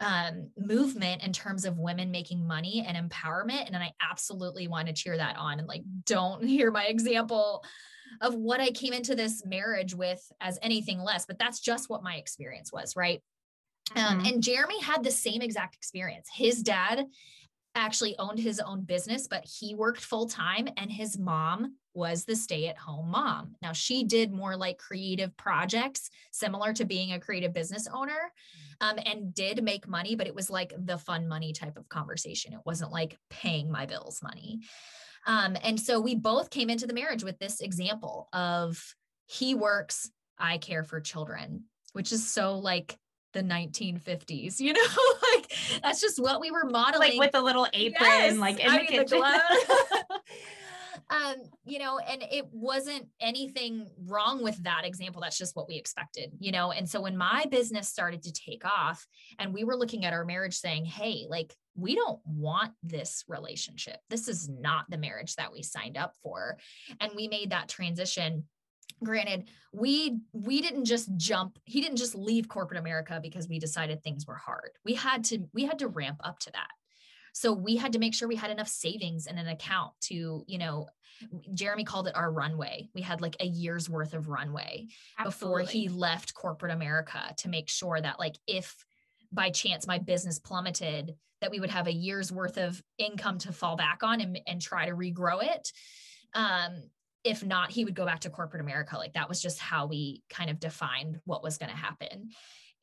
um, 0.00 0.50
movement 0.58 1.22
in 1.22 1.32
terms 1.32 1.64
of 1.64 1.78
women 1.78 2.10
making 2.10 2.46
money 2.46 2.84
and 2.86 2.96
empowerment. 2.96 3.66
And 3.66 3.76
I 3.76 3.92
absolutely 4.10 4.66
want 4.66 4.88
to 4.88 4.94
cheer 4.94 5.16
that 5.16 5.36
on 5.36 5.58
and 5.58 5.68
like, 5.68 5.82
don't 6.04 6.44
hear 6.46 6.70
my 6.70 6.86
example 6.86 7.64
of 8.20 8.34
what 8.34 8.60
I 8.60 8.70
came 8.70 8.92
into 8.92 9.14
this 9.14 9.44
marriage 9.44 9.94
with 9.94 10.20
as 10.40 10.58
anything 10.62 11.00
less, 11.00 11.26
but 11.26 11.38
that's 11.38 11.60
just 11.60 11.90
what 11.90 12.02
my 12.02 12.16
experience 12.16 12.72
was. 12.72 12.96
Right. 12.96 13.22
Um, 13.94 14.02
mm-hmm. 14.02 14.20
Um, 14.20 14.26
and 14.26 14.42
Jeremy 14.42 14.80
had 14.80 15.02
the 15.02 15.10
same 15.10 15.42
exact 15.42 15.74
experience. 15.74 16.28
His 16.32 16.62
dad 16.62 17.06
actually 17.74 18.16
owned 18.18 18.38
his 18.38 18.60
own 18.60 18.82
business, 18.82 19.26
but 19.28 19.44
he 19.44 19.74
worked 19.74 20.00
full 20.00 20.26
time, 20.28 20.68
and 20.76 20.90
his 20.90 21.18
mom 21.18 21.76
was 21.94 22.24
the 22.24 22.36
stay 22.36 22.68
at 22.68 22.78
home 22.78 23.10
mom. 23.10 23.54
Now, 23.60 23.72
she 23.72 24.04
did 24.04 24.32
more 24.32 24.56
like 24.56 24.78
creative 24.78 25.36
projects, 25.36 26.10
similar 26.30 26.72
to 26.74 26.84
being 26.84 27.12
a 27.12 27.20
creative 27.20 27.52
business 27.52 27.88
owner, 27.92 28.32
um, 28.80 28.98
and 29.04 29.34
did 29.34 29.62
make 29.62 29.88
money, 29.88 30.16
but 30.16 30.26
it 30.26 30.34
was 30.34 30.50
like 30.50 30.72
the 30.78 30.98
fun 30.98 31.28
money 31.28 31.52
type 31.52 31.76
of 31.76 31.88
conversation. 31.88 32.52
It 32.52 32.60
wasn't 32.64 32.92
like 32.92 33.18
paying 33.30 33.70
my 33.70 33.86
bills 33.86 34.22
money. 34.22 34.60
Um, 35.26 35.56
and 35.62 35.78
so 35.78 36.00
we 36.00 36.14
both 36.14 36.50
came 36.50 36.70
into 36.70 36.86
the 36.86 36.94
marriage 36.94 37.24
with 37.24 37.38
this 37.38 37.60
example 37.60 38.28
of 38.32 38.94
he 39.26 39.54
works, 39.54 40.10
I 40.38 40.58
care 40.58 40.82
for 40.82 41.00
children, 41.00 41.64
which 41.92 42.12
is 42.12 42.28
so 42.28 42.58
like 42.58 42.98
the 43.32 43.42
1950s, 43.42 44.60
you 44.60 44.72
know, 44.72 44.80
like 45.32 45.52
that's 45.82 46.00
just 46.00 46.20
what 46.20 46.40
we 46.40 46.50
were 46.50 46.64
modeling. 46.64 47.18
Like 47.18 47.32
with 47.32 47.34
a 47.34 47.44
little 47.44 47.66
apron, 47.72 47.94
yes, 48.00 48.36
like 48.36 48.60
in 48.60 48.68
I 48.68 48.78
the 48.78 48.78
mean, 48.78 48.86
kitchen. 48.86 49.20
The 49.20 50.20
um, 51.10 51.36
you 51.64 51.78
know, 51.78 51.98
and 51.98 52.22
it 52.30 52.46
wasn't 52.52 53.06
anything 53.20 53.88
wrong 54.06 54.42
with 54.42 54.62
that 54.64 54.84
example. 54.84 55.20
That's 55.20 55.38
just 55.38 55.56
what 55.56 55.68
we 55.68 55.76
expected, 55.76 56.32
you 56.38 56.52
know. 56.52 56.72
And 56.72 56.88
so 56.88 57.00
when 57.00 57.16
my 57.16 57.44
business 57.50 57.88
started 57.88 58.22
to 58.24 58.32
take 58.32 58.64
off 58.64 59.06
and 59.38 59.52
we 59.52 59.64
were 59.64 59.76
looking 59.76 60.04
at 60.04 60.12
our 60.12 60.24
marriage 60.24 60.54
saying, 60.54 60.84
hey, 60.84 61.26
like 61.28 61.54
we 61.74 61.94
don't 61.94 62.20
want 62.26 62.72
this 62.82 63.24
relationship. 63.28 63.98
This 64.10 64.28
is 64.28 64.48
not 64.48 64.86
the 64.90 64.98
marriage 64.98 65.36
that 65.36 65.52
we 65.52 65.62
signed 65.62 65.96
up 65.96 66.14
for. 66.22 66.58
And 67.00 67.12
we 67.16 67.28
made 67.28 67.50
that 67.50 67.68
transition 67.68 68.44
granted 69.02 69.48
we 69.72 70.18
we 70.32 70.60
didn't 70.60 70.84
just 70.84 71.10
jump 71.16 71.58
he 71.64 71.80
didn't 71.80 71.96
just 71.96 72.14
leave 72.14 72.48
corporate 72.48 72.78
america 72.78 73.18
because 73.20 73.48
we 73.48 73.58
decided 73.58 74.00
things 74.02 74.26
were 74.26 74.36
hard 74.36 74.70
we 74.84 74.94
had 74.94 75.24
to 75.24 75.40
we 75.52 75.64
had 75.64 75.78
to 75.78 75.88
ramp 75.88 76.18
up 76.22 76.38
to 76.38 76.52
that 76.52 76.68
so 77.32 77.52
we 77.52 77.76
had 77.76 77.92
to 77.92 77.98
make 77.98 78.14
sure 78.14 78.28
we 78.28 78.36
had 78.36 78.50
enough 78.50 78.68
savings 78.68 79.26
in 79.26 79.38
an 79.38 79.48
account 79.48 79.92
to 80.00 80.44
you 80.46 80.58
know 80.58 80.86
jeremy 81.54 81.84
called 81.84 82.08
it 82.08 82.16
our 82.16 82.32
runway 82.32 82.88
we 82.94 83.00
had 83.00 83.20
like 83.20 83.36
a 83.40 83.46
year's 83.46 83.88
worth 83.88 84.14
of 84.14 84.28
runway 84.28 84.86
Absolutely. 85.18 85.62
before 85.62 85.72
he 85.72 85.88
left 85.88 86.34
corporate 86.34 86.72
america 86.72 87.34
to 87.38 87.48
make 87.48 87.68
sure 87.68 88.00
that 88.00 88.18
like 88.18 88.36
if 88.46 88.84
by 89.30 89.50
chance 89.50 89.86
my 89.86 89.98
business 89.98 90.38
plummeted 90.38 91.14
that 91.40 91.50
we 91.50 91.60
would 91.60 91.70
have 91.70 91.86
a 91.86 91.92
year's 91.92 92.30
worth 92.30 92.56
of 92.56 92.80
income 92.98 93.38
to 93.38 93.52
fall 93.52 93.76
back 93.76 94.02
on 94.02 94.20
and, 94.20 94.40
and 94.46 94.60
try 94.60 94.86
to 94.86 94.94
regrow 94.94 95.42
it 95.42 95.72
um, 96.34 96.82
if 97.24 97.44
not, 97.44 97.70
he 97.70 97.84
would 97.84 97.94
go 97.94 98.04
back 98.04 98.20
to 98.20 98.30
corporate 98.30 98.62
America. 98.62 98.96
Like 98.96 99.14
that 99.14 99.28
was 99.28 99.40
just 99.40 99.58
how 99.58 99.86
we 99.86 100.22
kind 100.28 100.50
of 100.50 100.58
defined 100.58 101.20
what 101.24 101.42
was 101.42 101.58
going 101.58 101.70
to 101.70 101.76
happen. 101.76 102.30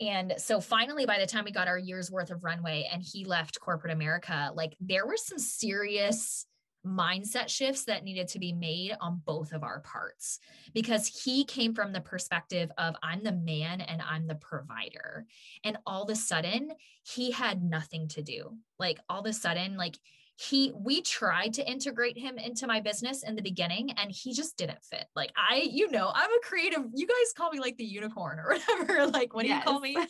And 0.02 0.36
so 0.38 0.62
finally, 0.62 1.06
by 1.06 1.20
the 1.20 1.26
time 1.26 1.46
we 1.46 1.52
got 1.52 1.68
our 1.68 1.78
year's 1.78 2.10
worth 2.10 2.32
of 2.32 2.44
runway 2.44 2.88
and 2.92 3.04
he 3.04 3.26
left 3.26 3.60
corporate 3.60 3.94
America, 3.94 4.52
like 4.54 4.76
there 4.80 5.06
were 5.06 5.18
some 5.18 5.40
serious 5.40 6.46
mindset 6.86 7.50
shifts 7.50 7.84
that 7.86 8.04
needed 8.04 8.30
to 8.30 8.40
be 8.40 8.54
made 8.54 8.96
on 9.02 9.22
both 9.26 9.52
of 9.52 9.64
our 9.64 9.82
parts 9.82 10.40
because 10.74 11.08
he 11.08 11.44
came 11.44 11.74
from 11.74 11.92
the 11.92 12.00
perspective 12.00 12.72
of 12.78 12.96
I'm 13.04 13.24
the 13.24 13.34
man 13.34 13.82
and 13.82 14.02
I'm 14.02 14.28
the 14.28 14.36
provider. 14.36 15.26
And 15.64 15.78
all 15.86 16.04
of 16.04 16.10
a 16.10 16.16
sudden, 16.16 16.72
he 17.04 17.32
had 17.32 17.62
nothing 17.64 18.08
to 18.10 18.22
do. 18.22 18.58
Like 18.78 19.00
all 19.10 19.20
of 19.20 19.26
a 19.26 19.34
sudden, 19.34 19.76
like 19.76 19.98
he 20.40 20.72
we 20.74 21.02
tried 21.02 21.54
to 21.54 21.70
integrate 21.70 22.18
him 22.18 22.38
into 22.38 22.66
my 22.66 22.80
business 22.80 23.24
in 23.24 23.36
the 23.36 23.42
beginning 23.42 23.92
and 23.98 24.10
he 24.10 24.34
just 24.34 24.56
didn't 24.56 24.82
fit. 24.84 25.06
Like 25.14 25.34
i 25.36 25.68
you 25.70 25.92
know 25.92 26.12
i'm 26.14 26.30
a 26.32 26.40
creative 26.42 26.84
you 26.94 27.06
guys 27.06 27.34
call 27.36 27.52
me 27.52 27.60
like 27.60 27.76
the 27.76 27.84
unicorn 27.84 28.40
or 28.40 28.54
whatever 28.70 29.08
like 29.08 29.34
what 29.34 29.42
do 29.42 29.50
yes. 29.50 29.64
you 29.66 29.72
call 29.72 29.80
me? 29.82 29.98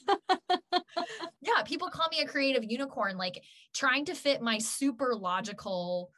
Yeah 1.42 1.64
people 1.66 1.90
call 1.90 2.08
me 2.12 2.20
a 2.20 2.28
creative 2.28 2.64
unicorn 2.64 3.18
like 3.18 3.42
trying 3.74 4.06
to 4.06 4.14
fit 4.14 4.42
my 4.42 4.60
super 4.60 5.16
logical 5.16 6.12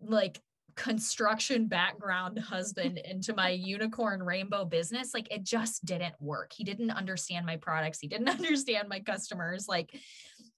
like 0.00 0.40
construction 0.76 1.66
background 1.66 2.38
husband 2.38 2.98
into 2.98 3.34
my 3.34 3.50
unicorn 3.50 4.22
rainbow 4.22 4.64
business 4.64 5.12
like 5.12 5.30
it 5.32 5.42
just 5.42 5.84
didn't 5.84 6.14
work. 6.20 6.52
He 6.54 6.62
didn't 6.62 6.90
understand 6.90 7.46
my 7.46 7.56
products. 7.56 7.98
He 7.98 8.06
didn't 8.06 8.28
understand 8.38 8.88
my 8.88 9.00
customers. 9.00 9.66
Like 9.68 9.90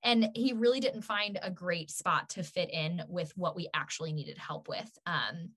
and 0.04 0.30
he 0.34 0.52
really 0.52 0.80
didn't 0.80 1.02
find 1.02 1.38
a 1.42 1.50
great 1.50 1.90
spot 1.90 2.28
to 2.30 2.42
fit 2.42 2.70
in 2.72 3.02
with 3.08 3.32
what 3.36 3.56
we 3.56 3.68
actually 3.74 4.12
needed 4.12 4.38
help 4.38 4.68
with 4.68 4.98
um, 5.06 5.50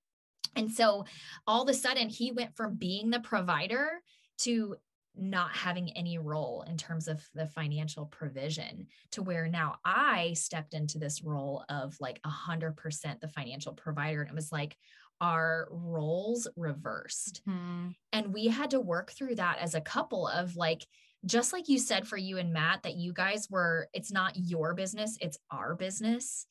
and 0.56 0.72
so 0.72 1.06
all 1.48 1.64
of 1.64 1.70
a 1.70 1.74
sudden 1.74 2.10
he 2.10 2.32
went 2.32 2.56
from 2.56 2.76
being 2.76 3.10
the 3.10 3.20
provider 3.20 4.02
to 4.38 4.76
not 5.18 5.52
having 5.56 5.92
any 5.92 6.18
role 6.18 6.66
in 6.68 6.78
terms 6.78 7.08
of 7.08 7.24
the 7.34 7.46
financial 7.48 8.06
provision 8.06 8.88
to 9.12 9.24
where 9.24 9.48
now 9.48 9.78
I 9.86 10.34
stepped 10.34 10.74
into 10.74 11.00
this 11.00 11.24
role 11.24 11.64
of 11.70 11.96
like 12.00 12.20
a 12.24 12.30
hundred 12.30 12.76
percent 12.76 13.22
the 13.22 13.28
financial 13.28 13.74
provider. 13.74 14.22
And 14.22 14.30
it 14.30 14.36
was 14.36 14.52
like 14.52 14.76
our 15.22 15.68
roles 15.72 16.48
reversed. 16.58 17.42
Mm-hmm. 17.48 17.90
And 18.12 18.34
we 18.34 18.48
had 18.48 18.72
to 18.72 18.80
work 18.80 19.12
through 19.12 19.36
that 19.36 19.60
as 19.60 19.74
a 19.74 19.82
couple 19.82 20.28
of 20.28 20.56
like, 20.56 20.86
just 21.26 21.54
like 21.54 21.68
you 21.68 21.80
said 21.80 22.08
for 22.08 22.18
you 22.18 22.38
and 22.38 22.54
Matt, 22.54 22.84
that 22.84 22.96
you 22.96 23.14
guys 23.14 23.48
were, 23.50 23.88
it's 23.94 24.12
not 24.12 24.34
your 24.36 24.74
business, 24.74 25.18
it's 25.22 25.38
our 25.52 25.76
business. 25.76 26.48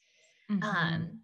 Mm-hmm. 0.50 0.62
Um, 0.62 1.20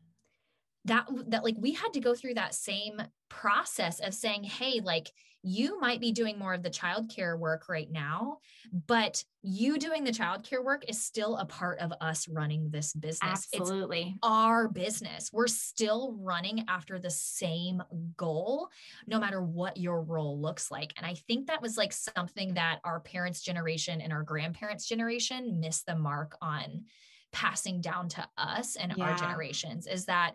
that 0.86 1.06
that 1.26 1.44
like 1.44 1.56
we 1.58 1.72
had 1.72 1.92
to 1.92 2.00
go 2.00 2.14
through 2.14 2.34
that 2.34 2.54
same 2.54 3.02
process 3.28 4.00
of 4.00 4.14
saying 4.14 4.44
hey 4.44 4.80
like 4.82 5.10
you 5.42 5.80
might 5.80 6.00
be 6.00 6.12
doing 6.12 6.38
more 6.38 6.54
of 6.54 6.62
the 6.62 6.70
childcare 6.70 7.38
work 7.38 7.68
right 7.68 7.90
now 7.90 8.38
but 8.86 9.24
you 9.42 9.78
doing 9.78 10.04
the 10.04 10.10
childcare 10.10 10.62
work 10.62 10.84
is 10.88 11.02
still 11.02 11.36
a 11.36 11.46
part 11.46 11.78
of 11.78 11.92
us 12.00 12.28
running 12.28 12.68
this 12.70 12.92
business. 12.92 13.48
Absolutely. 13.54 14.12
it's 14.16 14.18
our 14.22 14.68
business. 14.68 15.30
We're 15.32 15.46
still 15.46 16.14
running 16.20 16.66
after 16.68 16.98
the 16.98 17.10
same 17.10 17.82
goal 18.18 18.68
no 19.06 19.18
matter 19.18 19.42
what 19.42 19.78
your 19.78 20.02
role 20.02 20.40
looks 20.40 20.70
like. 20.70 20.92
And 20.96 21.06
i 21.06 21.14
think 21.14 21.46
that 21.46 21.62
was 21.62 21.76
like 21.76 21.92
something 21.92 22.54
that 22.54 22.80
our 22.84 23.00
parents 23.00 23.40
generation 23.40 24.00
and 24.00 24.12
our 24.12 24.22
grandparents 24.22 24.86
generation 24.86 25.60
missed 25.60 25.86
the 25.86 25.96
mark 25.96 26.36
on 26.42 26.84
passing 27.32 27.80
down 27.80 28.08
to 28.08 28.28
us 28.36 28.76
and 28.76 28.92
yeah. 28.96 29.04
our 29.04 29.16
generations 29.16 29.86
is 29.86 30.06
that 30.06 30.34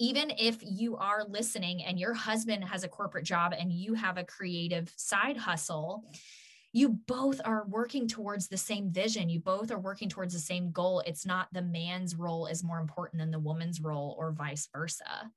even 0.00 0.32
if 0.38 0.56
you 0.62 0.96
are 0.96 1.24
listening 1.28 1.84
and 1.84 2.00
your 2.00 2.14
husband 2.14 2.64
has 2.64 2.82
a 2.82 2.88
corporate 2.88 3.24
job 3.24 3.54
and 3.56 3.70
you 3.70 3.94
have 3.94 4.16
a 4.16 4.24
creative 4.24 4.92
side 4.96 5.36
hustle, 5.36 6.02
you 6.72 6.88
both 7.06 7.40
are 7.44 7.66
working 7.68 8.08
towards 8.08 8.48
the 8.48 8.56
same 8.56 8.90
vision. 8.90 9.28
You 9.28 9.40
both 9.40 9.70
are 9.70 9.78
working 9.78 10.08
towards 10.08 10.32
the 10.32 10.40
same 10.40 10.72
goal. 10.72 11.02
It's 11.04 11.26
not 11.26 11.48
the 11.52 11.62
man's 11.62 12.16
role 12.16 12.46
is 12.46 12.64
more 12.64 12.80
important 12.80 13.20
than 13.20 13.30
the 13.30 13.38
woman's 13.38 13.80
role 13.80 14.16
or 14.18 14.32
vice 14.32 14.68
versa. 14.74 15.30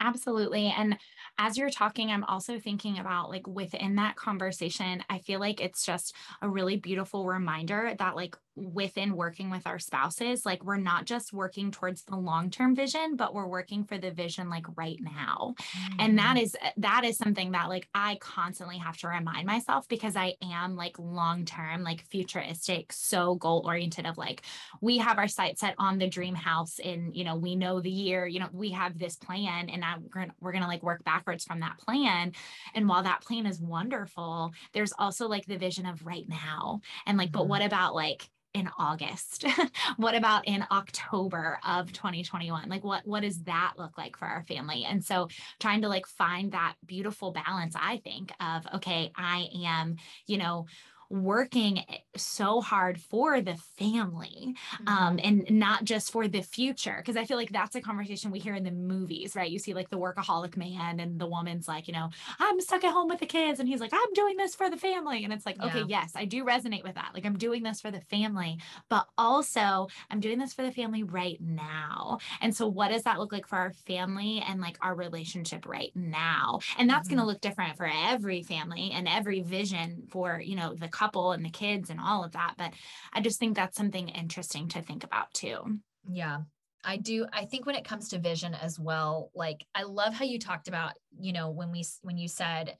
Absolutely. 0.00 0.74
And 0.76 0.98
as 1.38 1.56
you're 1.56 1.70
talking, 1.70 2.10
I'm 2.10 2.24
also 2.24 2.58
thinking 2.58 2.98
about 2.98 3.30
like 3.30 3.46
within 3.46 3.94
that 3.96 4.16
conversation, 4.16 5.02
I 5.08 5.20
feel 5.20 5.40
like 5.40 5.60
it's 5.60 5.86
just 5.86 6.14
a 6.42 6.48
really 6.48 6.76
beautiful 6.76 7.24
reminder 7.24 7.94
that 7.98 8.16
like 8.16 8.36
within 8.56 9.14
working 9.14 9.50
with 9.50 9.66
our 9.66 9.78
spouses 9.78 10.46
like 10.46 10.64
we're 10.64 10.78
not 10.78 11.04
just 11.04 11.32
working 11.32 11.70
towards 11.70 12.02
the 12.04 12.16
long-term 12.16 12.74
vision 12.74 13.14
but 13.14 13.34
we're 13.34 13.46
working 13.46 13.84
for 13.84 13.98
the 13.98 14.10
vision 14.10 14.48
like 14.48 14.64
right 14.76 14.98
now 15.00 15.54
mm-hmm. 15.60 16.00
and 16.00 16.18
that 16.18 16.36
mm-hmm. 16.36 16.44
is 16.44 16.56
eh, 16.62 16.70
that 16.78 17.04
is 17.04 17.18
something 17.18 17.52
that 17.52 17.68
like 17.68 17.86
i 17.94 18.16
constantly 18.20 18.78
have 18.78 18.96
to 18.96 19.08
remind 19.08 19.46
myself 19.46 19.86
because 19.88 20.16
i 20.16 20.34
am 20.42 20.74
like 20.74 20.98
long-term 20.98 21.82
like 21.82 22.00
futuristic 22.02 22.92
so 22.92 23.34
goal 23.34 23.62
oriented 23.66 24.06
of 24.06 24.16
like 24.16 24.42
we 24.80 24.96
have 24.96 25.18
our 25.18 25.28
sight 25.28 25.58
set 25.58 25.74
on 25.78 25.98
the 25.98 26.08
dream 26.08 26.34
house 26.34 26.78
and 26.82 27.14
you 27.14 27.24
know 27.24 27.36
we 27.36 27.54
know 27.54 27.80
the 27.80 27.90
year 27.90 28.26
you 28.26 28.40
know 28.40 28.48
we 28.52 28.70
have 28.70 28.98
this 28.98 29.16
plan 29.16 29.68
and 29.68 29.84
I, 29.84 29.96
we're, 29.98 30.20
gonna, 30.20 30.34
we're 30.40 30.52
gonna 30.52 30.66
like 30.66 30.82
work 30.82 31.04
backwards 31.04 31.44
from 31.44 31.60
that 31.60 31.78
plan 31.78 32.32
and 32.74 32.88
while 32.88 33.02
that 33.02 33.20
plan 33.20 33.44
is 33.44 33.60
wonderful 33.60 34.52
there's 34.72 34.92
also 34.98 35.28
like 35.28 35.44
the 35.44 35.58
vision 35.58 35.84
of 35.84 36.06
right 36.06 36.28
now 36.28 36.80
and 37.06 37.18
like 37.18 37.28
mm-hmm. 37.28 37.38
but 37.38 37.48
what 37.48 37.62
about 37.62 37.94
like 37.94 38.30
in 38.56 38.70
August? 38.78 39.44
what 39.98 40.14
about 40.14 40.48
in 40.48 40.64
October 40.70 41.58
of 41.66 41.92
2021? 41.92 42.68
Like 42.68 42.82
what 42.82 43.06
what 43.06 43.20
does 43.20 43.42
that 43.42 43.74
look 43.76 43.98
like 43.98 44.16
for 44.16 44.24
our 44.24 44.42
family? 44.44 44.84
And 44.88 45.04
so 45.04 45.28
trying 45.60 45.82
to 45.82 45.88
like 45.88 46.06
find 46.06 46.52
that 46.52 46.74
beautiful 46.86 47.32
balance 47.32 47.74
I 47.78 47.98
think 47.98 48.32
of 48.40 48.66
okay, 48.76 49.12
I 49.14 49.48
am, 49.64 49.96
you 50.26 50.38
know, 50.38 50.66
working 51.10 51.84
so 52.16 52.60
hard 52.60 53.00
for 53.00 53.40
the 53.40 53.56
family 53.78 54.54
um, 54.86 54.86
mm-hmm. 54.86 55.06
um, 55.06 55.20
and 55.22 55.50
not 55.50 55.84
just 55.84 56.10
for 56.10 56.28
the 56.28 56.42
future. 56.42 56.96
Because 56.98 57.16
I 57.16 57.24
feel 57.24 57.36
like 57.36 57.50
that's 57.50 57.76
a 57.76 57.80
conversation 57.80 58.30
we 58.30 58.38
hear 58.38 58.54
in 58.54 58.64
the 58.64 58.70
movies, 58.70 59.36
right? 59.36 59.50
You 59.50 59.58
see 59.58 59.74
like 59.74 59.90
the 59.90 59.98
workaholic 59.98 60.56
man 60.56 61.00
and 61.00 61.20
the 61.20 61.26
woman's 61.26 61.68
like, 61.68 61.88
you 61.88 61.94
know, 61.94 62.10
I'm 62.38 62.60
stuck 62.60 62.84
at 62.84 62.92
home 62.92 63.08
with 63.08 63.20
the 63.20 63.26
kids. 63.26 63.60
And 63.60 63.68
he's 63.68 63.80
like, 63.80 63.92
I'm 63.92 64.12
doing 64.14 64.36
this 64.36 64.54
for 64.54 64.70
the 64.70 64.76
family. 64.76 65.24
And 65.24 65.32
it's 65.32 65.46
like, 65.46 65.56
yeah. 65.58 65.66
okay, 65.66 65.84
yes, 65.88 66.12
I 66.14 66.24
do 66.24 66.44
resonate 66.44 66.84
with 66.84 66.94
that. 66.94 67.10
Like 67.14 67.24
I'm 67.24 67.38
doing 67.38 67.62
this 67.62 67.80
for 67.80 67.90
the 67.90 68.00
family, 68.00 68.58
but 68.88 69.06
also 69.18 69.88
I'm 70.10 70.20
doing 70.20 70.38
this 70.38 70.52
for 70.52 70.62
the 70.62 70.72
family 70.72 71.02
right 71.02 71.38
now. 71.40 72.18
And 72.40 72.54
so 72.54 72.66
what 72.66 72.90
does 72.90 73.02
that 73.04 73.18
look 73.18 73.32
like 73.32 73.46
for 73.46 73.56
our 73.56 73.72
family 73.72 74.42
and 74.46 74.60
like 74.60 74.78
our 74.80 74.94
relationship 74.94 75.66
right 75.66 75.92
now? 75.94 76.60
And 76.78 76.88
that's 76.88 77.08
mm-hmm. 77.08 77.16
going 77.16 77.26
to 77.26 77.32
look 77.32 77.40
different 77.40 77.76
for 77.76 77.90
every 77.92 78.42
family 78.42 78.90
and 78.92 79.08
every 79.08 79.40
vision 79.40 80.04
for, 80.10 80.40
you 80.40 80.56
know, 80.56 80.74
the 80.74 80.88
couple 80.96 81.32
and 81.32 81.44
the 81.44 81.50
kids 81.50 81.90
and 81.90 82.00
all 82.00 82.24
of 82.24 82.32
that. 82.32 82.54
But 82.56 82.72
I 83.12 83.20
just 83.20 83.38
think 83.38 83.56
that's 83.56 83.76
something 83.76 84.08
interesting 84.08 84.68
to 84.68 84.82
think 84.82 85.04
about 85.04 85.32
too. 85.34 85.78
Yeah. 86.08 86.38
I 86.84 86.96
do. 86.98 87.26
I 87.32 87.44
think 87.44 87.66
when 87.66 87.74
it 87.74 87.84
comes 87.84 88.08
to 88.10 88.18
vision 88.18 88.54
as 88.54 88.78
well, 88.78 89.30
like 89.34 89.64
I 89.74 89.82
love 89.82 90.14
how 90.14 90.24
you 90.24 90.38
talked 90.38 90.68
about, 90.68 90.92
you 91.18 91.32
know, 91.32 91.50
when 91.50 91.72
we, 91.72 91.84
when 92.02 92.16
you 92.16 92.28
said 92.28 92.76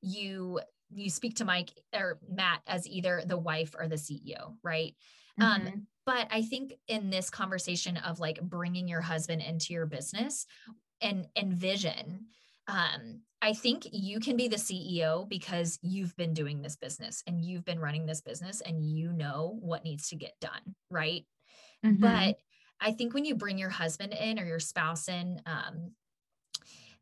you, 0.00 0.60
you 0.92 1.10
speak 1.10 1.36
to 1.36 1.44
Mike 1.44 1.70
or 1.94 2.18
Matt 2.28 2.60
as 2.66 2.88
either 2.88 3.22
the 3.24 3.38
wife 3.38 3.74
or 3.78 3.86
the 3.86 3.96
CEO, 3.96 4.56
right? 4.62 4.94
Um, 5.40 5.60
mm-hmm. 5.60 5.66
Um, 5.68 5.86
but 6.04 6.28
I 6.30 6.42
think 6.42 6.74
in 6.86 7.10
this 7.10 7.30
conversation 7.30 7.96
of 7.96 8.20
like 8.20 8.40
bringing 8.40 8.88
your 8.88 9.00
husband 9.00 9.42
into 9.42 9.72
your 9.72 9.86
business 9.86 10.46
and 11.00 11.26
and 11.34 11.52
vision, 11.52 12.26
um, 12.68 13.20
I 13.42 13.52
think 13.52 13.86
you 13.92 14.18
can 14.18 14.36
be 14.36 14.48
the 14.48 14.56
CEO 14.56 15.28
because 15.28 15.78
you've 15.82 16.16
been 16.16 16.34
doing 16.34 16.62
this 16.62 16.76
business 16.76 17.22
and 17.26 17.44
you've 17.44 17.64
been 17.64 17.78
running 17.78 18.06
this 18.06 18.20
business 18.20 18.60
and 18.60 18.82
you 18.82 19.12
know 19.12 19.56
what 19.60 19.84
needs 19.84 20.08
to 20.08 20.16
get 20.16 20.32
done, 20.40 20.74
right? 20.90 21.24
Mm-hmm. 21.84 22.00
But 22.00 22.38
I 22.80 22.92
think 22.92 23.14
when 23.14 23.24
you 23.24 23.34
bring 23.34 23.58
your 23.58 23.70
husband 23.70 24.14
in 24.14 24.38
or 24.38 24.44
your 24.44 24.58
spouse 24.58 25.08
in, 25.08 25.40
um, 25.46 25.92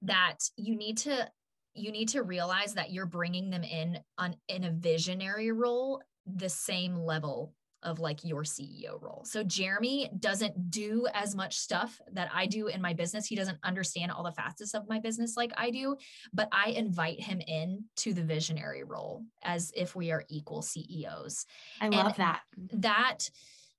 that 0.02 0.38
you 0.56 0.76
need 0.76 0.98
to 0.98 1.28
you 1.76 1.90
need 1.90 2.10
to 2.10 2.22
realize 2.22 2.74
that 2.74 2.92
you're 2.92 3.06
bringing 3.06 3.50
them 3.50 3.64
in 3.64 3.98
on 4.18 4.36
in 4.48 4.64
a 4.64 4.70
visionary 4.70 5.50
role 5.50 6.02
the 6.26 6.48
same 6.48 6.96
level 6.96 7.54
of 7.84 8.00
like 8.00 8.24
your 8.24 8.42
CEO 8.42 9.00
role. 9.00 9.22
So 9.24 9.42
Jeremy 9.42 10.10
doesn't 10.18 10.70
do 10.70 11.06
as 11.14 11.34
much 11.34 11.56
stuff 11.56 12.00
that 12.12 12.30
I 12.32 12.46
do 12.46 12.66
in 12.66 12.80
my 12.80 12.92
business. 12.92 13.26
He 13.26 13.36
doesn't 13.36 13.58
understand 13.62 14.10
all 14.10 14.24
the 14.24 14.32
facets 14.32 14.74
of 14.74 14.88
my 14.88 14.98
business 14.98 15.36
like 15.36 15.52
I 15.56 15.70
do, 15.70 15.96
but 16.32 16.48
I 16.50 16.70
invite 16.70 17.20
him 17.20 17.40
in 17.40 17.84
to 17.96 18.14
the 18.14 18.24
visionary 18.24 18.84
role 18.84 19.24
as 19.42 19.72
if 19.76 19.94
we 19.94 20.10
are 20.10 20.24
equal 20.28 20.62
CEOs. 20.62 21.46
I 21.80 21.88
love 21.88 22.06
and 22.06 22.14
that. 22.16 22.40
That 22.72 23.30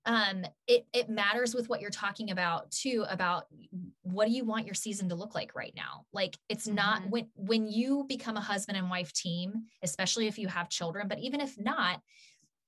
um 0.05 0.45
it 0.67 0.85
it 0.93 1.09
matters 1.09 1.53
with 1.55 1.67
what 1.67 1.81
you're 1.81 1.89
talking 1.89 2.31
about 2.31 2.69
too 2.71 3.05
about 3.09 3.45
what 4.03 4.27
do 4.27 4.31
you 4.31 4.45
want 4.45 4.65
your 4.65 4.75
season 4.75 5.09
to 5.09 5.15
look 5.15 5.33
like 5.33 5.55
right 5.55 5.73
now 5.75 6.05
like 6.13 6.37
it's 6.47 6.67
not 6.67 7.01
mm-hmm. 7.01 7.09
when 7.09 7.27
when 7.35 7.67
you 7.67 8.05
become 8.07 8.37
a 8.37 8.41
husband 8.41 8.77
and 8.77 8.89
wife 8.89 9.11
team 9.13 9.65
especially 9.83 10.27
if 10.27 10.37
you 10.37 10.47
have 10.47 10.69
children 10.69 11.07
but 11.07 11.19
even 11.19 11.41
if 11.41 11.59
not 11.59 12.01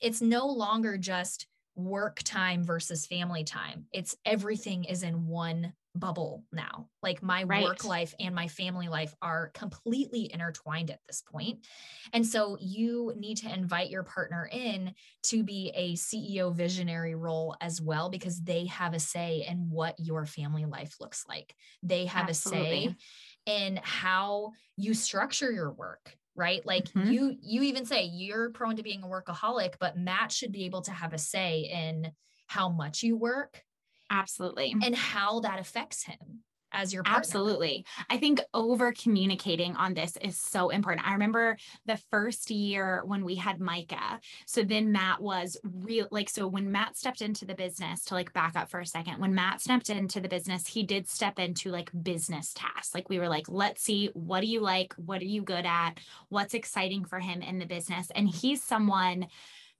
it's 0.01 0.21
no 0.21 0.47
longer 0.47 0.97
just 0.97 1.47
work 1.75 2.21
time 2.23 2.63
versus 2.63 3.05
family 3.05 3.43
time. 3.43 3.85
It's 3.91 4.15
everything 4.25 4.85
is 4.85 5.03
in 5.03 5.27
one 5.27 5.73
bubble 5.95 6.43
now. 6.51 6.87
Like 7.01 7.23
my 7.23 7.43
right. 7.43 7.63
work 7.63 7.83
life 7.83 8.13
and 8.19 8.33
my 8.33 8.47
family 8.47 8.87
life 8.87 9.13
are 9.21 9.49
completely 9.53 10.31
intertwined 10.31 10.91
at 10.91 10.99
this 11.07 11.21
point. 11.21 11.65
And 12.13 12.25
so 12.25 12.57
you 12.59 13.13
need 13.17 13.37
to 13.37 13.53
invite 13.53 13.89
your 13.89 14.03
partner 14.03 14.47
in 14.51 14.93
to 15.23 15.43
be 15.43 15.71
a 15.75 15.93
CEO 15.93 16.53
visionary 16.53 17.15
role 17.15 17.55
as 17.61 17.81
well, 17.81 18.09
because 18.09 18.41
they 18.41 18.65
have 18.67 18.93
a 18.93 18.99
say 18.99 19.45
in 19.47 19.69
what 19.69 19.95
your 19.99 20.25
family 20.25 20.65
life 20.65 20.95
looks 20.99 21.25
like. 21.27 21.55
They 21.83 22.05
have 22.05 22.29
Absolutely. 22.29 22.67
a 22.67 22.89
say 22.89 22.95
in 23.45 23.79
how 23.81 24.51
you 24.75 24.93
structure 24.93 25.51
your 25.51 25.71
work 25.71 26.15
right? 26.37 26.65
Like 26.65 26.85
mm-hmm. 26.85 27.11
you 27.11 27.35
you 27.41 27.63
even 27.63 27.85
say 27.85 28.05
you're 28.05 28.51
prone 28.51 28.75
to 28.77 28.83
being 28.83 29.03
a 29.03 29.07
workaholic 29.07 29.73
but 29.79 29.97
matt 29.97 30.31
should 30.31 30.51
be 30.51 30.65
able 30.65 30.81
to 30.83 30.91
have 30.91 31.13
a 31.13 31.17
say 31.17 31.69
in 31.71 32.11
how 32.47 32.69
much 32.69 33.03
you 33.03 33.17
work 33.17 33.63
absolutely. 34.09 34.73
and 34.83 34.95
how 34.95 35.41
that 35.41 35.59
affects 35.59 36.03
him 36.03 36.43
as 36.71 36.93
your 36.93 37.03
partner. 37.03 37.19
Absolutely. 37.19 37.85
I 38.09 38.17
think 38.17 38.41
over 38.53 38.91
communicating 38.91 39.75
on 39.75 39.93
this 39.93 40.17
is 40.21 40.37
so 40.37 40.69
important. 40.69 41.07
I 41.07 41.13
remember 41.13 41.57
the 41.85 41.99
first 42.11 42.51
year 42.51 43.01
when 43.05 43.23
we 43.23 43.35
had 43.35 43.59
Micah. 43.59 44.19
So 44.45 44.63
then 44.63 44.91
Matt 44.91 45.21
was 45.21 45.57
real 45.63 46.07
like 46.11 46.29
so 46.29 46.47
when 46.47 46.71
Matt 46.71 46.97
stepped 46.97 47.21
into 47.21 47.45
the 47.45 47.55
business 47.55 48.03
to 48.05 48.13
like 48.13 48.33
back 48.33 48.55
up 48.55 48.69
for 48.69 48.79
a 48.79 48.85
second. 48.85 49.19
When 49.19 49.35
Matt 49.35 49.61
stepped 49.61 49.89
into 49.89 50.19
the 50.19 50.29
business, 50.29 50.67
he 50.67 50.83
did 50.83 51.09
step 51.09 51.39
into 51.39 51.71
like 51.71 51.89
business 52.03 52.53
tasks. 52.53 52.93
Like 52.93 53.09
we 53.09 53.19
were 53.19 53.29
like, 53.29 53.47
let's 53.49 53.81
see 53.81 54.09
what 54.13 54.41
do 54.41 54.47
you 54.47 54.61
like? 54.61 54.93
What 54.97 55.21
are 55.21 55.25
you 55.25 55.41
good 55.41 55.65
at? 55.65 55.93
What's 56.29 56.53
exciting 56.53 57.05
for 57.05 57.19
him 57.19 57.41
in 57.41 57.59
the 57.59 57.65
business? 57.65 58.09
And 58.15 58.27
he's 58.27 58.61
someone 58.63 59.27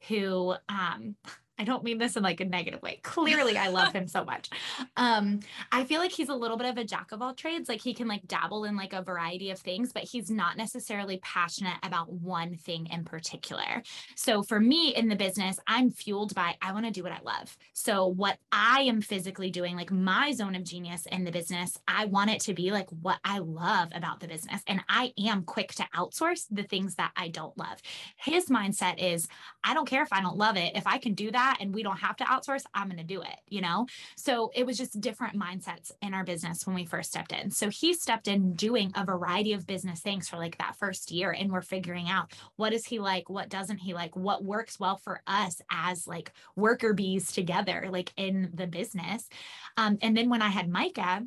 who 0.08 0.56
um 0.70 1.16
I 1.60 1.64
don't 1.64 1.84
mean 1.84 1.98
this 1.98 2.16
in 2.16 2.24
like 2.24 2.40
a 2.40 2.46
negative 2.46 2.82
way. 2.82 3.00
Clearly, 3.04 3.58
I 3.58 3.70
love 3.70 3.94
him 3.94 4.08
so 4.08 4.24
much. 4.24 4.50
Um, 4.96 5.40
I 5.72 5.86
feel 5.86 6.00
like 6.00 6.12
he's 6.12 6.30
a 6.30 6.36
little 6.36 6.58
bit 6.58 6.70
of 6.70 6.78
a 6.78 6.84
jack 6.84 7.12
of 7.12 7.22
all 7.22 7.34
trades. 7.34 7.68
Like 7.68 7.82
he 7.82 7.94
can 7.94 8.08
like 8.08 8.28
dabble 8.28 8.66
in 8.66 8.76
like 8.76 8.94
a 8.94 9.02
variety 9.02 9.50
of 9.50 9.60
things, 9.60 9.92
but 9.92 10.04
he's 10.04 10.30
not 10.30 10.58
necessarily 10.58 11.20
passionate 11.24 11.78
about 11.84 12.12
one 12.12 12.56
thing 12.56 12.88
in 12.92 13.04
particular. 13.04 13.82
So 14.16 14.44
for 14.44 14.60
me 14.60 14.94
in 14.96 15.10
the 15.10 15.16
business, 15.16 15.60
I'm 15.68 15.90
fueled 15.90 16.36
by 16.36 16.56
I 16.62 16.72
want 16.74 16.86
to 16.86 16.92
do 16.92 17.04
what 17.04 17.12
I 17.12 17.20
love. 17.24 17.58
So 17.74 18.08
what 18.08 18.38
I 18.52 18.82
am 18.82 19.02
physically 19.02 19.50
doing, 19.50 19.76
like 19.76 19.92
my 19.92 20.32
zone 20.32 20.56
of 20.56 20.64
genius 20.64 21.06
in 21.08 21.24
the 21.24 21.32
business, 21.32 21.78
I 21.88 22.06
want 22.06 22.30
it 22.30 22.42
to 22.42 22.54
be 22.54 22.72
like 22.72 22.90
what 23.02 23.20
I 23.24 23.40
love 23.40 23.90
about 23.96 24.20
the 24.20 24.28
business. 24.28 24.62
And 24.68 24.82
I 24.90 25.14
am 25.18 25.44
quick 25.44 25.74
to 25.76 25.88
outsource 25.96 26.46
the 26.52 26.64
things 26.64 26.96
that 26.96 27.12
I 27.16 27.30
don't 27.30 27.58
love. 27.58 27.82
His 28.18 28.48
mindset 28.48 29.00
is 29.00 29.28
I 29.64 29.74
don't 29.74 29.88
care 29.88 30.04
if 30.04 30.14
I 30.14 30.22
don't 30.22 30.38
love 30.38 30.58
it. 30.58 30.76
If 30.76 30.86
I 30.86 30.98
can 30.98 31.14
do 31.14 31.32
that 31.32 31.47
that 31.48 31.58
and 31.62 31.74
we 31.74 31.84
don't 31.84 31.98
have 31.98 32.18
to 32.18 32.24
outsource, 32.26 32.64
I'm 32.74 32.88
going 32.88 32.98
to 32.98 33.04
do 33.04 33.22
it, 33.22 33.40
you 33.48 33.62
know? 33.62 33.88
So 34.16 34.52
it 34.54 34.66
was 34.66 34.78
just 34.78 35.00
different 35.00 35.40
mindsets 35.40 35.92
in 36.02 36.14
our 36.14 36.24
business 36.24 36.66
when 36.66 36.76
we 36.76 36.86
first 36.86 37.10
stepped 37.10 37.32
in. 37.32 37.52
So 37.52 37.70
he 37.70 37.94
stepped 37.94 38.28
in 38.28 38.54
doing 38.54 38.92
a 38.96 39.06
variety 39.06 39.54
of 39.54 39.68
business 39.68 40.02
things 40.02 40.28
for 40.28 40.38
like 40.38 40.58
that 40.58 40.76
first 40.76 41.12
year. 41.12 41.32
And 41.32 41.52
we're 41.52 41.62
figuring 41.62 42.10
out 42.10 42.34
what 42.56 42.74
is 42.74 42.86
he 42.86 43.00
like? 43.00 43.30
What 43.30 43.50
doesn't 43.50 43.78
he 43.78 43.94
like? 43.94 44.16
What 44.16 44.44
works 44.44 44.80
well 44.80 44.98
for 44.98 45.22
us 45.28 45.62
as 45.72 46.08
like 46.08 46.32
worker 46.56 46.94
bees 46.94 47.32
together, 47.32 47.88
like 47.92 48.12
in 48.18 48.52
the 48.54 48.68
business. 48.68 49.28
Um, 49.78 49.98
and 50.02 50.16
then 50.16 50.30
when 50.30 50.42
I 50.42 50.50
had 50.50 50.70
Micah, 50.70 51.26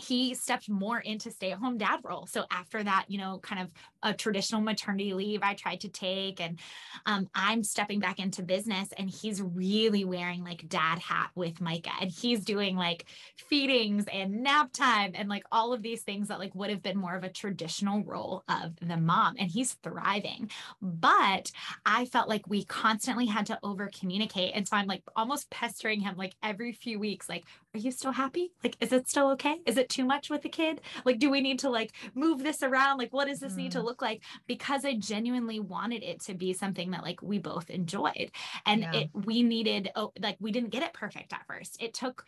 he 0.00 0.34
stepped 0.34 0.68
more 0.68 0.98
into 0.98 1.30
stay 1.30 1.52
at 1.52 1.58
home 1.58 1.78
dad 1.78 2.00
role. 2.02 2.26
So 2.26 2.44
after 2.50 2.82
that, 2.82 3.06
you 3.08 3.18
know, 3.18 3.38
kind 3.42 3.62
of 3.62 3.68
a 4.02 4.14
traditional 4.14 4.60
maternity 4.60 5.12
leave 5.14 5.40
I 5.42 5.54
tried 5.54 5.80
to 5.80 5.88
take, 5.88 6.40
and 6.40 6.58
um, 7.06 7.28
I'm 7.34 7.62
stepping 7.62 8.00
back 8.00 8.18
into 8.18 8.42
business, 8.42 8.88
and 8.96 9.10
he's 9.10 9.42
really 9.42 10.04
wearing 10.04 10.42
like 10.42 10.68
dad 10.68 10.98
hat 10.98 11.30
with 11.34 11.60
Micah, 11.60 11.90
and 12.00 12.10
he's 12.10 12.44
doing 12.44 12.76
like 12.76 13.04
feedings 13.36 14.06
and 14.12 14.42
nap 14.42 14.72
time 14.72 15.12
and 15.14 15.28
like 15.28 15.44
all 15.52 15.72
of 15.72 15.82
these 15.82 16.02
things 16.02 16.28
that 16.28 16.38
like 16.38 16.54
would 16.54 16.70
have 16.70 16.82
been 16.82 16.98
more 16.98 17.14
of 17.14 17.24
a 17.24 17.28
traditional 17.28 18.02
role 18.04 18.42
of 18.48 18.76
the 18.80 18.96
mom, 18.96 19.34
and 19.38 19.50
he's 19.50 19.74
thriving. 19.82 20.50
But 20.80 21.52
I 21.84 22.06
felt 22.06 22.28
like 22.28 22.48
we 22.48 22.64
constantly 22.64 23.26
had 23.26 23.46
to 23.46 23.58
over 23.62 23.90
communicate, 23.98 24.52
and 24.54 24.66
so 24.66 24.76
I'm 24.76 24.86
like 24.86 25.02
almost 25.14 25.50
pestering 25.50 26.00
him 26.00 26.16
like 26.16 26.34
every 26.42 26.72
few 26.72 26.98
weeks, 26.98 27.28
like, 27.28 27.44
are 27.74 27.78
you 27.78 27.90
still 27.90 28.12
happy? 28.12 28.50
Like, 28.64 28.76
is 28.80 28.92
it 28.92 29.08
still 29.08 29.30
okay? 29.32 29.58
Is 29.66 29.76
it 29.76 29.89
too 29.90 30.04
much 30.04 30.30
with 30.30 30.42
the 30.42 30.48
kid? 30.48 30.80
Like, 31.04 31.18
do 31.18 31.30
we 31.30 31.40
need 31.40 31.58
to 31.60 31.70
like 31.70 31.92
move 32.14 32.42
this 32.42 32.62
around? 32.62 32.98
Like, 32.98 33.12
what 33.12 33.28
does 33.28 33.40
this 33.40 33.54
mm. 33.54 33.58
need 33.58 33.72
to 33.72 33.80
mm. 33.80 33.84
look 33.84 34.00
like? 34.00 34.22
Because 34.46 34.84
I 34.84 34.94
genuinely 34.94 35.60
wanted 35.60 36.02
it 36.02 36.20
to 36.22 36.34
be 36.34 36.52
something 36.52 36.92
that 36.92 37.02
like 37.02 37.22
we 37.22 37.38
both 37.38 37.70
enjoyed. 37.70 38.30
And 38.66 38.82
yeah. 38.82 38.94
it 38.94 39.10
we 39.12 39.42
needed 39.42 39.90
oh, 39.96 40.12
like 40.20 40.36
we 40.40 40.52
didn't 40.52 40.70
get 40.70 40.82
it 40.82 40.94
perfect 40.94 41.32
at 41.32 41.46
first. 41.46 41.82
It 41.82 41.94
took 41.94 42.24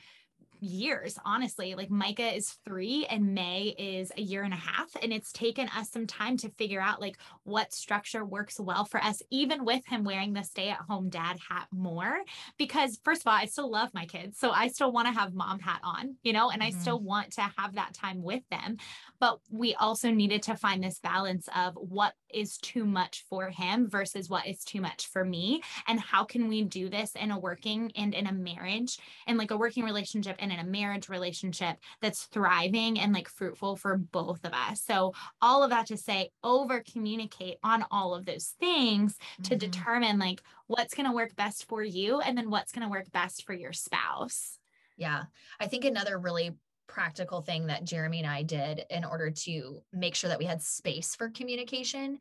years, 0.62 1.18
honestly. 1.24 1.74
Like 1.74 1.90
Micah 1.90 2.34
is 2.34 2.56
three 2.64 3.04
and 3.06 3.34
May 3.34 3.74
is 3.78 4.12
a 4.16 4.22
year 4.22 4.42
and 4.42 4.54
a 4.54 4.56
half. 4.56 4.90
And 5.02 5.12
it's 5.12 5.32
taken 5.32 5.68
us 5.76 5.90
some 5.90 6.06
time 6.06 6.36
to 6.38 6.50
figure 6.50 6.80
out 6.80 7.00
like 7.00 7.18
what 7.44 7.72
structure 7.72 8.24
works 8.24 8.58
well 8.58 8.84
for 8.84 9.02
us, 9.02 9.20
even 9.30 9.64
with 9.64 9.84
him 9.86 10.04
wearing 10.04 10.32
the 10.32 10.42
stay 10.42 10.68
at 10.68 10.78
home 10.88 11.10
dad 11.10 11.38
hat 11.48 11.66
more. 11.72 12.20
Because, 12.58 12.98
first 13.04 13.22
of 13.22 13.26
all, 13.26 13.34
I 13.34 13.46
still 13.46 13.70
love 13.70 13.90
my 13.92 14.06
kids. 14.06 14.38
So 14.38 14.50
I 14.50 14.68
still 14.68 14.92
want 14.92 15.08
to 15.08 15.12
have 15.12 15.34
mom 15.34 15.58
hat 15.58 15.80
on, 15.82 16.16
you 16.22 16.32
know, 16.32 16.50
and 16.50 16.62
mm-hmm. 16.62 16.76
I 16.76 16.80
still 16.80 17.00
want 17.00 17.32
to 17.32 17.42
have 17.58 17.74
that 17.74 17.94
time 17.94 18.22
with 18.22 18.42
them. 18.50 18.76
But 19.18 19.38
we 19.50 19.74
also 19.74 20.10
needed 20.10 20.42
to 20.44 20.56
find 20.56 20.82
this 20.82 20.98
balance 21.00 21.48
of 21.54 21.74
what 21.74 22.14
is 22.32 22.56
too 22.58 22.84
much 22.84 23.24
for 23.28 23.50
him 23.50 23.88
versus 23.88 24.28
what 24.28 24.46
is 24.46 24.64
too 24.64 24.80
much 24.80 25.08
for 25.08 25.24
me. 25.24 25.62
And 25.86 26.00
how 26.00 26.24
can 26.24 26.48
we 26.48 26.62
do 26.62 26.88
this 26.88 27.12
in 27.14 27.30
a 27.30 27.38
working 27.38 27.92
and 27.96 28.14
in 28.14 28.26
a 28.26 28.32
marriage 28.32 28.98
and 29.26 29.38
like 29.38 29.50
a 29.50 29.56
working 29.56 29.84
relationship 29.84 30.36
and 30.38 30.51
in 30.52 30.60
a 30.60 30.64
marriage 30.64 31.08
relationship 31.08 31.76
that's 32.00 32.24
thriving 32.24 33.00
and 33.00 33.12
like 33.12 33.28
fruitful 33.28 33.76
for 33.76 33.96
both 33.96 34.44
of 34.44 34.52
us. 34.52 34.82
So, 34.82 35.12
all 35.40 35.62
of 35.64 35.70
that 35.70 35.86
to 35.86 35.96
say, 35.96 36.30
over 36.44 36.82
communicate 36.92 37.58
on 37.62 37.84
all 37.90 38.14
of 38.14 38.24
those 38.24 38.54
things 38.60 39.14
mm-hmm. 39.16 39.42
to 39.44 39.56
determine 39.56 40.18
like 40.18 40.42
what's 40.66 40.94
going 40.94 41.08
to 41.08 41.14
work 41.14 41.34
best 41.36 41.68
for 41.68 41.82
you 41.82 42.20
and 42.20 42.36
then 42.36 42.50
what's 42.50 42.72
going 42.72 42.86
to 42.86 42.90
work 42.90 43.10
best 43.12 43.44
for 43.44 43.52
your 43.52 43.72
spouse. 43.72 44.58
Yeah. 44.96 45.24
I 45.58 45.66
think 45.66 45.84
another 45.84 46.18
really 46.18 46.52
practical 46.86 47.40
thing 47.40 47.66
that 47.68 47.84
Jeremy 47.84 48.18
and 48.18 48.28
I 48.28 48.42
did 48.42 48.84
in 48.90 49.04
order 49.04 49.30
to 49.30 49.80
make 49.92 50.14
sure 50.14 50.28
that 50.28 50.38
we 50.38 50.44
had 50.44 50.62
space 50.62 51.16
for 51.16 51.30
communication 51.30 52.18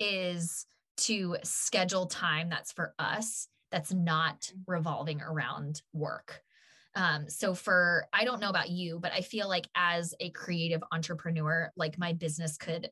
is 0.00 0.66
to 0.96 1.36
schedule 1.42 2.06
time 2.06 2.48
that's 2.48 2.72
for 2.72 2.94
us 2.98 3.48
that's 3.74 3.92
not 3.92 4.40
mm-hmm. 4.40 4.70
revolving 4.70 5.20
around 5.20 5.82
work. 5.92 6.42
Um, 6.96 7.28
so 7.28 7.54
for 7.54 8.06
I 8.12 8.24
don't 8.24 8.40
know 8.40 8.50
about 8.50 8.70
you, 8.70 8.98
but 9.00 9.12
I 9.12 9.20
feel 9.20 9.48
like 9.48 9.68
as 9.74 10.14
a 10.20 10.30
creative 10.30 10.82
entrepreneur, 10.92 11.70
like 11.76 11.98
my 11.98 12.12
business 12.12 12.56
could 12.56 12.90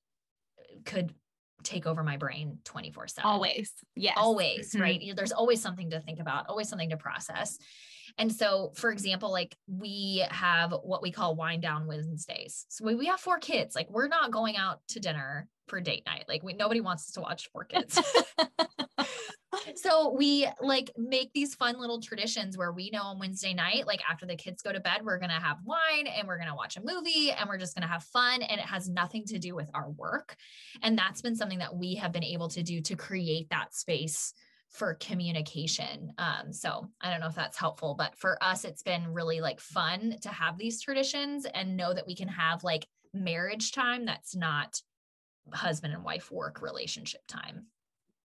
could 0.85 1.15
take 1.63 1.87
over 1.87 2.03
my 2.03 2.17
brain 2.17 2.59
24 2.65 3.09
7 3.09 3.29
always. 3.29 3.73
Yes. 3.95 4.15
Always 4.17 4.73
mm-hmm. 4.73 4.83
right? 4.83 5.13
There's 5.15 5.33
always 5.33 5.63
something 5.63 5.91
to 5.91 6.01
think 6.01 6.19
about 6.19 6.47
always 6.49 6.69
something 6.69 6.91
to 6.91 6.97
process. 6.97 7.59
And 8.19 8.33
so 8.33 8.73
for 8.75 8.91
example 8.91 9.31
like 9.31 9.57
we 9.69 10.25
have 10.31 10.75
what 10.83 11.03
we 11.03 11.13
call 11.13 11.37
wind 11.37 11.63
down 11.63 11.87
wednesdays. 11.87 12.67
So 12.69 12.85
we, 12.85 12.97
we 12.97 13.07
have 13.07 13.21
four 13.21 13.39
kids. 13.39 13.77
Like 13.77 13.91
we're 13.91 14.09
not 14.09 14.33
going 14.33 14.57
out 14.57 14.81
to 14.89 15.01
dinner 15.01 15.49
for 15.69 15.81
date 15.81 16.05
night. 16.05 16.25
Like 16.29 16.43
we 16.43 16.55
nobody 16.55 16.81
wants 16.81 17.05
us 17.05 17.13
to 17.13 17.21
watch 17.21 17.49
four 17.53 17.65
kids 17.65 17.99
so 19.79 20.15
we 20.17 20.47
like 20.61 20.91
make 20.97 21.33
these 21.33 21.55
fun 21.55 21.79
little 21.79 22.01
traditions 22.01 22.57
where 22.57 22.73
we 22.73 22.91
know 22.91 23.03
on 23.03 23.19
Wednesday 23.19 23.55
night, 23.55 23.87
like 23.87 24.01
after 24.09 24.27
the 24.27 24.37
kids 24.37 24.63
go 24.63 24.73
to 24.73 24.81
bed, 24.81 25.01
we're 25.05 25.19
going 25.19 25.31
to 25.31 25.37
have 25.37 25.59
wine 25.65 26.07
and 26.07 26.27
we're 26.27 26.37
going 26.37 26.49
to 26.49 26.55
watch 26.55 26.77
a 26.77 26.83
movie 26.85 27.31
and 27.31 27.49
we're 27.49 27.59
just 27.59 27.75
going 27.75 27.87
to 27.87 27.93
have 27.93 28.05
fun. 28.05 28.43
And 28.43 28.61
it 28.61 28.67
has 28.67 28.89
nothing 28.89 29.25
to 29.27 29.39
do 29.39 29.55
with 29.55 29.69
our 29.75 29.91
work. 29.91 30.37
And 30.83 30.97
that's 30.97 31.23
been 31.23 31.37
something 31.37 31.59
that 31.59 31.75
we 31.75 31.95
have 31.97 32.13
been 32.13 32.25
able 32.25 32.49
to 32.49 32.63
do 32.63 32.81
to 32.83 32.97
create 32.97 33.51
that 33.51 33.75
space 33.75 34.35
for 34.71 34.95
communication. 34.95 36.13
Um, 36.17 36.53
so 36.53 36.89
I 37.01 37.11
don't 37.11 37.21
know 37.21 37.27
if 37.27 37.35
that's 37.35 37.59
helpful, 37.59 37.95
but 37.97 38.17
for 38.17 38.43
us, 38.43 38.65
it's 38.65 38.83
been 38.83 39.13
really 39.13 39.41
like 39.41 39.61
fun 39.61 40.17
to 40.23 40.29
have 40.31 40.57
these 40.57 40.81
traditions 40.81 41.45
and 41.45 41.77
know 41.77 41.93
that 41.93 42.07
we 42.07 42.17
can 42.17 42.29
have 42.29 42.65
like 42.65 42.87
marriage 43.13 43.73
time 43.73 44.07
that's 44.07 44.35
not 44.35 44.81
husband 45.53 45.93
and 45.93 46.05
wife 46.05 46.31
work 46.31 46.63
relationship 46.63 47.21
time. 47.27 47.67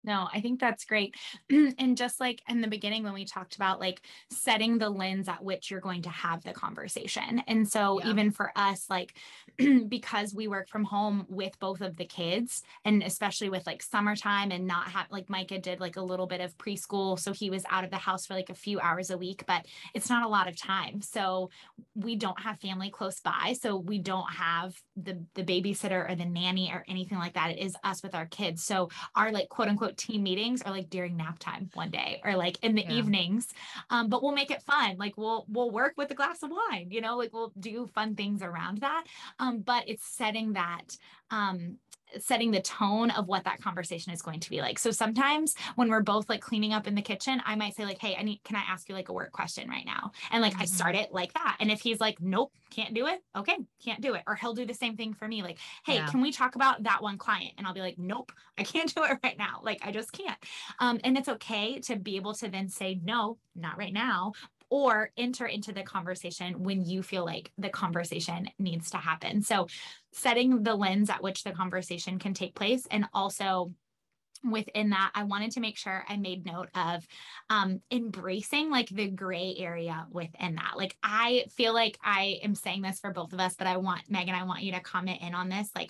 No, 0.07 0.29
I 0.33 0.39
think 0.39 0.61
that's 0.61 0.85
great. 0.85 1.15
and 1.49 1.97
just 1.97 2.21
like 2.21 2.41
in 2.47 2.61
the 2.61 2.69
beginning, 2.69 3.03
when 3.03 3.13
we 3.13 3.25
talked 3.25 3.57
about 3.57 3.81
like 3.81 4.01
setting 4.31 4.77
the 4.77 4.89
lens 4.89 5.27
at 5.27 5.43
which 5.43 5.69
you're 5.69 5.81
going 5.81 6.03
to 6.03 6.09
have 6.09 6.41
the 6.43 6.53
conversation. 6.53 7.43
And 7.45 7.67
so, 7.67 7.99
yeah. 7.99 8.11
even 8.11 8.31
for 8.31 8.53
us, 8.55 8.85
like 8.89 9.17
because 9.89 10.33
we 10.33 10.47
work 10.47 10.69
from 10.69 10.85
home 10.85 11.25
with 11.27 11.59
both 11.59 11.81
of 11.81 11.97
the 11.97 12.05
kids, 12.05 12.63
and 12.85 13.03
especially 13.03 13.49
with 13.49 13.67
like 13.67 13.83
summertime 13.83 14.51
and 14.51 14.65
not 14.65 14.87
have 14.87 15.07
like 15.11 15.29
Micah 15.29 15.59
did 15.59 15.81
like 15.81 15.97
a 15.97 16.01
little 16.01 16.25
bit 16.25 16.39
of 16.39 16.57
preschool. 16.57 17.19
So 17.19 17.33
he 17.33 17.49
was 17.49 17.65
out 17.69 17.83
of 17.83 17.91
the 17.91 17.97
house 17.97 18.25
for 18.25 18.33
like 18.33 18.49
a 18.49 18.55
few 18.55 18.79
hours 18.79 19.09
a 19.09 19.17
week, 19.17 19.43
but 19.45 19.65
it's 19.93 20.09
not 20.09 20.23
a 20.23 20.29
lot 20.29 20.47
of 20.47 20.55
time. 20.55 21.01
So, 21.01 21.49
we 21.95 22.15
don't 22.15 22.39
have 22.39 22.61
family 22.61 22.89
close 22.89 23.19
by. 23.19 23.55
So, 23.61 23.75
we 23.75 23.99
don't 23.99 24.31
have 24.31 24.73
the, 24.95 25.21
the 25.35 25.43
babysitter 25.43 26.09
or 26.09 26.15
the 26.15 26.23
nanny 26.23 26.71
or 26.71 26.85
anything 26.87 27.17
like 27.17 27.33
that. 27.33 27.51
It 27.51 27.59
is 27.59 27.75
us 27.83 28.01
with 28.01 28.15
our 28.15 28.25
kids. 28.25 28.63
So, 28.63 28.89
our 29.13 29.33
like 29.33 29.49
quote 29.49 29.67
unquote 29.67 29.96
team 29.97 30.23
meetings 30.23 30.61
are 30.61 30.71
like 30.71 30.89
during 30.89 31.17
nap 31.17 31.39
time 31.39 31.69
one 31.73 31.89
day 31.89 32.21
or 32.23 32.35
like 32.35 32.57
in 32.63 32.75
the 32.75 32.83
yeah. 32.83 32.91
evenings. 32.91 33.53
Um, 33.89 34.09
but 34.09 34.23
we'll 34.23 34.33
make 34.33 34.51
it 34.51 34.61
fun. 34.63 34.97
Like 34.97 35.17
we'll 35.17 35.45
we'll 35.49 35.71
work 35.71 35.93
with 35.97 36.11
a 36.11 36.15
glass 36.15 36.43
of 36.43 36.51
wine, 36.51 36.87
you 36.91 37.01
know, 37.01 37.17
like 37.17 37.33
we'll 37.33 37.53
do 37.59 37.87
fun 37.87 38.15
things 38.15 38.41
around 38.41 38.79
that. 38.79 39.05
Um, 39.39 39.59
but 39.59 39.87
it's 39.87 40.05
setting 40.05 40.53
that 40.53 40.97
um 41.31 41.77
setting 42.19 42.51
the 42.51 42.61
tone 42.61 43.11
of 43.11 43.27
what 43.27 43.43
that 43.43 43.61
conversation 43.61 44.11
is 44.13 44.21
going 44.21 44.39
to 44.39 44.49
be 44.49 44.61
like. 44.61 44.79
So 44.79 44.91
sometimes 44.91 45.55
when 45.75 45.89
we're 45.89 46.01
both 46.01 46.29
like 46.29 46.41
cleaning 46.41 46.73
up 46.73 46.87
in 46.87 46.95
the 46.95 47.01
kitchen, 47.01 47.41
I 47.45 47.55
might 47.55 47.75
say 47.75 47.85
like, 47.85 47.99
"Hey, 47.99 48.15
I 48.17 48.23
need 48.23 48.43
can 48.43 48.55
I 48.55 48.63
ask 48.67 48.87
you 48.89 48.95
like 48.95 49.09
a 49.09 49.13
work 49.13 49.31
question 49.31 49.69
right 49.69 49.85
now?" 49.85 50.11
And 50.31 50.41
like 50.41 50.53
mm-hmm. 50.53 50.63
I 50.63 50.65
start 50.65 50.95
it 50.95 51.11
like 51.11 51.33
that. 51.33 51.57
And 51.59 51.71
if 51.71 51.81
he's 51.81 51.99
like, 51.99 52.21
"Nope, 52.21 52.53
can't 52.69 52.93
do 52.93 53.07
it." 53.07 53.21
Okay, 53.35 53.57
can't 53.83 54.01
do 54.01 54.13
it. 54.13 54.23
Or 54.27 54.35
he'll 54.35 54.53
do 54.53 54.65
the 54.65 54.73
same 54.73 54.95
thing 54.95 55.13
for 55.13 55.27
me 55.27 55.43
like, 55.43 55.57
"Hey, 55.85 55.95
yeah. 55.95 56.07
can 56.07 56.21
we 56.21 56.31
talk 56.31 56.55
about 56.55 56.83
that 56.83 57.01
one 57.01 57.17
client?" 57.17 57.53
And 57.57 57.67
I'll 57.67 57.73
be 57.73 57.81
like, 57.81 57.97
"Nope, 57.97 58.31
I 58.57 58.63
can't 58.63 58.93
do 58.95 59.03
it 59.03 59.17
right 59.23 59.37
now. 59.37 59.59
Like 59.63 59.85
I 59.85 59.91
just 59.91 60.11
can't." 60.11 60.37
Um 60.79 60.99
and 61.03 61.17
it's 61.17 61.29
okay 61.29 61.79
to 61.81 61.95
be 61.95 62.15
able 62.15 62.33
to 62.35 62.49
then 62.49 62.69
say, 62.69 62.99
"No, 63.03 63.37
not 63.55 63.77
right 63.77 63.93
now." 63.93 64.33
Or 64.69 65.11
enter 65.17 65.45
into 65.45 65.71
the 65.71 65.83
conversation 65.83 66.63
when 66.63 66.83
you 66.83 67.01
feel 67.01 67.25
like 67.25 67.51
the 67.57 67.69
conversation 67.69 68.49
needs 68.59 68.91
to 68.91 68.97
happen. 68.97 69.41
So, 69.41 69.67
setting 70.11 70.63
the 70.63 70.75
lens 70.75 71.09
at 71.09 71.23
which 71.23 71.43
the 71.43 71.51
conversation 71.51 72.19
can 72.19 72.33
take 72.33 72.55
place 72.55 72.87
and 72.89 73.05
also 73.13 73.71
within 74.43 74.91
that 74.91 75.11
i 75.15 75.23
wanted 75.23 75.51
to 75.51 75.59
make 75.59 75.77
sure 75.77 76.05
i 76.07 76.15
made 76.15 76.45
note 76.45 76.69
of 76.75 77.05
um 77.49 77.81
embracing 77.91 78.69
like 78.69 78.87
the 78.89 79.07
gray 79.07 79.55
area 79.57 80.05
within 80.11 80.55
that 80.55 80.73
like 80.75 80.95
i 81.01 81.43
feel 81.49 81.73
like 81.73 81.97
i 82.03 82.39
am 82.43 82.53
saying 82.53 82.81
this 82.81 82.99
for 82.99 83.11
both 83.11 83.33
of 83.33 83.39
us 83.39 83.55
but 83.55 83.67
i 83.67 83.77
want 83.77 84.09
megan 84.09 84.35
i 84.35 84.43
want 84.43 84.61
you 84.61 84.71
to 84.71 84.79
comment 84.79 85.21
in 85.21 85.33
on 85.33 85.49
this 85.49 85.69
like 85.75 85.89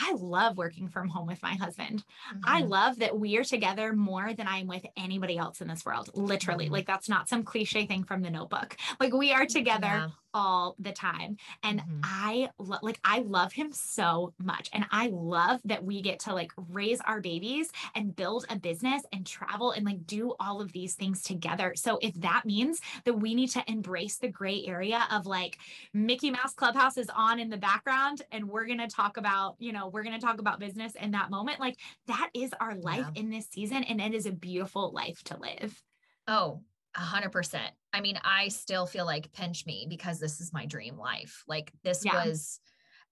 I 0.00 0.14
love 0.14 0.56
working 0.56 0.88
from 0.88 1.08
home 1.08 1.26
with 1.26 1.42
my 1.42 1.54
husband. 1.54 2.04
Mm-hmm. 2.34 2.40
I 2.44 2.60
love 2.60 2.98
that 3.00 3.18
we 3.18 3.36
are 3.36 3.44
together 3.44 3.92
more 3.92 4.32
than 4.32 4.48
I'm 4.48 4.66
with 4.66 4.84
anybody 4.96 5.36
else 5.36 5.60
in 5.60 5.68
this 5.68 5.84
world. 5.84 6.10
Literally. 6.14 6.66
Mm-hmm. 6.66 6.74
Like 6.74 6.86
that's 6.86 7.08
not 7.08 7.28
some 7.28 7.42
cliche 7.42 7.86
thing 7.86 8.04
from 8.04 8.22
the 8.22 8.30
notebook. 8.30 8.76
Like 8.98 9.12
we 9.12 9.32
are 9.32 9.46
together 9.46 9.86
yeah 9.86 10.08
all 10.34 10.76
the 10.78 10.92
time. 10.92 11.36
And 11.62 11.80
mm-hmm. 11.80 12.00
I 12.02 12.50
lo- 12.58 12.78
like 12.82 13.00
I 13.04 13.20
love 13.20 13.52
him 13.52 13.72
so 13.72 14.32
much. 14.42 14.70
And 14.72 14.86
I 14.90 15.10
love 15.12 15.60
that 15.64 15.84
we 15.84 16.02
get 16.02 16.20
to 16.20 16.34
like 16.34 16.52
raise 16.68 17.00
our 17.02 17.20
babies 17.20 17.70
and 17.94 18.14
build 18.14 18.46
a 18.48 18.58
business 18.58 19.02
and 19.12 19.26
travel 19.26 19.72
and 19.72 19.84
like 19.84 20.06
do 20.06 20.34
all 20.40 20.60
of 20.60 20.72
these 20.72 20.94
things 20.94 21.22
together. 21.22 21.74
So 21.76 21.98
if 22.02 22.14
that 22.20 22.44
means 22.44 22.80
that 23.04 23.14
we 23.14 23.34
need 23.34 23.50
to 23.50 23.64
embrace 23.66 24.16
the 24.16 24.28
gray 24.28 24.64
area 24.66 25.06
of 25.10 25.26
like 25.26 25.58
Mickey 25.92 26.30
Mouse 26.30 26.54
Clubhouse 26.54 26.96
is 26.96 27.10
on 27.14 27.40
in 27.40 27.50
the 27.50 27.56
background 27.56 28.22
and 28.32 28.48
we're 28.48 28.66
going 28.66 28.78
to 28.78 28.88
talk 28.88 29.16
about, 29.16 29.56
you 29.58 29.72
know, 29.72 29.88
we're 29.88 30.02
going 30.02 30.18
to 30.18 30.24
talk 30.24 30.40
about 30.40 30.60
business 30.60 30.94
in 30.94 31.12
that 31.12 31.30
moment, 31.30 31.60
like 31.60 31.78
that 32.06 32.30
is 32.34 32.52
our 32.60 32.74
life 32.76 33.06
yeah. 33.14 33.20
in 33.20 33.30
this 33.30 33.46
season 33.50 33.84
and 33.84 34.00
it 34.00 34.14
is 34.14 34.26
a 34.26 34.32
beautiful 34.32 34.92
life 34.92 35.22
to 35.24 35.38
live. 35.38 35.82
Oh, 36.26 36.60
a 36.94 37.00
hundred 37.00 37.32
percent. 37.32 37.72
I 37.92 38.00
mean, 38.00 38.18
I 38.24 38.48
still 38.48 38.86
feel 38.86 39.06
like 39.06 39.32
pinch 39.32 39.66
me 39.66 39.86
because 39.88 40.18
this 40.18 40.40
is 40.40 40.52
my 40.52 40.66
dream 40.66 40.96
life. 40.96 41.44
Like 41.46 41.72
this 41.82 42.04
Yeah. 42.04 42.24
was, 42.24 42.60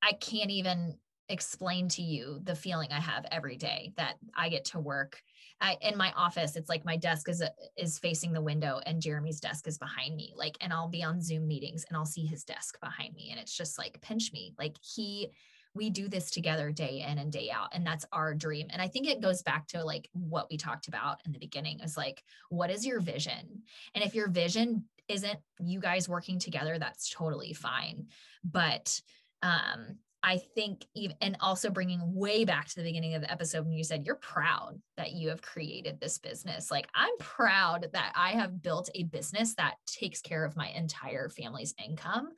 I 0.03 0.13
can't 0.13 0.51
even 0.51 0.99
explain 1.29 1.89
to 1.89 2.03
you 2.03 2.41
the 2.43 2.55
feeling 2.55 2.91
I 2.91 3.01
have 3.01 3.27
every 3.31 3.57
day 3.57 3.93
that 3.97 4.17
I 4.35 4.49
get 4.49 4.67
to 4.67 4.81
work. 4.81 5.21
I, 5.61 5.77
in 5.83 5.97
my 5.97 6.13
office, 6.17 6.57
it's 6.57 6.69
like 6.69 6.85
my 6.85 6.97
desk 6.97 7.29
is 7.29 7.43
uh, 7.43 7.49
is 7.77 7.99
facing 7.99 8.33
the 8.33 8.41
window 8.41 8.81
and 8.87 9.03
Jeremy's 9.03 9.41
desk 9.41 9.67
is 9.67 9.77
behind 9.77 10.17
me. 10.17 10.33
Like, 10.37 10.57
and 10.61 10.73
I'll 10.73 10.89
be 10.89 11.03
on 11.03 11.21
Zoom 11.21 11.47
meetings 11.47 11.85
and 11.89 11.97
I'll 11.97 12.07
see 12.07 12.25
his 12.25 12.45
desk 12.45 12.79
behind 12.81 13.15
me, 13.15 13.31
and 13.31 13.41
it's 13.41 13.57
just 13.57 13.79
like 13.79 14.01
pinch 14.01 14.33
me. 14.33 14.55
Like 14.59 14.77
he, 14.81 15.31
we 15.75 15.91
do 15.91 16.09
this 16.09 16.31
together 16.31 16.73
day 16.73 17.05
in 17.09 17.19
and 17.19 17.31
day 17.31 17.51
out, 17.51 17.69
and 17.73 17.87
that's 17.87 18.05
our 18.13 18.35
dream. 18.35 18.69
And 18.71 18.83
I 18.83 18.89
think 18.89 19.07
it 19.07 19.21
goes 19.21 19.43
back 19.43 19.67
to 19.69 19.85
like 19.85 20.09
what 20.13 20.49
we 20.51 20.57
talked 20.57 20.89
about 20.89 21.21
in 21.25 21.33
the 21.33 21.39
beginning 21.39 21.81
is 21.81 21.97
like, 21.97 22.23
what 22.49 22.71
is 22.71 22.87
your 22.87 23.01
vision? 23.01 23.63
And 23.95 24.03
if 24.03 24.15
your 24.15 24.29
vision 24.29 24.85
isn't 25.09 25.39
you 25.61 25.81
guys 25.81 26.09
working 26.09 26.39
together, 26.39 26.79
that's 26.79 27.11
totally 27.11 27.53
fine. 27.53 28.07
But 28.45 29.01
um, 29.43 29.99
I 30.23 30.39
think 30.39 30.85
even 30.95 31.17
and 31.21 31.37
also 31.41 31.71
bringing 31.71 32.01
way 32.03 32.45
back 32.45 32.69
to 32.69 32.77
the 32.77 32.83
beginning 32.83 33.15
of 33.15 33.23
the 33.23 33.31
episode 33.31 33.65
when 33.65 33.73
you 33.73 33.85
said 33.85 34.05
you're 34.05 34.17
proud 34.17 34.81
that 34.97 35.13
you 35.13 35.29
have 35.29 35.41
created 35.41 36.01
this 36.01 36.19
business. 36.19 36.73
Like 36.73 36.89
I'm 36.93 37.17
proud 37.21 37.87
that 37.93 38.13
I 38.17 38.31
have 38.31 38.61
built 38.61 38.91
a 38.95 39.05
business 39.05 39.55
that 39.55 39.77
takes 39.87 40.21
care 40.21 40.45
of 40.45 40.57
my 40.57 40.69
entire 40.71 41.29
family's 41.29 41.73
income. 41.85 42.31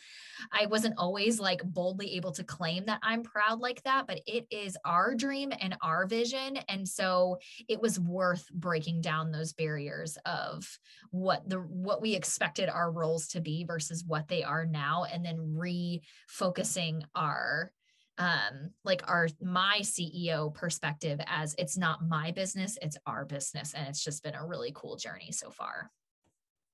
I 0.53 0.67
wasn't 0.67 0.99
always 0.99 1.41
like 1.41 1.63
boldly 1.65 2.17
able 2.17 2.33
to 2.33 2.45
claim 2.45 2.85
that 2.85 3.01
I'm 3.03 3.23
proud 3.23 3.61
like 3.61 3.83
that, 3.85 4.07
but 4.07 4.21
it 4.27 4.47
is 4.51 4.77
our 4.85 5.15
dream 5.15 5.51
and 5.59 5.75
our 5.83 6.07
vision. 6.07 6.59
And 6.69 6.87
so 6.87 7.39
it 7.67 7.81
was 7.81 7.99
worth 7.99 8.47
breaking 8.53 9.01
down 9.01 9.33
those 9.33 9.55
barriers 9.55 10.19
of 10.27 10.69
what 11.11 11.49
the 11.49 11.57
what 11.57 12.03
we 12.03 12.15
expected 12.15 12.69
our 12.69 12.91
roles 12.91 13.29
to 13.29 13.41
be 13.41 13.65
versus 13.65 14.05
what 14.07 14.29
they 14.29 14.43
are 14.43 14.67
now 14.67 15.07
and 15.11 15.25
then 15.25 15.57
refocusing 15.57 17.03
our 17.15 17.73
um 18.21 18.71
like 18.85 19.03
our 19.09 19.29
my 19.41 19.79
CEO 19.81 20.55
perspective 20.55 21.19
as 21.27 21.55
it's 21.59 21.77
not 21.77 22.07
my 22.07 22.31
business 22.31 22.79
it's 22.83 22.99
our 23.07 23.25
business 23.25 23.75
and 23.75 23.89
it's 23.89 24.05
just 24.05 24.23
been 24.23 24.35
a 24.35 24.47
really 24.47 24.71
cool 24.75 24.97
journey 24.97 25.33
so 25.33 25.51
far. 25.51 25.91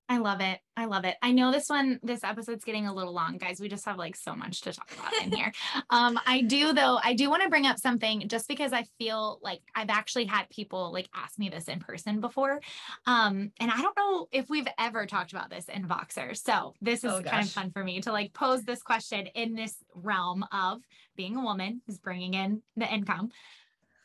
I 0.09 0.19
love 0.19 0.39
it. 0.39 0.59
I 0.77 0.85
love 0.85 1.03
it. 1.03 1.17
I 1.21 1.33
know 1.33 1.51
this 1.51 1.67
one, 1.67 1.99
this 2.01 2.23
episode's 2.23 2.63
getting 2.63 2.87
a 2.87 2.93
little 2.93 3.13
long, 3.13 3.37
guys. 3.37 3.59
We 3.59 3.67
just 3.67 3.83
have 3.85 3.97
like 3.97 4.15
so 4.15 4.33
much 4.35 4.61
to 4.61 4.71
talk 4.71 4.89
about 4.97 5.13
in 5.21 5.31
here. 5.31 5.51
Um, 5.89 6.19
I 6.25 6.41
do 6.41 6.73
though, 6.73 6.99
I 7.03 7.13
do 7.13 7.29
want 7.29 7.43
to 7.43 7.49
bring 7.49 7.65
up 7.65 7.77
something 7.77 8.27
just 8.27 8.47
because 8.47 8.73
I 8.73 8.83
feel 8.97 9.39
like 9.41 9.61
I've 9.75 9.89
actually 9.89 10.25
had 10.25 10.49
people 10.49 10.91
like 10.91 11.07
ask 11.13 11.37
me 11.39 11.49
this 11.49 11.67
in 11.67 11.79
person 11.79 12.19
before. 12.19 12.61
Um, 13.05 13.51
and 13.59 13.71
I 13.71 13.81
don't 13.81 13.95
know 13.97 14.27
if 14.31 14.49
we've 14.49 14.67
ever 14.79 15.05
talked 15.05 15.31
about 15.31 15.49
this 15.49 15.65
in 15.69 15.87
Voxer. 15.87 16.35
So 16.35 16.73
this 16.81 17.03
is 17.03 17.11
Oh, 17.13 17.21
kind 17.21 17.43
of 17.45 17.51
fun 17.51 17.71
for 17.71 17.83
me 17.83 18.01
to 18.01 18.11
like 18.11 18.33
pose 18.33 18.63
this 18.63 18.81
question 18.81 19.27
in 19.27 19.55
this 19.55 19.75
realm 19.93 20.45
of 20.51 20.81
being 21.15 21.35
a 21.35 21.41
woman 21.43 21.81
who's 21.85 21.99
bringing 21.99 22.33
in 22.33 22.61
the 22.75 22.91
income. 22.91 23.29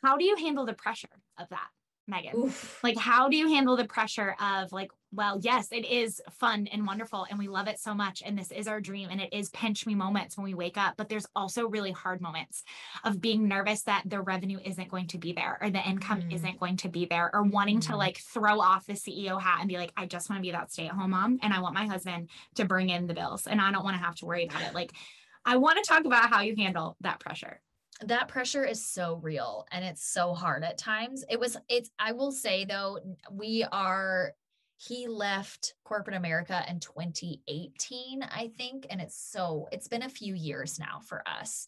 How 0.03 0.17
do 0.17 0.25
you 0.25 0.35
handle 0.35 0.65
the 0.65 0.73
pressure 0.73 1.07
of 1.37 1.49
that, 1.49 1.67
Megan? 2.07 2.35
Oof. 2.37 2.83
like 2.83 2.97
how 2.97 3.29
do 3.29 3.37
you 3.37 3.47
handle 3.47 3.77
the 3.77 3.85
pressure 3.85 4.35
of 4.41 4.71
like 4.73 4.91
well 5.13 5.39
yes 5.41 5.69
it 5.71 5.85
is 5.85 6.21
fun 6.31 6.67
and 6.71 6.85
wonderful 6.85 7.25
and 7.29 7.39
we 7.39 7.47
love 7.47 7.67
it 7.67 7.79
so 7.79 7.93
much 7.93 8.21
and 8.25 8.37
this 8.37 8.51
is 8.51 8.67
our 8.67 8.81
dream 8.81 9.07
and 9.09 9.21
it 9.21 9.31
is 9.31 9.49
pinch 9.51 9.85
me 9.85 9.95
moments 9.95 10.35
when 10.35 10.43
we 10.43 10.53
wake 10.53 10.77
up 10.77 10.95
but 10.97 11.07
there's 11.07 11.25
also 11.35 11.67
really 11.67 11.91
hard 11.91 12.19
moments 12.19 12.63
of 13.05 13.21
being 13.21 13.47
nervous 13.47 13.83
that 13.83 14.03
the 14.05 14.19
revenue 14.19 14.59
isn't 14.65 14.89
going 14.89 15.07
to 15.07 15.17
be 15.17 15.31
there 15.31 15.57
or 15.61 15.69
the 15.69 15.87
income 15.87 16.21
Mm. 16.23 16.33
isn't 16.33 16.59
going 16.59 16.77
to 16.77 16.89
be 16.89 17.05
there 17.05 17.29
or 17.33 17.43
wanting 17.43 17.79
to 17.81 17.93
Mhm. 17.93 17.97
like 17.97 18.17
throw 18.17 18.59
off 18.59 18.85
the 18.85 18.93
CEO 18.93 19.37
hat 19.39 19.59
and 19.61 19.69
be 19.69 19.77
like 19.77 19.93
I 19.95 20.05
just 20.05 20.29
want 20.29 20.39
to 20.39 20.43
be 20.43 20.51
that 20.51 20.71
stay-at-home 20.71 21.11
mom 21.11 21.39
and 21.41 21.53
I 21.53 21.61
want 21.61 21.73
my 21.73 21.85
husband 21.85 22.29
to 22.55 22.65
bring 22.65 22.89
in 22.89 23.07
the 23.07 23.13
bills 23.13 23.47
and 23.47 23.61
I 23.61 23.71
don't 23.71 23.83
want 23.85 23.95
to 23.97 24.03
have 24.03 24.15
to 24.15 24.25
worry 24.25 24.45
about 24.45 24.61
it 24.63 24.73
like 24.73 24.91
I 25.45 25.55
want 25.57 25.77
to 25.81 25.87
talk 25.87 26.05
about 26.05 26.29
how 26.29 26.41
you 26.41 26.55
handle 26.57 26.97
that 27.01 27.19
pressure 27.21 27.61
that 28.01 28.27
pressure 28.27 28.65
is 28.65 28.83
so 28.83 29.19
real 29.21 29.65
and 29.71 29.85
it's 29.85 30.03
so 30.03 30.33
hard 30.33 30.63
at 30.63 30.77
times. 30.77 31.23
It 31.29 31.39
was, 31.39 31.57
it's, 31.69 31.89
I 31.99 32.11
will 32.11 32.31
say 32.31 32.65
though, 32.65 32.99
we 33.31 33.65
are, 33.71 34.33
he 34.77 35.07
left 35.07 35.75
corporate 35.83 36.15
America 36.15 36.63
in 36.67 36.79
2018, 36.79 38.23
I 38.23 38.51
think. 38.57 38.87
And 38.89 38.99
it's 38.99 39.15
so, 39.15 39.67
it's 39.71 39.87
been 39.87 40.03
a 40.03 40.09
few 40.09 40.33
years 40.35 40.79
now 40.79 40.99
for 41.05 41.23
us. 41.27 41.67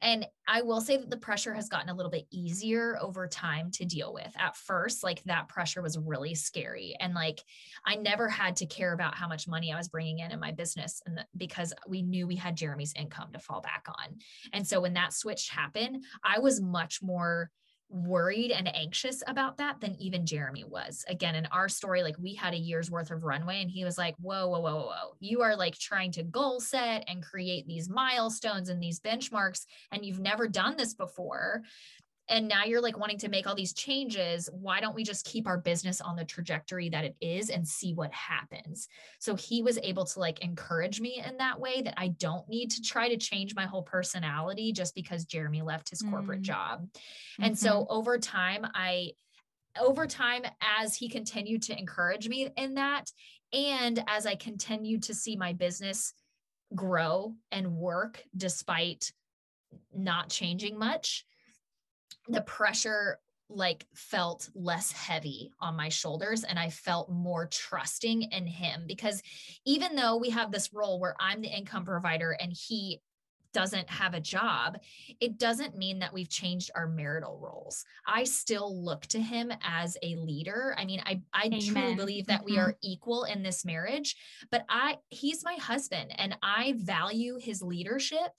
And 0.00 0.26
I 0.46 0.62
will 0.62 0.80
say 0.80 0.96
that 0.96 1.10
the 1.10 1.16
pressure 1.16 1.54
has 1.54 1.68
gotten 1.68 1.88
a 1.88 1.94
little 1.94 2.10
bit 2.10 2.26
easier 2.30 2.98
over 3.00 3.26
time 3.26 3.70
to 3.72 3.84
deal 3.84 4.12
with. 4.12 4.32
At 4.38 4.56
first, 4.56 5.02
like 5.02 5.22
that 5.24 5.48
pressure 5.48 5.82
was 5.82 5.98
really 5.98 6.34
scary. 6.34 6.96
And 7.00 7.14
like 7.14 7.40
I 7.84 7.96
never 7.96 8.28
had 8.28 8.56
to 8.56 8.66
care 8.66 8.92
about 8.92 9.14
how 9.14 9.28
much 9.28 9.48
money 9.48 9.72
I 9.72 9.76
was 9.76 9.88
bringing 9.88 10.20
in 10.20 10.32
in 10.32 10.40
my 10.40 10.52
business 10.52 11.02
and 11.06 11.18
the- 11.18 11.26
because 11.36 11.72
we 11.88 12.02
knew 12.02 12.26
we 12.26 12.36
had 12.36 12.56
Jeremy's 12.56 12.94
income 12.94 13.32
to 13.32 13.38
fall 13.38 13.60
back 13.60 13.86
on. 13.88 14.18
And 14.52 14.66
so 14.66 14.80
when 14.80 14.94
that 14.94 15.12
switch 15.12 15.48
happened, 15.48 16.04
I 16.22 16.38
was 16.38 16.60
much 16.60 17.02
more 17.02 17.50
worried 17.88 18.50
and 18.50 18.74
anxious 18.74 19.22
about 19.26 19.58
that 19.58 19.80
than 19.80 19.96
even 20.00 20.26
Jeremy 20.26 20.64
was. 20.64 21.04
Again, 21.08 21.34
in 21.34 21.46
our 21.46 21.68
story, 21.68 22.02
like 22.02 22.16
we 22.18 22.34
had 22.34 22.54
a 22.54 22.58
year's 22.58 22.90
worth 22.90 23.10
of 23.10 23.24
runway 23.24 23.62
and 23.62 23.70
he 23.70 23.84
was 23.84 23.96
like, 23.96 24.16
whoa, 24.20 24.48
whoa, 24.48 24.60
whoa, 24.60 24.76
whoa. 24.76 25.14
You 25.20 25.42
are 25.42 25.56
like 25.56 25.78
trying 25.78 26.12
to 26.12 26.24
goal 26.24 26.60
set 26.60 27.04
and 27.08 27.22
create 27.22 27.66
these 27.66 27.88
milestones 27.88 28.68
and 28.68 28.82
these 28.82 29.00
benchmarks, 29.00 29.66
and 29.92 30.04
you've 30.04 30.20
never 30.20 30.48
done 30.48 30.76
this 30.76 30.94
before. 30.94 31.62
And 32.28 32.48
now 32.48 32.64
you're 32.64 32.80
like 32.80 32.98
wanting 32.98 33.18
to 33.18 33.28
make 33.28 33.46
all 33.46 33.54
these 33.54 33.72
changes. 33.72 34.48
Why 34.52 34.80
don't 34.80 34.94
we 34.94 35.04
just 35.04 35.24
keep 35.24 35.46
our 35.46 35.58
business 35.58 36.00
on 36.00 36.16
the 36.16 36.24
trajectory 36.24 36.88
that 36.88 37.04
it 37.04 37.16
is 37.20 37.50
and 37.50 37.66
see 37.66 37.94
what 37.94 38.12
happens? 38.12 38.88
So 39.20 39.36
he 39.36 39.62
was 39.62 39.78
able 39.82 40.04
to 40.06 40.18
like 40.18 40.40
encourage 40.40 41.00
me 41.00 41.22
in 41.24 41.36
that 41.36 41.60
way 41.60 41.82
that 41.82 41.94
I 41.96 42.08
don't 42.08 42.48
need 42.48 42.70
to 42.72 42.82
try 42.82 43.08
to 43.08 43.16
change 43.16 43.54
my 43.54 43.64
whole 43.64 43.82
personality 43.82 44.72
just 44.72 44.94
because 44.94 45.24
Jeremy 45.24 45.62
left 45.62 45.90
his 45.90 46.02
corporate 46.02 46.40
Mm. 46.40 46.44
job. 46.44 46.88
And 47.38 47.56
so 47.56 47.86
over 47.88 48.18
time, 48.18 48.66
I, 48.74 49.12
over 49.80 50.06
time, 50.06 50.42
as 50.60 50.96
he 50.96 51.08
continued 51.08 51.62
to 51.64 51.78
encourage 51.78 52.28
me 52.28 52.50
in 52.56 52.74
that, 52.74 53.10
and 53.52 54.02
as 54.08 54.26
I 54.26 54.34
continued 54.34 55.04
to 55.04 55.14
see 55.14 55.36
my 55.36 55.52
business 55.52 56.12
grow 56.74 57.34
and 57.52 57.76
work 57.76 58.24
despite 58.36 59.12
not 59.94 60.30
changing 60.30 60.78
much, 60.78 61.24
the 62.28 62.42
pressure 62.42 63.20
like 63.48 63.86
felt 63.94 64.48
less 64.54 64.90
heavy 64.90 65.52
on 65.60 65.76
my 65.76 65.88
shoulders 65.88 66.42
and 66.42 66.58
I 66.58 66.68
felt 66.70 67.10
more 67.10 67.46
trusting 67.46 68.22
in 68.22 68.46
him 68.46 68.86
because 68.88 69.22
even 69.64 69.94
though 69.94 70.16
we 70.16 70.30
have 70.30 70.50
this 70.50 70.72
role 70.72 70.98
where 70.98 71.14
I'm 71.20 71.42
the 71.42 71.48
income 71.56 71.84
provider 71.84 72.32
and 72.32 72.52
he 72.52 73.02
doesn't 73.52 73.88
have 73.88 74.12
a 74.12 74.20
job, 74.20 74.78
it 75.20 75.38
doesn't 75.38 75.78
mean 75.78 76.00
that 76.00 76.12
we've 76.12 76.28
changed 76.28 76.70
our 76.74 76.88
marital 76.88 77.38
roles. 77.38 77.84
I 78.04 78.24
still 78.24 78.84
look 78.84 79.02
to 79.06 79.20
him 79.22 79.50
as 79.62 79.96
a 80.02 80.16
leader. 80.16 80.74
I 80.76 80.84
mean, 80.84 81.00
I 81.06 81.22
I 81.32 81.54
truly 81.58 81.94
believe 81.94 82.26
that 82.26 82.44
we 82.44 82.58
Mhm. 82.58 82.58
are 82.58 82.76
equal 82.82 83.24
in 83.24 83.42
this 83.42 83.64
marriage, 83.64 84.16
but 84.50 84.66
I 84.68 84.98
he's 85.08 85.44
my 85.44 85.54
husband 85.54 86.12
and 86.18 86.36
I 86.42 86.74
value 86.76 87.38
his 87.38 87.62
leadership 87.62 88.32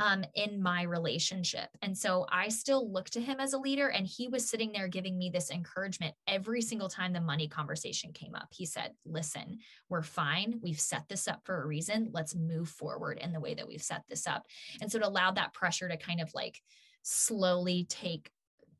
um, 0.00 0.24
in 0.34 0.62
my 0.62 0.82
relationship. 0.82 1.68
And 1.82 1.96
so 1.96 2.26
I 2.32 2.48
still 2.48 2.90
look 2.90 3.10
to 3.10 3.20
him 3.20 3.38
as 3.38 3.52
a 3.52 3.58
leader. 3.58 3.88
And 3.88 4.06
he 4.06 4.28
was 4.28 4.48
sitting 4.48 4.72
there 4.72 4.88
giving 4.88 5.18
me 5.18 5.28
this 5.28 5.50
encouragement 5.50 6.14
every 6.26 6.62
single 6.62 6.88
time 6.88 7.12
the 7.12 7.20
money 7.20 7.46
conversation 7.46 8.12
came 8.12 8.34
up. 8.34 8.48
He 8.50 8.64
said, 8.64 8.92
Listen, 9.04 9.58
we're 9.90 10.02
fine. 10.02 10.58
We've 10.62 10.80
set 10.80 11.06
this 11.08 11.28
up 11.28 11.42
for 11.44 11.62
a 11.62 11.66
reason. 11.66 12.08
Let's 12.12 12.34
move 12.34 12.70
forward 12.70 13.18
in 13.18 13.30
the 13.32 13.40
way 13.40 13.52
that 13.54 13.68
we've 13.68 13.82
set 13.82 14.02
this 14.08 14.26
up. 14.26 14.46
And 14.80 14.90
so 14.90 14.96
it 14.96 15.04
allowed 15.04 15.36
that 15.36 15.52
pressure 15.52 15.88
to 15.88 15.98
kind 15.98 16.22
of 16.22 16.32
like 16.34 16.58
slowly 17.02 17.86
take 17.88 18.30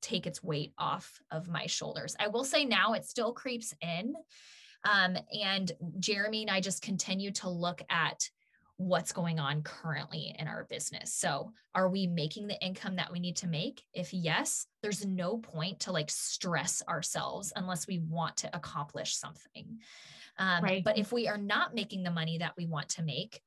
take 0.01 0.27
its 0.27 0.43
weight 0.43 0.73
off 0.79 1.21
of 1.31 1.49
my 1.49 1.66
shoulders. 1.66 2.16
I 2.18 2.29
will 2.29 2.45
say 2.45 2.64
now 2.64 2.95
it 2.95 3.05
still 3.05 3.35
creeps 3.35 3.75
in. 3.83 4.14
Um, 4.91 5.18
and 5.39 5.71
Jeremy 5.99 6.41
and 6.43 6.51
I 6.51 6.62
just 6.62 6.81
continue 6.81 7.31
to 7.33 7.51
look 7.51 7.83
at 7.91 8.31
what's 8.81 9.12
going 9.12 9.39
on 9.39 9.62
currently 9.62 10.35
in 10.39 10.49
our 10.49 10.64
business. 10.70 11.12
So, 11.12 11.53
are 11.74 11.91
we 11.91 12.07
making 12.07 12.47
the 12.47 12.59
income 12.64 12.97
that 12.97 13.12
we 13.12 13.20
need 13.20 13.37
to 13.37 13.47
make? 13.47 13.85
If 13.93 14.14
yes, 14.14 14.66
there's 14.83 15.05
no 15.05 15.37
point 15.37 15.81
to 15.81 15.93
like 15.93 16.11
stress 16.11 16.83
ourselves 16.89 17.53
unless 17.55 17.87
we 17.87 17.99
want 17.99 18.39
to 18.39 18.57
accomplish 18.57 19.14
something. 19.14 19.81
Um, 20.39 20.62
Right. 20.62 20.83
But 20.83 20.97
if 20.97 21.12
we 21.12 21.28
are 21.28 21.37
not 21.37 21.74
making 21.74 22.05
the 22.05 22.11
money 22.11 22.39
that 22.39 22.55
we 22.57 22.64
want 22.64 22.89
to 22.91 23.03
make, 23.03 23.43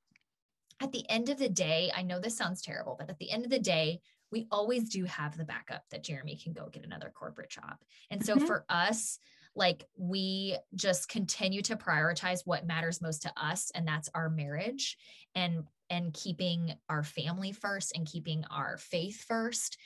at 0.79 0.91
the 0.91 1.09
end 1.09 1.29
of 1.29 1.39
the 1.39 1.49
day, 1.49 1.91
I 1.95 2.03
know 2.03 2.19
this 2.19 2.37
sounds 2.37 2.61
terrible, 2.61 2.95
but 2.99 3.09
at 3.09 3.17
the 3.17 3.31
end 3.31 3.43
of 3.43 3.49
the 3.49 3.59
day, 3.59 4.01
we 4.31 4.47
always 4.51 4.89
do 4.89 5.05
have 5.05 5.35
the 5.35 5.45
backup 5.45 5.83
that 5.89 6.03
Jeremy 6.03 6.35
can 6.35 6.53
go 6.53 6.69
get 6.69 6.85
another 6.85 7.11
corporate 7.13 7.49
job. 7.49 7.77
And 8.11 8.23
so 8.23 8.37
Mhm. 8.37 8.47
for 8.47 8.65
us, 8.69 9.17
like 9.55 9.87
we 9.95 10.57
just 10.75 11.09
continue 11.09 11.61
to 11.61 11.75
prioritize 11.75 12.41
what 12.45 12.65
matters 12.65 13.01
most 13.01 13.21
to 13.23 13.33
us 13.37 13.71
and 13.71 13.87
that's 13.87 14.09
our 14.15 14.29
marriage 14.29 14.97
and 15.35 15.63
and 15.89 16.13
keeping 16.13 16.73
our 16.89 17.03
family 17.03 17.51
first 17.51 17.95
and 17.95 18.07
keeping 18.07 18.43
our 18.49 18.77
faith 18.77 19.23
first 19.23 19.77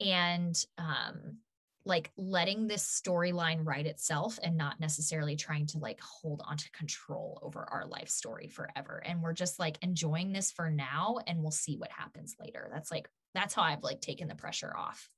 and 0.00 0.64
um 0.78 1.38
like 1.86 2.10
letting 2.16 2.66
this 2.66 2.82
storyline 2.82 3.64
write 3.64 3.86
itself 3.86 4.38
and 4.42 4.56
not 4.56 4.80
necessarily 4.80 5.36
trying 5.36 5.66
to 5.66 5.78
like 5.78 6.00
hold 6.00 6.42
on 6.44 6.56
to 6.56 6.70
control 6.72 7.38
over 7.42 7.64
our 7.70 7.86
life 7.86 8.08
story 8.08 8.48
forever. 8.48 9.00
And 9.06 9.22
we're 9.22 9.32
just 9.32 9.60
like 9.60 9.78
enjoying 9.82 10.32
this 10.32 10.50
for 10.50 10.68
now 10.68 11.18
and 11.28 11.40
we'll 11.40 11.52
see 11.52 11.76
what 11.76 11.92
happens 11.92 12.34
later. 12.40 12.68
That's 12.72 12.90
like, 12.90 13.08
that's 13.34 13.54
how 13.54 13.62
I've 13.62 13.84
like 13.84 14.00
taken 14.00 14.26
the 14.26 14.34
pressure 14.34 14.76
off. 14.76 15.08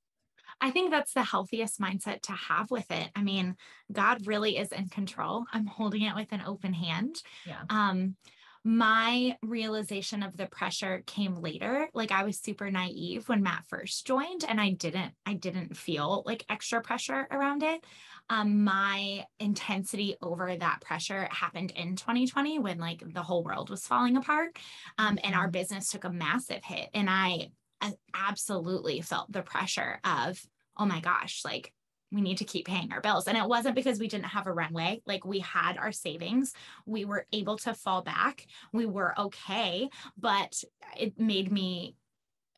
I 0.61 0.69
think 0.69 0.91
that's 0.91 1.13
the 1.13 1.23
healthiest 1.23 1.79
mindset 1.79 2.21
to 2.23 2.33
have 2.33 2.69
with 2.69 2.89
it. 2.91 3.09
I 3.15 3.23
mean, 3.23 3.55
God 3.91 4.27
really 4.27 4.57
is 4.57 4.71
in 4.71 4.89
control. 4.89 5.45
I'm 5.51 5.65
holding 5.65 6.03
it 6.03 6.15
with 6.15 6.31
an 6.31 6.43
open 6.45 6.73
hand. 6.73 7.15
Yeah. 7.47 7.61
Um, 7.69 8.15
my 8.63 9.37
realization 9.41 10.21
of 10.21 10.35
the 10.35 10.45
pressure 10.47 11.03
came 11.05 11.35
later 11.35 11.87
like 11.93 12.11
i 12.11 12.23
was 12.23 12.39
super 12.39 12.69
naive 12.69 13.27
when 13.29 13.41
matt 13.41 13.63
first 13.67 14.05
joined 14.05 14.43
and 14.47 14.59
i 14.59 14.71
didn't 14.71 15.13
i 15.25 15.33
didn't 15.33 15.77
feel 15.77 16.23
like 16.25 16.45
extra 16.49 16.81
pressure 16.81 17.27
around 17.31 17.63
it 17.63 17.83
um, 18.31 18.63
my 18.63 19.25
intensity 19.39 20.15
over 20.21 20.55
that 20.55 20.81
pressure 20.81 21.27
happened 21.31 21.71
in 21.71 21.95
2020 21.95 22.59
when 22.59 22.77
like 22.77 23.01
the 23.13 23.23
whole 23.23 23.43
world 23.43 23.69
was 23.69 23.87
falling 23.87 24.17
apart 24.17 24.57
um, 24.97 25.17
and 25.23 25.33
our 25.33 25.43
mm-hmm. 25.43 25.51
business 25.51 25.89
took 25.89 26.03
a 26.03 26.09
massive 26.09 26.63
hit 26.63 26.89
and 26.93 27.09
i 27.09 27.49
I 27.81 27.93
absolutely 28.13 29.01
felt 29.01 29.31
the 29.31 29.41
pressure 29.41 29.99
of, 30.03 30.41
oh 30.77 30.85
my 30.85 30.99
gosh, 30.99 31.41
like 31.45 31.73
we 32.11 32.21
need 32.21 32.37
to 32.39 32.45
keep 32.45 32.65
paying 32.65 32.91
our 32.91 33.01
bills. 33.01 33.27
And 33.27 33.37
it 33.37 33.47
wasn't 33.47 33.75
because 33.75 33.99
we 33.99 34.07
didn't 34.07 34.25
have 34.25 34.47
a 34.47 34.53
runway. 34.53 35.01
Like 35.05 35.25
we 35.25 35.39
had 35.39 35.77
our 35.77 35.91
savings, 35.91 36.53
we 36.85 37.05
were 37.05 37.25
able 37.31 37.57
to 37.59 37.73
fall 37.73 38.01
back, 38.01 38.47
we 38.73 38.85
were 38.85 39.19
okay, 39.19 39.89
but 40.17 40.63
it 40.97 41.19
made 41.19 41.51
me 41.51 41.95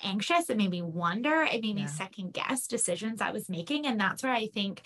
anxious. 0.04 0.50
It 0.50 0.58
made 0.58 0.72
me 0.72 0.82
wonder. 0.82 1.44
It 1.44 1.62
made 1.62 1.78
yeah. 1.78 1.84
me 1.84 1.88
second 1.88 2.34
guess 2.34 2.68
decisions 2.68 3.22
I 3.22 3.32
was 3.32 3.50
making. 3.50 3.86
And 3.86 4.00
that's 4.00 4.24
where 4.24 4.34
I 4.34 4.48
think 4.48 4.82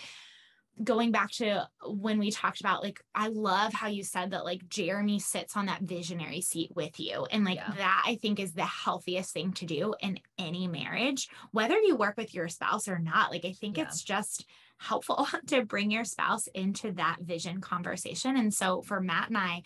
going 0.83 1.11
back 1.11 1.31
to 1.31 1.67
when 1.85 2.19
we 2.19 2.31
talked 2.31 2.59
about 2.59 2.83
like 2.83 3.01
I 3.13 3.29
love 3.29 3.73
how 3.73 3.87
you 3.87 4.03
said 4.03 4.31
that 4.31 4.43
like 4.43 4.67
Jeremy 4.67 5.19
sits 5.19 5.55
on 5.55 5.67
that 5.67 5.81
visionary 5.81 6.41
seat 6.41 6.71
with 6.75 6.99
you 6.99 7.25
and 7.31 7.45
like 7.45 7.55
yeah. 7.55 7.71
that 7.77 8.03
I 8.05 8.15
think 8.15 8.39
is 8.39 8.53
the 8.53 8.65
healthiest 8.65 9.31
thing 9.33 9.53
to 9.53 9.65
do 9.65 9.93
in 10.01 10.19
any 10.37 10.67
marriage 10.67 11.29
whether 11.51 11.77
you 11.77 11.95
work 11.95 12.17
with 12.17 12.33
your 12.33 12.49
spouse 12.49 12.89
or 12.89 12.99
not 12.99 13.31
like 13.31 13.45
I 13.45 13.53
think 13.53 13.77
yeah. 13.77 13.83
it's 13.83 14.03
just 14.03 14.45
helpful 14.77 15.27
to 15.47 15.63
bring 15.63 15.91
your 15.91 16.03
spouse 16.03 16.47
into 16.47 16.91
that 16.93 17.17
vision 17.21 17.61
conversation 17.61 18.35
and 18.35 18.53
so 18.53 18.81
for 18.81 18.99
Matt 18.99 19.29
and 19.29 19.37
I 19.37 19.63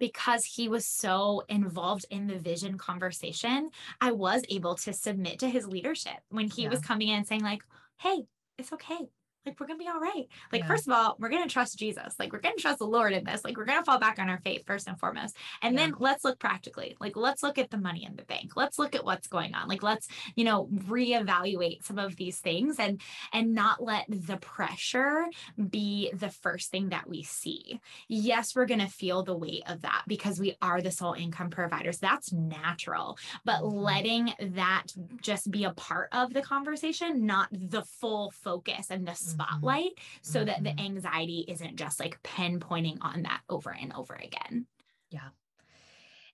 because 0.00 0.44
he 0.44 0.68
was 0.68 0.84
so 0.84 1.44
involved 1.48 2.06
in 2.10 2.26
the 2.26 2.40
vision 2.40 2.76
conversation 2.76 3.70
I 4.00 4.10
was 4.10 4.42
able 4.48 4.74
to 4.76 4.92
submit 4.92 5.38
to 5.38 5.48
his 5.48 5.68
leadership 5.68 6.18
when 6.28 6.48
he 6.48 6.64
yeah. 6.64 6.70
was 6.70 6.80
coming 6.80 7.06
in 7.06 7.24
saying 7.24 7.42
like 7.42 7.62
hey 8.00 8.24
it's 8.58 8.72
okay 8.72 9.06
like 9.44 9.58
we're 9.58 9.66
gonna 9.66 9.78
be 9.78 9.88
all 9.88 10.00
right. 10.00 10.28
Like, 10.52 10.62
yeah. 10.62 10.68
first 10.68 10.86
of 10.86 10.92
all, 10.92 11.16
we're 11.18 11.28
gonna 11.28 11.48
trust 11.48 11.78
Jesus. 11.78 12.14
Like, 12.18 12.32
we're 12.32 12.40
gonna 12.40 12.56
trust 12.56 12.78
the 12.78 12.86
Lord 12.86 13.12
in 13.12 13.24
this. 13.24 13.44
Like, 13.44 13.56
we're 13.56 13.64
gonna 13.64 13.84
fall 13.84 13.98
back 13.98 14.18
on 14.18 14.28
our 14.28 14.38
faith 14.38 14.64
first 14.66 14.86
and 14.86 14.98
foremost. 14.98 15.36
And 15.62 15.74
yeah. 15.74 15.86
then 15.86 15.94
let's 15.98 16.24
look 16.24 16.38
practically. 16.38 16.96
Like, 17.00 17.16
let's 17.16 17.42
look 17.42 17.58
at 17.58 17.70
the 17.70 17.78
money 17.78 18.04
in 18.04 18.16
the 18.16 18.22
bank. 18.22 18.52
Let's 18.56 18.78
look 18.78 18.94
at 18.94 19.04
what's 19.04 19.26
going 19.26 19.54
on. 19.54 19.68
Like, 19.68 19.82
let's, 19.82 20.08
you 20.36 20.44
know, 20.44 20.66
reevaluate 20.66 21.84
some 21.84 21.98
of 21.98 22.16
these 22.16 22.38
things 22.38 22.78
and 22.78 23.00
and 23.32 23.54
not 23.54 23.82
let 23.82 24.06
the 24.08 24.36
pressure 24.36 25.24
be 25.70 26.10
the 26.14 26.30
first 26.30 26.70
thing 26.70 26.90
that 26.90 27.08
we 27.08 27.22
see. 27.22 27.80
Yes, 28.08 28.54
we're 28.54 28.66
gonna 28.66 28.88
feel 28.88 29.22
the 29.22 29.36
weight 29.36 29.64
of 29.66 29.82
that 29.82 30.04
because 30.06 30.38
we 30.38 30.56
are 30.62 30.80
the 30.80 30.90
sole 30.90 31.14
income 31.14 31.50
providers. 31.50 31.98
That's 31.98 32.32
natural. 32.32 33.18
But 33.44 33.62
mm-hmm. 33.62 33.76
letting 33.76 34.34
that 34.40 34.86
just 35.20 35.50
be 35.50 35.64
a 35.64 35.72
part 35.72 36.10
of 36.12 36.32
the 36.32 36.42
conversation, 36.42 37.26
not 37.26 37.48
the 37.50 37.82
full 37.82 38.30
focus 38.30 38.86
and 38.90 39.06
the. 39.06 39.31
Spotlight 39.32 39.96
mm-hmm. 39.96 40.18
so 40.22 40.38
mm-hmm. 40.38 40.46
that 40.46 40.62
the 40.62 40.70
mm-hmm. 40.70 40.96
anxiety 40.96 41.44
isn't 41.48 41.76
just 41.76 42.00
like 42.00 42.22
pinpointing 42.22 42.98
on 43.00 43.22
that 43.22 43.40
over 43.48 43.70
and 43.70 43.92
over 43.92 44.14
again. 44.14 44.66
Yeah. 45.10 45.28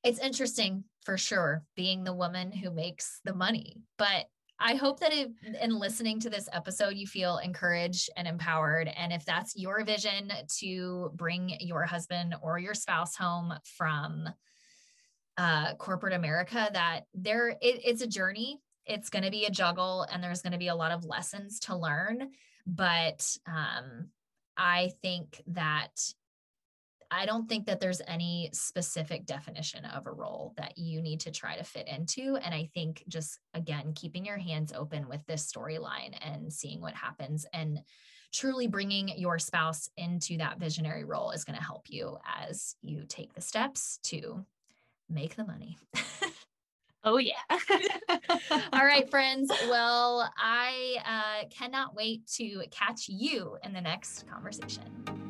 It's 0.04 0.20
interesting 0.20 0.84
for 1.04 1.18
sure 1.18 1.64
being 1.74 2.04
the 2.04 2.14
woman 2.14 2.52
who 2.52 2.70
makes 2.70 3.20
the 3.24 3.34
money, 3.34 3.82
but 3.96 4.26
I 4.60 4.74
hope 4.74 5.00
that 5.00 5.12
if, 5.12 5.28
in 5.60 5.78
listening 5.78 6.18
to 6.20 6.30
this 6.30 6.48
episode, 6.52 6.96
you 6.96 7.06
feel 7.06 7.38
encouraged 7.38 8.10
and 8.16 8.26
empowered. 8.26 8.88
And 8.88 9.12
if 9.12 9.24
that's 9.24 9.56
your 9.56 9.84
vision 9.84 10.32
to 10.58 11.12
bring 11.14 11.56
your 11.60 11.84
husband 11.84 12.34
or 12.42 12.58
your 12.58 12.74
spouse 12.74 13.14
home 13.14 13.54
from 13.76 14.28
uh, 15.36 15.74
corporate 15.74 16.14
America, 16.14 16.68
that 16.72 17.02
there 17.14 17.50
it, 17.50 17.56
it's 17.84 18.02
a 18.02 18.06
journey. 18.08 18.60
It's 18.84 19.10
going 19.10 19.22
to 19.22 19.30
be 19.30 19.44
a 19.44 19.50
juggle, 19.50 20.06
and 20.10 20.24
there's 20.24 20.42
going 20.42 20.54
to 20.54 20.58
be 20.58 20.68
a 20.68 20.74
lot 20.74 20.92
of 20.92 21.04
lessons 21.04 21.60
to 21.60 21.76
learn. 21.76 22.30
But 22.68 23.26
um, 23.46 24.08
I 24.56 24.92
think 25.00 25.42
that 25.48 25.98
I 27.10 27.24
don't 27.24 27.48
think 27.48 27.64
that 27.66 27.80
there's 27.80 28.02
any 28.06 28.50
specific 28.52 29.24
definition 29.24 29.86
of 29.86 30.06
a 30.06 30.12
role 30.12 30.52
that 30.58 30.76
you 30.76 31.00
need 31.00 31.20
to 31.20 31.30
try 31.30 31.56
to 31.56 31.64
fit 31.64 31.88
into. 31.88 32.36
And 32.36 32.54
I 32.54 32.68
think 32.74 33.02
just 33.08 33.38
again, 33.54 33.94
keeping 33.94 34.26
your 34.26 34.36
hands 34.36 34.74
open 34.74 35.08
with 35.08 35.24
this 35.26 35.50
storyline 35.50 36.14
and 36.20 36.52
seeing 36.52 36.82
what 36.82 36.94
happens 36.94 37.46
and 37.54 37.80
truly 38.30 38.66
bringing 38.66 39.08
your 39.16 39.38
spouse 39.38 39.88
into 39.96 40.36
that 40.36 40.58
visionary 40.58 41.04
role 41.04 41.30
is 41.30 41.44
going 41.44 41.58
to 41.58 41.64
help 41.64 41.86
you 41.88 42.18
as 42.38 42.76
you 42.82 43.04
take 43.08 43.32
the 43.32 43.40
steps 43.40 43.98
to 44.02 44.44
make 45.08 45.34
the 45.34 45.46
money. 45.46 45.78
Oh, 47.04 47.18
yeah. 47.18 47.32
All 48.72 48.84
right, 48.84 49.08
friends. 49.08 49.50
Well, 49.68 50.28
I 50.36 50.96
uh, 51.04 51.48
cannot 51.48 51.94
wait 51.94 52.26
to 52.34 52.64
catch 52.70 53.08
you 53.08 53.56
in 53.62 53.72
the 53.72 53.80
next 53.80 54.26
conversation. 54.28 55.27